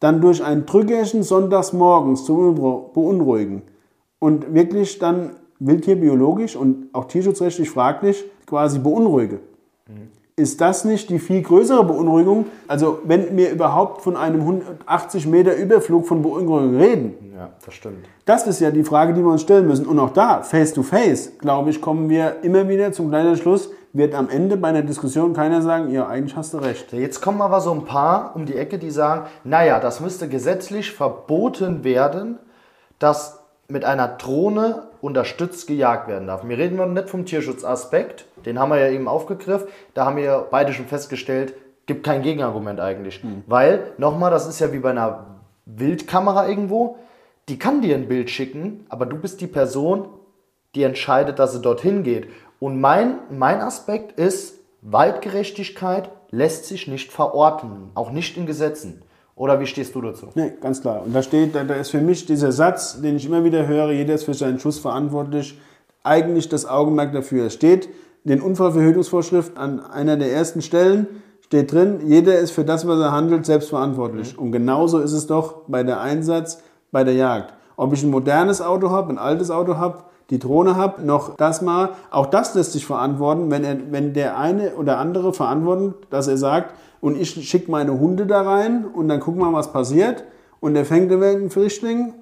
[0.00, 3.62] dann durch ein Drückerchen sonntagsmorgens zu beunruhigen
[4.20, 9.40] und wirklich dann wildtierbiologisch und auch tierschutzrechtlich fraglich quasi beunruhige.
[9.88, 10.17] Mhm.
[10.38, 12.46] Ist das nicht die viel größere Beunruhigung?
[12.68, 17.14] Also wenn wir überhaupt von einem 180 Meter Überflug von Beunruhigung reden.
[17.34, 18.06] Ja, das stimmt.
[18.24, 19.86] Das ist ja die Frage, die wir uns stellen müssen.
[19.86, 23.70] Und auch da, face to face, glaube ich, kommen wir immer wieder zum kleinen Schluss,
[23.92, 26.92] wird am Ende bei einer Diskussion keiner sagen, ja, eigentlich hast du recht.
[26.92, 30.92] Jetzt kommen aber so ein paar um die Ecke, die sagen, naja, das müsste gesetzlich
[30.92, 32.38] verboten werden,
[33.00, 36.46] dass mit einer Drohne unterstützt gejagt werden darf.
[36.46, 39.68] Wir reden noch nicht vom Tierschutzaspekt, den haben wir ja eben aufgegriffen.
[39.94, 41.54] Da haben wir beide schon festgestellt,
[41.86, 43.22] gibt kein Gegenargument eigentlich.
[43.24, 43.42] Mhm.
[43.46, 46.96] Weil, nochmal, das ist ja wie bei einer Wildkamera irgendwo,
[47.48, 50.08] die kann dir ein Bild schicken, aber du bist die Person,
[50.74, 52.28] die entscheidet, dass sie dorthin geht.
[52.60, 59.02] Und mein, mein Aspekt ist, Waldgerechtigkeit lässt sich nicht verorten, auch nicht in Gesetzen.
[59.34, 60.28] Oder wie stehst du dazu?
[60.34, 61.02] Nee, ganz klar.
[61.04, 64.14] Und da steht, da ist für mich dieser Satz, den ich immer wieder höre, jeder
[64.14, 65.58] ist für seinen Schuss verantwortlich,
[66.02, 67.46] eigentlich das Augenmerk dafür.
[67.46, 67.88] Es steht
[68.28, 71.06] den Unfallverhütungsvorschriften an einer der ersten Stellen,
[71.40, 74.36] steht drin, jeder ist für das, was er handelt, selbst verantwortlich.
[74.36, 74.42] Mhm.
[74.42, 76.62] Und genauso ist es doch bei der Einsatz,
[76.92, 77.54] bei der Jagd.
[77.76, 81.62] Ob ich ein modernes Auto habe, ein altes Auto habe, die Drohne habe, noch das
[81.62, 86.28] mal, auch das lässt sich verantworten, wenn, er, wenn der eine oder andere verantwortet, dass
[86.28, 90.24] er sagt, und ich schicke meine Hunde da rein und dann gucken wir, was passiert.
[90.60, 92.12] Und der fängt einen Frischling,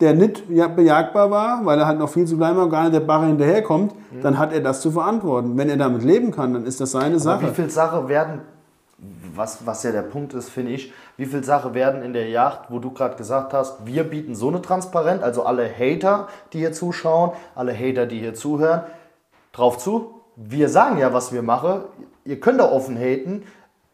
[0.00, 2.94] der nicht bejagbar war, weil er halt noch viel zu klein war und gar nicht
[2.94, 4.22] der Barre hinterherkommt, mhm.
[4.22, 5.56] dann hat er das zu verantworten.
[5.58, 7.50] Wenn er damit leben kann, dann ist das seine Aber Sache.
[7.50, 8.40] Wie viel Sache werden,
[9.34, 12.70] was, was ja der Punkt ist, finde ich, wie viel Sache werden in der Jagd,
[12.70, 16.72] wo du gerade gesagt hast, wir bieten so eine Transparenz, also alle Hater, die hier
[16.72, 18.82] zuschauen, alle Hater, die hier zuhören,
[19.52, 20.22] drauf zu.
[20.36, 21.82] Wir sagen ja, was wir machen.
[22.24, 23.42] Ihr könnt da offen haten,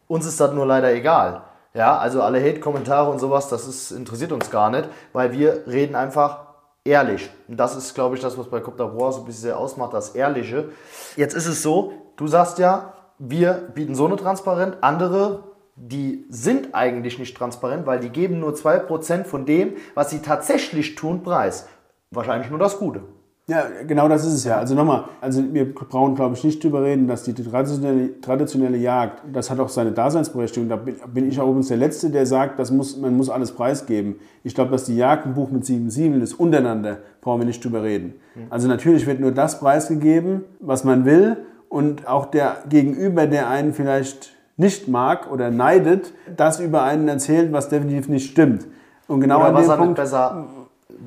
[0.07, 1.41] uns ist das nur leider egal.
[1.77, 5.93] Ja, also alle Hate-Kommentare und sowas, das ist, interessiert uns gar nicht, weil wir reden
[5.95, 6.47] einfach
[6.83, 7.29] ehrlich.
[7.47, 10.15] Und das ist, glaube ich, das, was bei Copter War so ein bisschen ausmacht, das
[10.15, 10.69] Ehrliche.
[11.15, 15.43] Jetzt ist es so, du sagst ja, wir bieten so eine Transparenz, andere,
[15.75, 20.95] die sind eigentlich nicht transparent, weil die geben nur 2% von dem, was sie tatsächlich
[20.95, 21.67] tun, preis.
[22.09, 23.03] Wahrscheinlich nur das Gute.
[23.49, 24.57] Ja, genau das ist es ja.
[24.57, 29.23] Also nochmal, also wir brauchen, glaube ich, nicht drüber reden, dass die traditionelle, traditionelle Jagd,
[29.31, 30.67] das hat auch seine Daseinsberechtigung.
[30.67, 34.15] Da bin ich auch übrigens der Letzte, der sagt, das muss, man muss alles preisgeben.
[34.43, 37.63] Ich glaube, dass die Jagd ein Buch mit sieben Siegeln ist, untereinander, brauchen wir nicht
[37.63, 38.15] drüber reden.
[38.49, 41.37] Also natürlich wird nur das preisgegeben, was man will
[41.69, 47.53] und auch der Gegenüber, der einen vielleicht nicht mag oder neidet, das über einen erzählt,
[47.53, 48.67] was definitiv nicht stimmt.
[49.07, 50.47] Und genau oder an dem Punkt, besser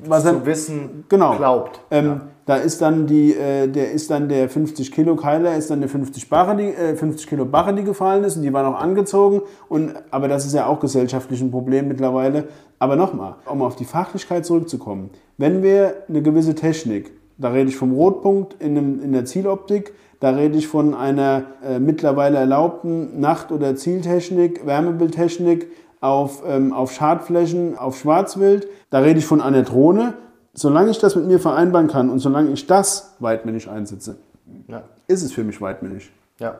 [0.05, 1.81] was zu wissen genau, glaubt.
[1.91, 2.21] Ähm, ja.
[2.45, 5.89] Da ist dann die, äh, der ist dann der 50 Kilo Keiler, ist dann der
[5.89, 9.41] 50, Barre, die, äh, 50 Kilo Barre, die gefallen ist und die war noch angezogen.
[9.69, 12.45] Und, aber das ist ja auch gesellschaftlich ein Problem mittlerweile.
[12.79, 15.11] Aber nochmal, um auf die Fachlichkeit zurückzukommen.
[15.37, 19.93] Wenn wir eine gewisse Technik, da rede ich vom Rotpunkt in, einem, in der Zieloptik,
[20.19, 25.67] da rede ich von einer äh, mittlerweile erlaubten Nacht- oder Zieltechnik, Wärmebildtechnik,
[26.01, 28.67] auf, ähm, auf Schadflächen, auf Schwarzwild.
[28.89, 30.15] Da rede ich von einer Drohne.
[30.53, 34.17] Solange ich das mit mir vereinbaren kann und solange ich das weitmännisch einsetze,
[34.67, 34.83] ja.
[35.07, 36.11] ist es für mich weitmännisch.
[36.39, 36.55] Ja.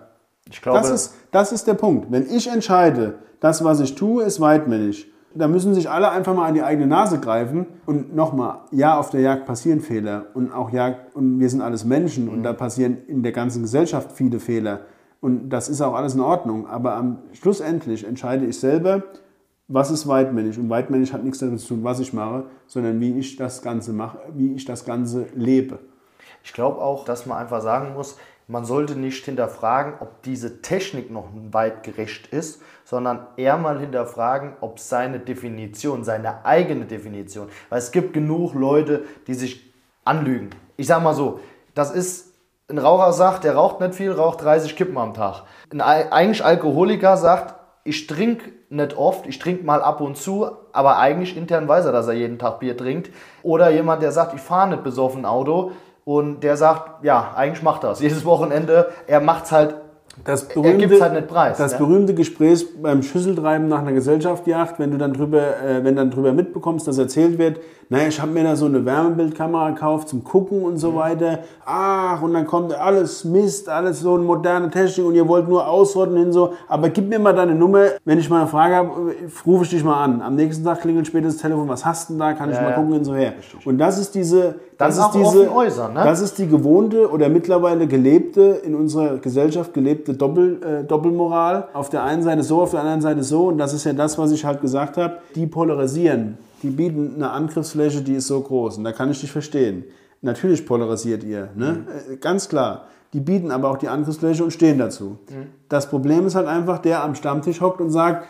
[0.49, 2.09] Ich glaube, das, ist, das ist der Punkt.
[2.09, 6.47] Wenn ich entscheide, das, was ich tue, ist weitmännisch, da müssen sich alle einfach mal
[6.47, 7.65] an die eigene Nase greifen.
[7.85, 10.25] Und nochmal, ja, auf der Jagd passieren Fehler.
[10.33, 12.25] Und auch Jagd, und wir sind alles Menschen.
[12.25, 12.33] Mhm.
[12.33, 14.81] Und da passieren in der ganzen Gesellschaft viele Fehler.
[15.19, 16.67] Und das ist auch alles in Ordnung.
[16.67, 19.03] Aber am schlussendlich entscheide ich selber,
[19.73, 20.57] was ist weitmännisch?
[20.57, 23.93] Und weitmännisch hat nichts damit zu tun, was ich mache, sondern wie ich das Ganze
[23.93, 25.79] mache, wie ich das Ganze lebe.
[26.43, 28.17] Ich glaube auch, dass man einfach sagen muss,
[28.47, 34.79] man sollte nicht hinterfragen, ob diese Technik noch weitgerecht ist, sondern eher mal hinterfragen, ob
[34.79, 39.71] seine Definition, seine eigene Definition, weil es gibt genug Leute, die sich
[40.03, 40.49] anlügen.
[40.75, 41.39] Ich sage mal so,
[41.75, 42.33] das ist
[42.69, 45.43] ein Raucher sagt, der raucht nicht viel, raucht 30 Kippen am Tag.
[45.71, 50.97] Ein eigentlich Alkoholiker sagt, ich trinke nicht oft, ich trinke mal ab und zu, aber
[50.97, 53.11] eigentlich intern weiß er, dass er jeden Tag Bier trinkt.
[53.43, 55.71] Oder jemand, der sagt, ich fahre nicht besoffen Auto
[56.05, 57.99] und der sagt, ja, eigentlich macht er es.
[58.01, 59.75] Jedes Wochenende, er macht es halt
[60.25, 61.57] das berühmte, er halt nicht preis.
[61.57, 61.77] Das ja?
[61.77, 66.33] berühmte Gespräch beim Schüsseltreiben nach einer Gesellschaftsjagd, wenn du dann drüber, äh, wenn dann drüber
[66.33, 67.59] mitbekommst, dass erzählt wird,
[67.91, 71.39] naja, ich habe mir da so eine Wärmebildkamera gekauft zum Gucken und so weiter.
[71.65, 75.67] Ach, und dann kommt alles Mist, alles so eine moderne Technik und ihr wollt nur
[75.67, 76.53] ausrotten hin so.
[76.69, 78.91] Aber gib mir mal deine Nummer, wenn ich mal eine Frage habe,
[79.45, 80.21] rufe ich dich mal an.
[80.21, 82.61] Am nächsten Tag klingelt später das Telefon, was hast du denn da, kann ich Ja,
[82.61, 82.75] mal ja.
[82.77, 83.33] gucken und so her.
[83.65, 86.01] Und das ist diese, das auch ist diese, äußern, ne?
[86.05, 91.67] das ist die gewohnte oder mittlerweile gelebte, in unserer Gesellschaft gelebte Doppel, äh, Doppelmoral.
[91.73, 93.47] Auf der einen Seite so, auf der anderen Seite so.
[93.47, 95.17] Und das ist ja das, was ich halt gesagt habe.
[95.35, 96.37] Die polarisieren.
[96.61, 98.77] Die bieten eine Angriffsfläche, die ist so groß.
[98.77, 99.85] Und da kann ich dich verstehen.
[100.21, 101.85] Natürlich polarisiert ihr, ne?
[102.11, 102.87] Äh, ganz klar.
[103.13, 105.17] Die bieten aber auch die Angriffsfläche und stehen dazu.
[105.67, 108.25] Das Problem ist halt einfach, der am Stammtisch hockt und sagt,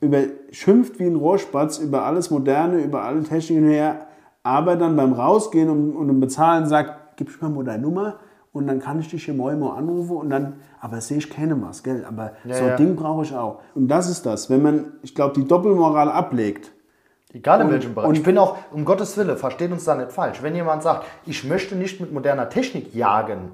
[0.00, 4.06] über, schimpft wie ein Rohrspatz über alles Moderne, über alle Techniken her,
[4.42, 8.16] aber dann beim Rausgehen und, und im Bezahlen sagt, gib mir mal deine Nummer
[8.52, 11.60] und dann kann ich dich hier morgen mal anrufen und dann, aber sehe ich keine
[11.62, 12.04] was, gell?
[12.06, 12.72] Aber so ja.
[12.72, 13.60] ein Ding brauche ich auch.
[13.74, 16.72] Und das ist das, wenn man, ich glaube, die Doppelmoral ablegt,
[17.34, 18.08] Egal in Und- welchem Bereich.
[18.08, 20.40] und- ich bin auch, um Gottes Willen, versteht uns da nicht falsch.
[20.42, 23.50] Wenn jemand sagt, ich möchte nicht mit moderner Technik jagen,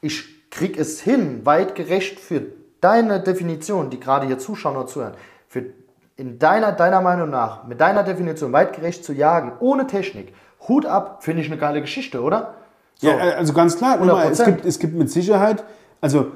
[0.00, 2.42] ich krieg es hin, weitgerecht für
[2.80, 5.14] deine Definition, die gerade hier zuschauen oder zuhören,
[5.48, 5.64] für
[6.16, 10.32] in deiner, deiner Meinung nach, mit deiner Definition weitgerecht zu jagen, ohne Technik,
[10.68, 12.54] Hut ab, finde ich eine geile Geschichte, oder?
[12.94, 13.08] So.
[13.08, 14.44] Ja, also ganz klar, mal, es 100%.
[14.46, 15.64] gibt, es gibt mit Sicherheit,
[16.00, 16.28] also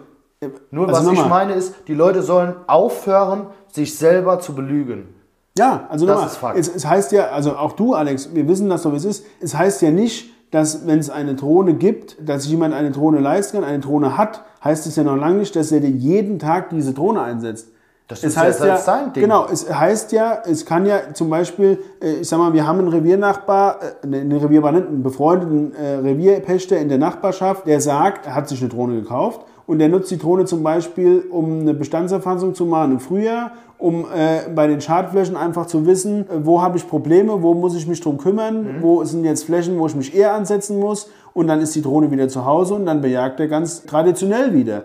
[0.72, 5.14] Nur also was ich meine ist, die Leute sollen aufhören, sich selber zu belügen.
[5.59, 6.59] Ja, also Das nochmal, ist Fakt.
[6.59, 9.24] Es, es heißt ja, also auch du, Alex, wir wissen das so, wie es ist.
[9.40, 13.18] Es heißt ja nicht, dass wenn es eine Drohne gibt, dass sich jemand eine Drohne
[13.20, 16.39] leisten kann, eine Drohne hat, heißt es ja noch lange nicht, dass er dir jeden
[16.39, 17.68] Tag diese Drohne einsetzt.
[18.09, 19.22] Das es ist ja heißt selbst sein Ding.
[19.22, 22.78] Genau, es heißt ja, es kann ja zum Beispiel, äh, ich sag mal, wir haben
[22.78, 28.26] einen Reviernachbar, äh, ne, einen Revierbar einen befreundeten äh, Revierpächter in der Nachbarschaft, der sagt,
[28.26, 31.74] er hat sich eine Drohne gekauft und der nutzt die Drohne zum Beispiel, um eine
[31.74, 36.62] Bestandserfassung zu machen im Frühjahr, um äh, bei den Schadflächen einfach zu wissen, äh, wo
[36.62, 39.95] habe ich Probleme, wo muss ich mich drum kümmern, wo sind jetzt Flächen, wo ich
[39.95, 43.40] mich eher ansetzen muss und dann ist die Drohne wieder zu Hause und dann bejagt
[43.40, 44.85] er ganz traditionell wieder.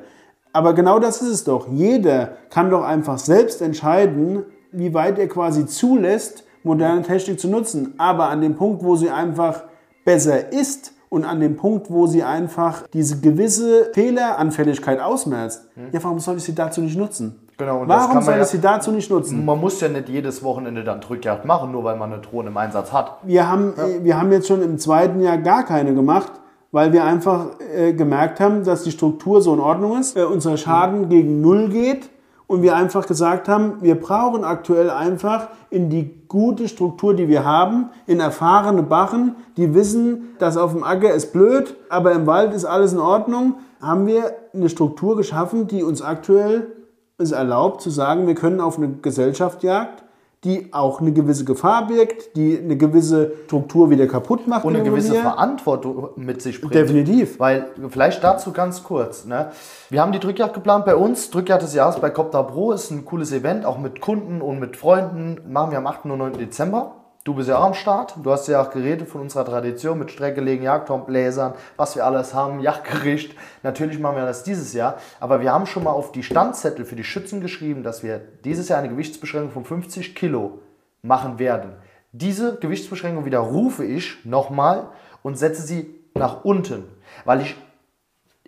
[0.52, 1.70] Aber genau das ist es doch.
[1.72, 4.44] Jeder kann doch einfach selbst entscheiden,
[4.74, 7.94] wie weit er quasi zulässt, moderne Technik zu nutzen.
[7.98, 9.64] Aber an dem Punkt, wo sie einfach
[10.04, 16.19] besser ist und an dem Punkt, wo sie einfach diese gewisse Fehleranfälligkeit ausmerzt, ja, warum
[16.19, 17.40] soll ich sie dazu nicht nutzen?
[17.57, 19.45] Genau, warum soll ja- ich sie dazu nicht nutzen?
[19.45, 22.57] Man muss ja nicht jedes Wochenende dann Drückjagd machen, nur weil man eine Drohne im
[22.57, 23.18] Einsatz hat.
[23.23, 26.31] wir haben, äh, wir haben jetzt schon im zweiten Jahr gar keine gemacht,
[26.72, 27.45] weil wir einfach
[27.76, 31.69] äh, gemerkt haben, dass die Struktur so in Ordnung ist, äh, unser Schaden gegen Null
[31.69, 32.10] geht
[32.48, 37.46] und wir einfach gesagt haben, wir brauchen aktuell einfach in die gute Struktur, die wir
[37.46, 42.56] haben, in erfahrene Bachen, die wissen, dass auf dem Acker ist blöd, aber im Wald
[42.56, 46.72] ist alles in Ordnung, haben wir eine Struktur geschaffen, die uns aktuell
[47.20, 50.03] es erlaubt zu sagen, wir können auf eine Gesellschaft jagt,
[50.44, 54.65] die auch eine gewisse Gefahr birgt, die eine gewisse Struktur wieder kaputt macht.
[54.65, 55.14] Und eine gewisse.
[55.14, 56.76] Verantwortung mit sich bringt.
[56.76, 57.40] Definitiv.
[57.40, 59.26] Weil, vielleicht dazu ganz kurz.
[59.26, 59.52] Ne?
[59.90, 61.30] Wir haben die Drückjagd geplant bei uns.
[61.30, 64.76] Drückjagd des Jahres bei Copter Pro ist ein cooles Event, auch mit Kunden und mit
[64.76, 65.40] Freunden.
[65.52, 66.06] Machen wir am 8.
[66.06, 66.34] und 9.
[66.34, 67.03] Dezember.
[67.24, 68.16] Du bist ja auch am Start.
[68.22, 72.34] Du hast ja auch geredet von unserer Tradition mit Streckelegen, Jagdtorn, Bläsern, was wir alles
[72.34, 73.36] haben, Jagdgericht.
[73.64, 74.98] Natürlich machen wir das dieses Jahr.
[75.22, 78.68] Aber wir haben schon mal auf die Standzettel für die Schützen geschrieben, dass wir dieses
[78.68, 80.60] Jahr eine Gewichtsbeschränkung von 50 Kilo
[81.02, 81.74] machen werden.
[82.12, 84.88] Diese Gewichtsbeschränkung widerrufe ich nochmal
[85.22, 86.84] und setze sie nach unten,
[87.24, 87.56] weil ich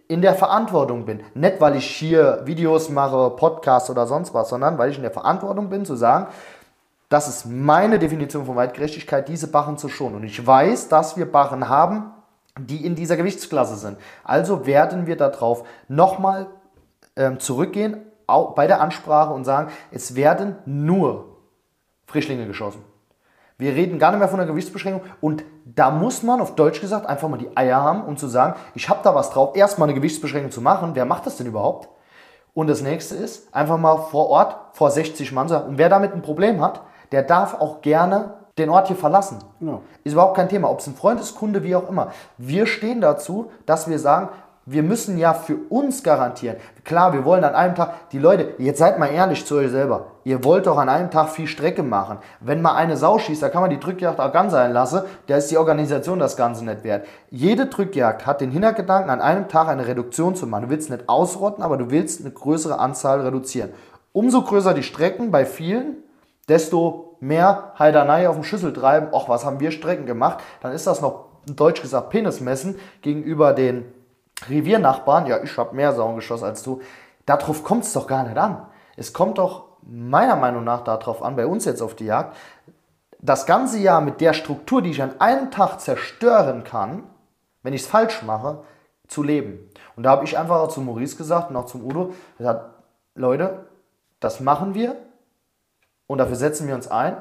[0.07, 1.21] in der Verantwortung bin.
[1.33, 5.11] Nicht, weil ich hier Videos mache, Podcasts oder sonst was, sondern weil ich in der
[5.11, 6.27] Verantwortung bin, zu sagen,
[7.09, 10.15] das ist meine Definition von Weitgerechtigkeit, diese Barren zu schonen.
[10.15, 12.11] Und ich weiß, dass wir Barren haben,
[12.59, 13.97] die in dieser Gewichtsklasse sind.
[14.23, 16.47] Also werden wir darauf nochmal
[17.15, 17.97] ähm, zurückgehen
[18.55, 21.37] bei der Ansprache und sagen, es werden nur
[22.07, 22.83] Frischlinge geschossen.
[23.57, 27.05] Wir reden gar nicht mehr von einer Gewichtsbeschränkung und da muss man auf Deutsch gesagt
[27.05, 29.95] einfach mal die Eier haben, um zu sagen, ich habe da was drauf, erstmal eine
[29.95, 30.91] Gewichtsbeschränkung zu machen.
[30.93, 31.87] Wer macht das denn überhaupt?
[32.53, 36.13] Und das nächste ist, einfach mal vor Ort, vor 60 Mann sagen, und wer damit
[36.13, 39.39] ein Problem hat, der darf auch gerne den Ort hier verlassen.
[39.59, 39.81] Genau.
[40.03, 42.11] Ist überhaupt kein Thema, ob es ein Freund ist, Kunde, wie auch immer.
[42.37, 44.29] Wir stehen dazu, dass wir sagen,
[44.67, 46.57] wir müssen ja für uns garantieren.
[46.83, 50.07] Klar, wir wollen an einem Tag, die Leute, jetzt seid mal ehrlich zu euch selber.
[50.23, 52.17] Ihr wollt doch an einem Tag viel Strecke machen.
[52.39, 55.37] Wenn mal eine Sau schießt, da kann man die Drückjagd auch ganz sein lassen, da
[55.37, 57.05] ist die Organisation das Ganze nicht wert.
[57.29, 60.63] Jede Drückjagd hat den Hintergedanken, an einem Tag eine Reduktion zu machen.
[60.63, 63.69] Du willst nicht ausrotten, aber du willst eine größere Anzahl reduzieren.
[64.13, 65.97] Umso größer die Strecken bei vielen,
[66.47, 69.13] desto mehr Heidanei auf dem Schüssel treiben.
[69.13, 70.39] Och, was haben wir Strecken gemacht?
[70.61, 73.85] Dann ist das noch, deutsch gesagt, Penismessen gegenüber den
[74.47, 75.27] Reviernachbarn.
[75.27, 76.81] Ja, ich habe mehr Sauen geschossen als du.
[77.25, 78.65] Darauf kommt es doch gar nicht an.
[78.95, 82.35] Es kommt doch meiner Meinung nach darauf an, bei uns jetzt auf die Jagd,
[83.19, 87.03] das ganze Jahr mit der Struktur, die ich an einem Tag zerstören kann,
[87.63, 88.63] wenn ich es falsch mache,
[89.07, 89.69] zu leben.
[89.95, 92.65] Und da habe ich einfach auch zu Maurice gesagt und auch zum Udo, gesagt,
[93.15, 93.65] Leute,
[94.19, 94.95] das machen wir
[96.07, 97.17] und dafür setzen wir uns ein.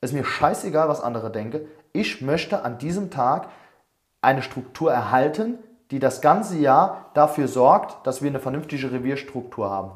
[0.00, 1.60] Ist mir scheißegal, was andere denken.
[1.92, 3.48] Ich möchte an diesem Tag
[4.22, 5.58] eine Struktur erhalten,
[5.90, 9.90] die das ganze Jahr dafür sorgt, dass wir eine vernünftige Revierstruktur haben.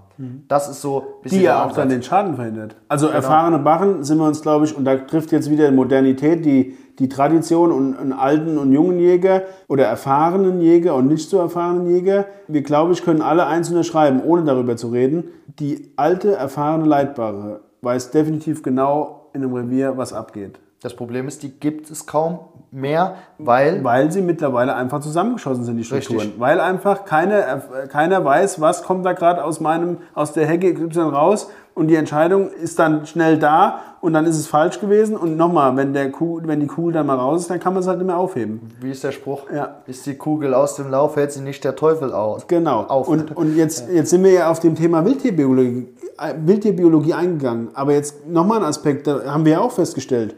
[0.49, 2.77] Das ist so ein bisschen Die ja auch dann den Schaden verhindert.
[2.89, 6.77] Also erfahrene Barren sind wir uns, glaube ich, und da trifft jetzt wieder Modernität, die,
[6.99, 11.89] die Tradition und, und alten und jungen Jäger oder erfahrenen Jäger und nicht so erfahrenen
[11.89, 12.27] Jäger.
[12.49, 15.25] Wir, glaube ich, können alle eins unterschreiben, ohne darüber zu reden.
[15.47, 20.59] Die alte, erfahrene Leitbare weiß definitiv genau in einem Revier, was abgeht.
[20.85, 22.41] Das Problem ist, die gibt es kaum
[22.71, 26.19] mehr, weil Weil sie mittlerweile einfach zusammengeschossen sind, die Strukturen.
[26.19, 26.41] Richtig.
[26.41, 31.01] Weil einfach keiner, keiner weiß, was kommt da gerade aus meinem, aus der Hecke XY
[31.01, 35.37] raus und die Entscheidung ist dann schnell da und dann ist es falsch gewesen und
[35.37, 37.89] nochmal, wenn, der Kuh, wenn die Kugel dann mal raus ist, dann kann man es
[37.89, 38.61] halt nicht mehr aufheben.
[38.81, 39.51] wie ist der Spruch?
[39.51, 39.77] Ja.
[39.87, 42.47] Ist die Kugel aus dem Lauf, hält sie nicht der Teufel aus.
[42.47, 42.83] Genau.
[42.83, 43.09] Auf.
[43.09, 47.69] Und, und jetzt, jetzt sind wir ja auf dem Thema Wildtierbiologie, äh, Wildtierbiologie eingegangen.
[47.75, 50.37] Aber jetzt nochmal ein Aspekt, da haben wir ja auch festgestellt.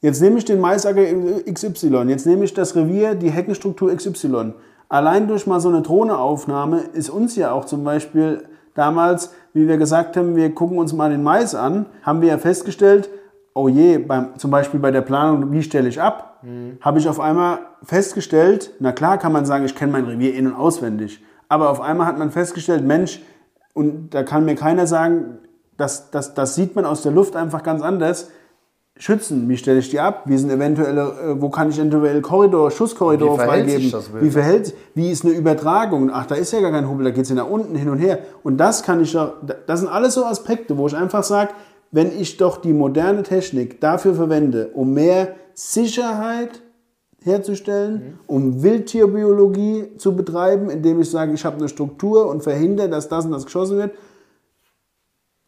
[0.00, 1.02] Jetzt nehme ich den Maisacker
[1.52, 4.54] XY, jetzt nehme ich das Revier, die Heckenstruktur XY.
[4.88, 9.76] Allein durch mal so eine Drohneaufnahme ist uns ja auch zum Beispiel damals, wie wir
[9.76, 13.10] gesagt haben, wir gucken uns mal den Mais an, haben wir ja festgestellt,
[13.54, 16.42] oh je, beim, zum Beispiel bei der Planung, wie stelle ich ab,
[16.80, 20.46] habe ich auf einmal festgestellt, na klar kann man sagen, ich kenne mein Revier in-
[20.46, 23.20] und auswendig, aber auf einmal hat man festgestellt, Mensch,
[23.78, 25.38] und da kann mir keiner sagen,
[25.76, 28.28] das, das, das sieht man aus der Luft einfach ganz anders.
[28.96, 30.22] Schützen, wie stelle ich die ab?
[30.24, 33.82] Wie sind eventuelle, äh, wo kann ich eventuell Korridor, Schusskorridor Wie verhält freigeben?
[33.82, 34.24] sich das Wild?
[34.24, 34.74] Wie verhält sich?
[34.94, 36.10] Wie ist eine Übertragung?
[36.12, 37.98] Ach, da ist ja gar kein Hubbel, da geht es ja nach unten hin und
[37.98, 38.18] her.
[38.42, 39.34] Und das kann ich doch,
[39.68, 41.50] das sind alles so Aspekte, wo ich einfach sage,
[41.92, 46.60] wenn ich doch die moderne Technik dafür verwende, um mehr Sicherheit
[47.28, 53.08] herzustellen, um Wildtierbiologie zu betreiben, indem ich sage, ich habe eine Struktur und verhindere, dass
[53.08, 53.92] das und das geschossen wird.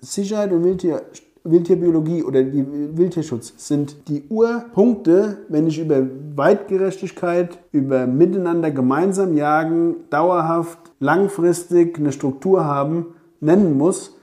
[0.00, 1.02] Sicherheit und Wildtier,
[1.44, 2.64] Wildtierbiologie oder die
[2.96, 12.12] Wildtierschutz sind die Urpunkte, wenn ich über Weitgerechtigkeit, über miteinander gemeinsam jagen, dauerhaft, langfristig eine
[12.12, 14.16] Struktur haben, nennen muss.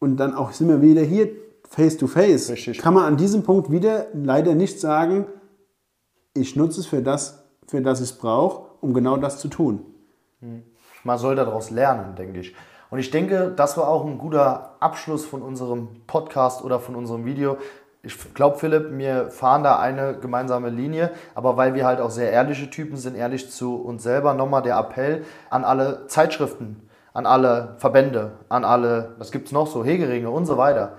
[0.00, 1.28] Und dann auch sind wir wieder hier
[1.68, 2.50] face to face.
[2.50, 2.78] Richtig.
[2.78, 5.26] Kann man an diesem Punkt wieder leider nicht sagen,
[6.34, 9.84] ich nutze es für das, für das ich es brauche, um genau das zu tun.
[11.04, 12.54] Man soll daraus lernen, denke ich.
[12.90, 17.24] Und ich denke, das war auch ein guter Abschluss von unserem Podcast oder von unserem
[17.24, 17.56] Video.
[18.02, 22.30] Ich glaube, Philipp, wir fahren da eine gemeinsame Linie, aber weil wir halt auch sehr
[22.30, 27.76] ehrliche Typen sind, ehrlich zu uns selber, nochmal der Appell an alle Zeitschriften, an alle
[27.78, 30.98] Verbände, an alle, was gibt es noch so, Hegeringe und so weiter.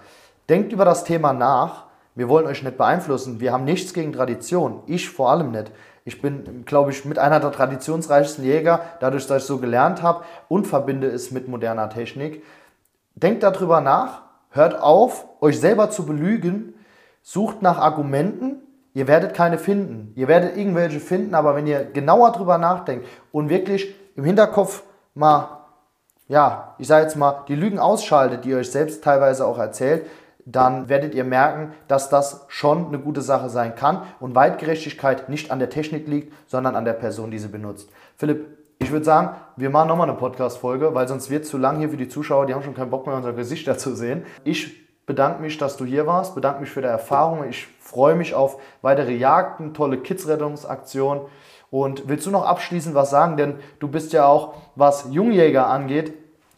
[0.49, 1.85] Denkt über das Thema nach.
[2.15, 3.39] Wir wollen euch nicht beeinflussen.
[3.39, 4.81] Wir haben nichts gegen Tradition.
[4.87, 5.71] Ich vor allem nicht.
[6.05, 10.23] Ich bin, glaube ich, mit einer der traditionsreichsten Jäger, dadurch, dass ich so gelernt habe
[10.47, 12.43] und verbinde es mit moderner Technik.
[13.15, 14.21] Denkt darüber nach,
[14.51, 16.73] hört auf, euch selber zu belügen,
[17.21, 18.61] sucht nach Argumenten.
[18.93, 20.13] Ihr werdet keine finden.
[20.15, 24.83] Ihr werdet irgendwelche finden, aber wenn ihr genauer drüber nachdenkt und wirklich im Hinterkopf
[25.15, 25.65] mal
[26.27, 30.07] ja, ich sage jetzt mal, die Lügen ausschaltet, die ihr euch selbst teilweise auch erzählt,
[30.45, 35.51] dann werdet ihr merken, dass das schon eine gute Sache sein kann und Weitgerechtigkeit nicht
[35.51, 37.89] an der Technik liegt, sondern an der Person, die sie benutzt.
[38.15, 38.45] Philipp,
[38.77, 41.89] ich würde sagen, wir machen nochmal eine Podcast-Folge, weil sonst wird es zu lang hier
[41.89, 44.23] für die Zuschauer, die haben schon keinen Bock mehr, unser Gesichter zu sehen.
[44.43, 47.47] Ich bedanke mich, dass du hier warst, bedanke mich für die Erfahrung.
[47.49, 51.23] Ich freue mich auf weitere Jagden, tolle Kids-Rettungsaktionen.
[51.71, 53.37] Und willst du noch abschließend was sagen?
[53.37, 56.13] Denn du bist ja auch, was Jungjäger angeht,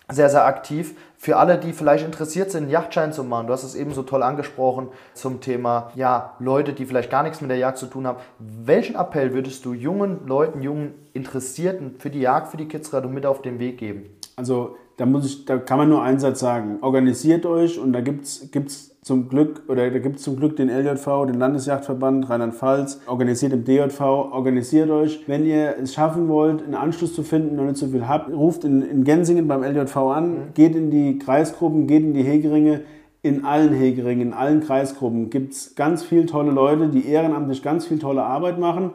[0.09, 0.95] sehr, sehr aktiv.
[1.19, 4.03] Für alle, die vielleicht interessiert sind, einen Yachtschein zu machen, du hast es eben so
[4.03, 8.05] toll angesprochen zum Thema, ja, Leute, die vielleicht gar nichts mit der Jagd zu tun
[8.05, 8.19] haben.
[8.37, 13.25] Welchen Appell würdest du jungen Leuten, jungen Interessierten für die Jagd, für die Kidsrettung mit
[13.25, 14.05] auf den Weg geben?
[14.35, 16.77] Also da muss ich, da kann man nur einen Satz sagen.
[16.81, 21.25] Organisiert euch und da gibt's gibt's zum Glück oder da gibt's zum Glück den LJV,
[21.27, 25.23] den Landesjagdverband Rheinland-Pfalz, organisiert im DJV, organisiert euch.
[25.27, 28.65] Wenn ihr es schaffen wollt, einen Anschluss zu finden, noch nicht so viel habt, ruft
[28.65, 32.81] in, in Gensingen beim LJV an, geht in die Kreisgruppen, geht in die Hegeringe.
[33.23, 37.97] In allen Hegeringen, in allen Kreisgruppen gibt's ganz viele tolle Leute, die ehrenamtlich ganz viel
[37.97, 38.91] tolle Arbeit machen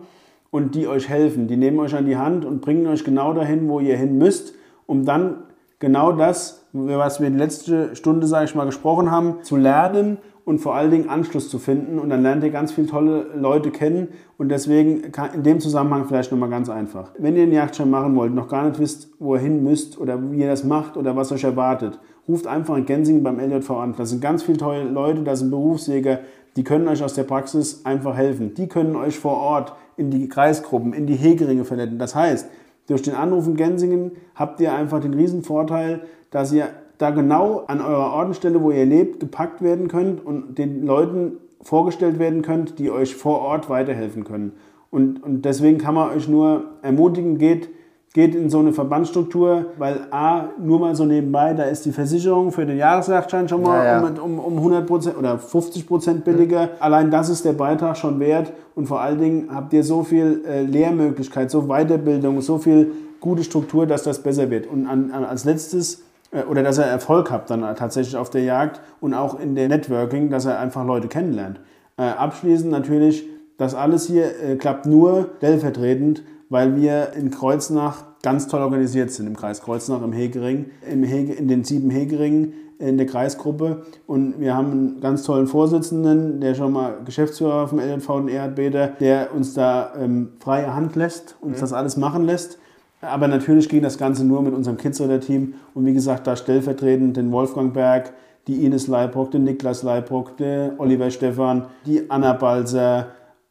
[0.51, 1.49] und die euch helfen.
[1.49, 4.55] Die nehmen euch an die Hand und bringen euch genau dahin, wo ihr hin müsst,
[4.87, 5.39] um dann
[5.83, 10.61] genau das, was wir die letzte Stunde, sage ich mal, gesprochen haben, zu lernen und
[10.61, 11.99] vor allen Dingen Anschluss zu finden.
[11.99, 14.09] Und dann lernt ihr ganz viele tolle Leute kennen.
[14.39, 17.11] Und deswegen in dem Zusammenhang vielleicht nochmal ganz einfach.
[17.19, 20.33] Wenn ihr einen Jagdschein machen wollt, noch gar nicht wisst, wo ihr hin müsst oder
[20.33, 21.99] wie ihr das macht oder was euch erwartet
[22.29, 23.95] ruft einfach in Gensingen beim LJV an.
[23.97, 26.21] Da sind ganz viele tolle Leute, da sind Berufsjäger,
[26.57, 28.55] die können euch aus der Praxis einfach helfen.
[28.55, 31.99] Die können euch vor Ort in die Kreisgruppen, in die Hegeringe vernetzen.
[31.99, 32.49] Das heißt,
[32.87, 36.69] durch den Anruf in Gensingen habt ihr einfach den Vorteil, dass ihr
[36.99, 42.19] da genau an eurer Ordenstelle, wo ihr lebt, gepackt werden könnt und den Leuten vorgestellt
[42.19, 44.53] werden könnt, die euch vor Ort weiterhelfen können.
[44.91, 47.71] Und, und deswegen kann man euch nur ermutigen, geht
[48.13, 52.53] geht in so eine Verbandsstruktur, weil A, nur mal so nebenbei, da ist die Versicherung
[52.53, 54.07] für den Jahresjagdschein schon mal ja, ja.
[54.23, 56.65] Um, um, um 100% oder 50% billiger.
[56.65, 56.71] Mhm.
[56.81, 60.43] Allein das ist der Beitrag schon wert und vor allen Dingen habt ihr so viel
[60.47, 64.67] äh, Lehrmöglichkeit, so Weiterbildung, so viel gute Struktur, dass das besser wird.
[64.67, 66.03] Und an, an, als letztes,
[66.33, 69.69] äh, oder dass er Erfolg habt dann tatsächlich auf der Jagd und auch in der
[69.69, 71.61] Networking, dass er einfach Leute kennenlernt.
[71.97, 73.27] Äh, abschließend natürlich,
[73.57, 76.23] das alles hier äh, klappt nur stellvertretend,
[76.53, 81.33] weil wir in Kreuznach ganz toll organisiert sind, im Kreis Kreuznach, im Hegering, im Hege,
[81.33, 83.87] in den sieben Hegeringen in der Kreisgruppe.
[84.07, 88.89] Und wir haben einen ganz tollen Vorsitzenden, der schon mal Geschäftsführer vom LNV und Erdbeter,
[88.89, 91.61] der uns da ähm, freie Hand lässt, uns mhm.
[91.61, 92.59] das alles machen lässt.
[93.01, 95.55] Aber natürlich ging das Ganze nur mit unserem Kidsreader-Team.
[95.73, 98.13] Und wie gesagt, da stellvertretend den Wolfgang Berg,
[98.47, 103.07] die Ines Leibrock, den Niklas Leibrock, der Oliver Stephan, die Anna Balser,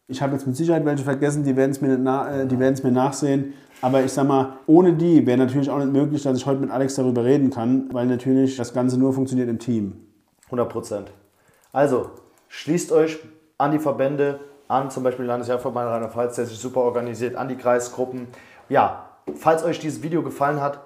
[0.07, 3.53] ich habe jetzt mit Sicherheit welche vergessen, die werden es mir, na, äh, mir nachsehen.
[3.82, 6.69] Aber ich sag mal, ohne die wäre natürlich auch nicht möglich, dass ich heute mit
[6.69, 10.06] Alex darüber reden kann, weil natürlich das Ganze nur funktioniert im Team.
[10.45, 11.11] 100 Prozent.
[11.72, 12.11] Also,
[12.49, 13.19] schließt euch
[13.57, 18.28] an die Verbände, an zum Beispiel Landesjahrverband Rheinland-Pfalz, der sich super organisiert, an die Kreisgruppen.
[18.69, 20.80] Ja, falls euch dieses Video gefallen hat,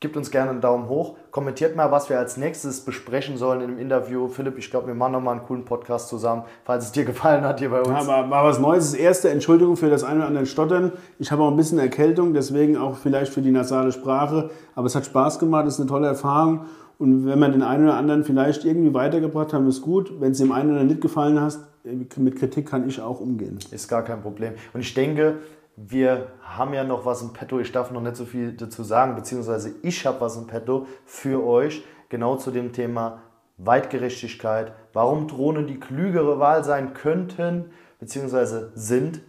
[0.00, 1.16] Gebt uns gerne einen Daumen hoch.
[1.30, 4.28] Kommentiert mal, was wir als nächstes besprechen sollen im Interview.
[4.28, 7.58] Philipp, ich glaube, wir machen nochmal einen coolen Podcast zusammen, falls es dir gefallen hat
[7.58, 8.06] hier bei uns.
[8.06, 8.92] Ja, war was Neues.
[8.92, 10.92] Das erste, Entschuldigung für das eine oder andere Stottern.
[11.18, 14.48] Ich habe auch ein bisschen Erkältung, deswegen auch vielleicht für die nasale Sprache.
[14.74, 16.64] Aber es hat Spaß gemacht, es ist eine tolle Erfahrung.
[16.96, 20.18] Und wenn wir den einen oder anderen vielleicht irgendwie weitergebracht haben, ist gut.
[20.18, 23.58] Wenn es dem einen oder anderen nicht gefallen hat, mit Kritik kann ich auch umgehen.
[23.70, 24.54] Ist gar kein Problem.
[24.72, 25.40] Und ich denke,
[25.88, 27.58] wir haben ja noch was im Petto.
[27.58, 31.44] Ich darf noch nicht so viel dazu sagen, beziehungsweise ich habe was im Petto für
[31.46, 33.22] euch, genau zu dem Thema
[33.56, 39.20] Weitgerechtigkeit, warum Drohnen die klügere Wahl sein könnten, beziehungsweise sind.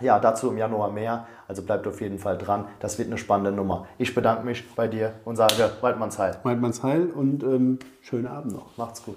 [0.00, 1.28] Ja, dazu im Januar mehr.
[1.46, 2.66] Also bleibt auf jeden Fall dran.
[2.80, 3.86] Das wird eine spannende Nummer.
[3.96, 6.36] Ich bedanke mich bei dir und sage Waldmanns Heil.
[6.42, 8.76] Waldmanns Heil und ähm, schönen Abend noch.
[8.76, 9.16] Macht's gut.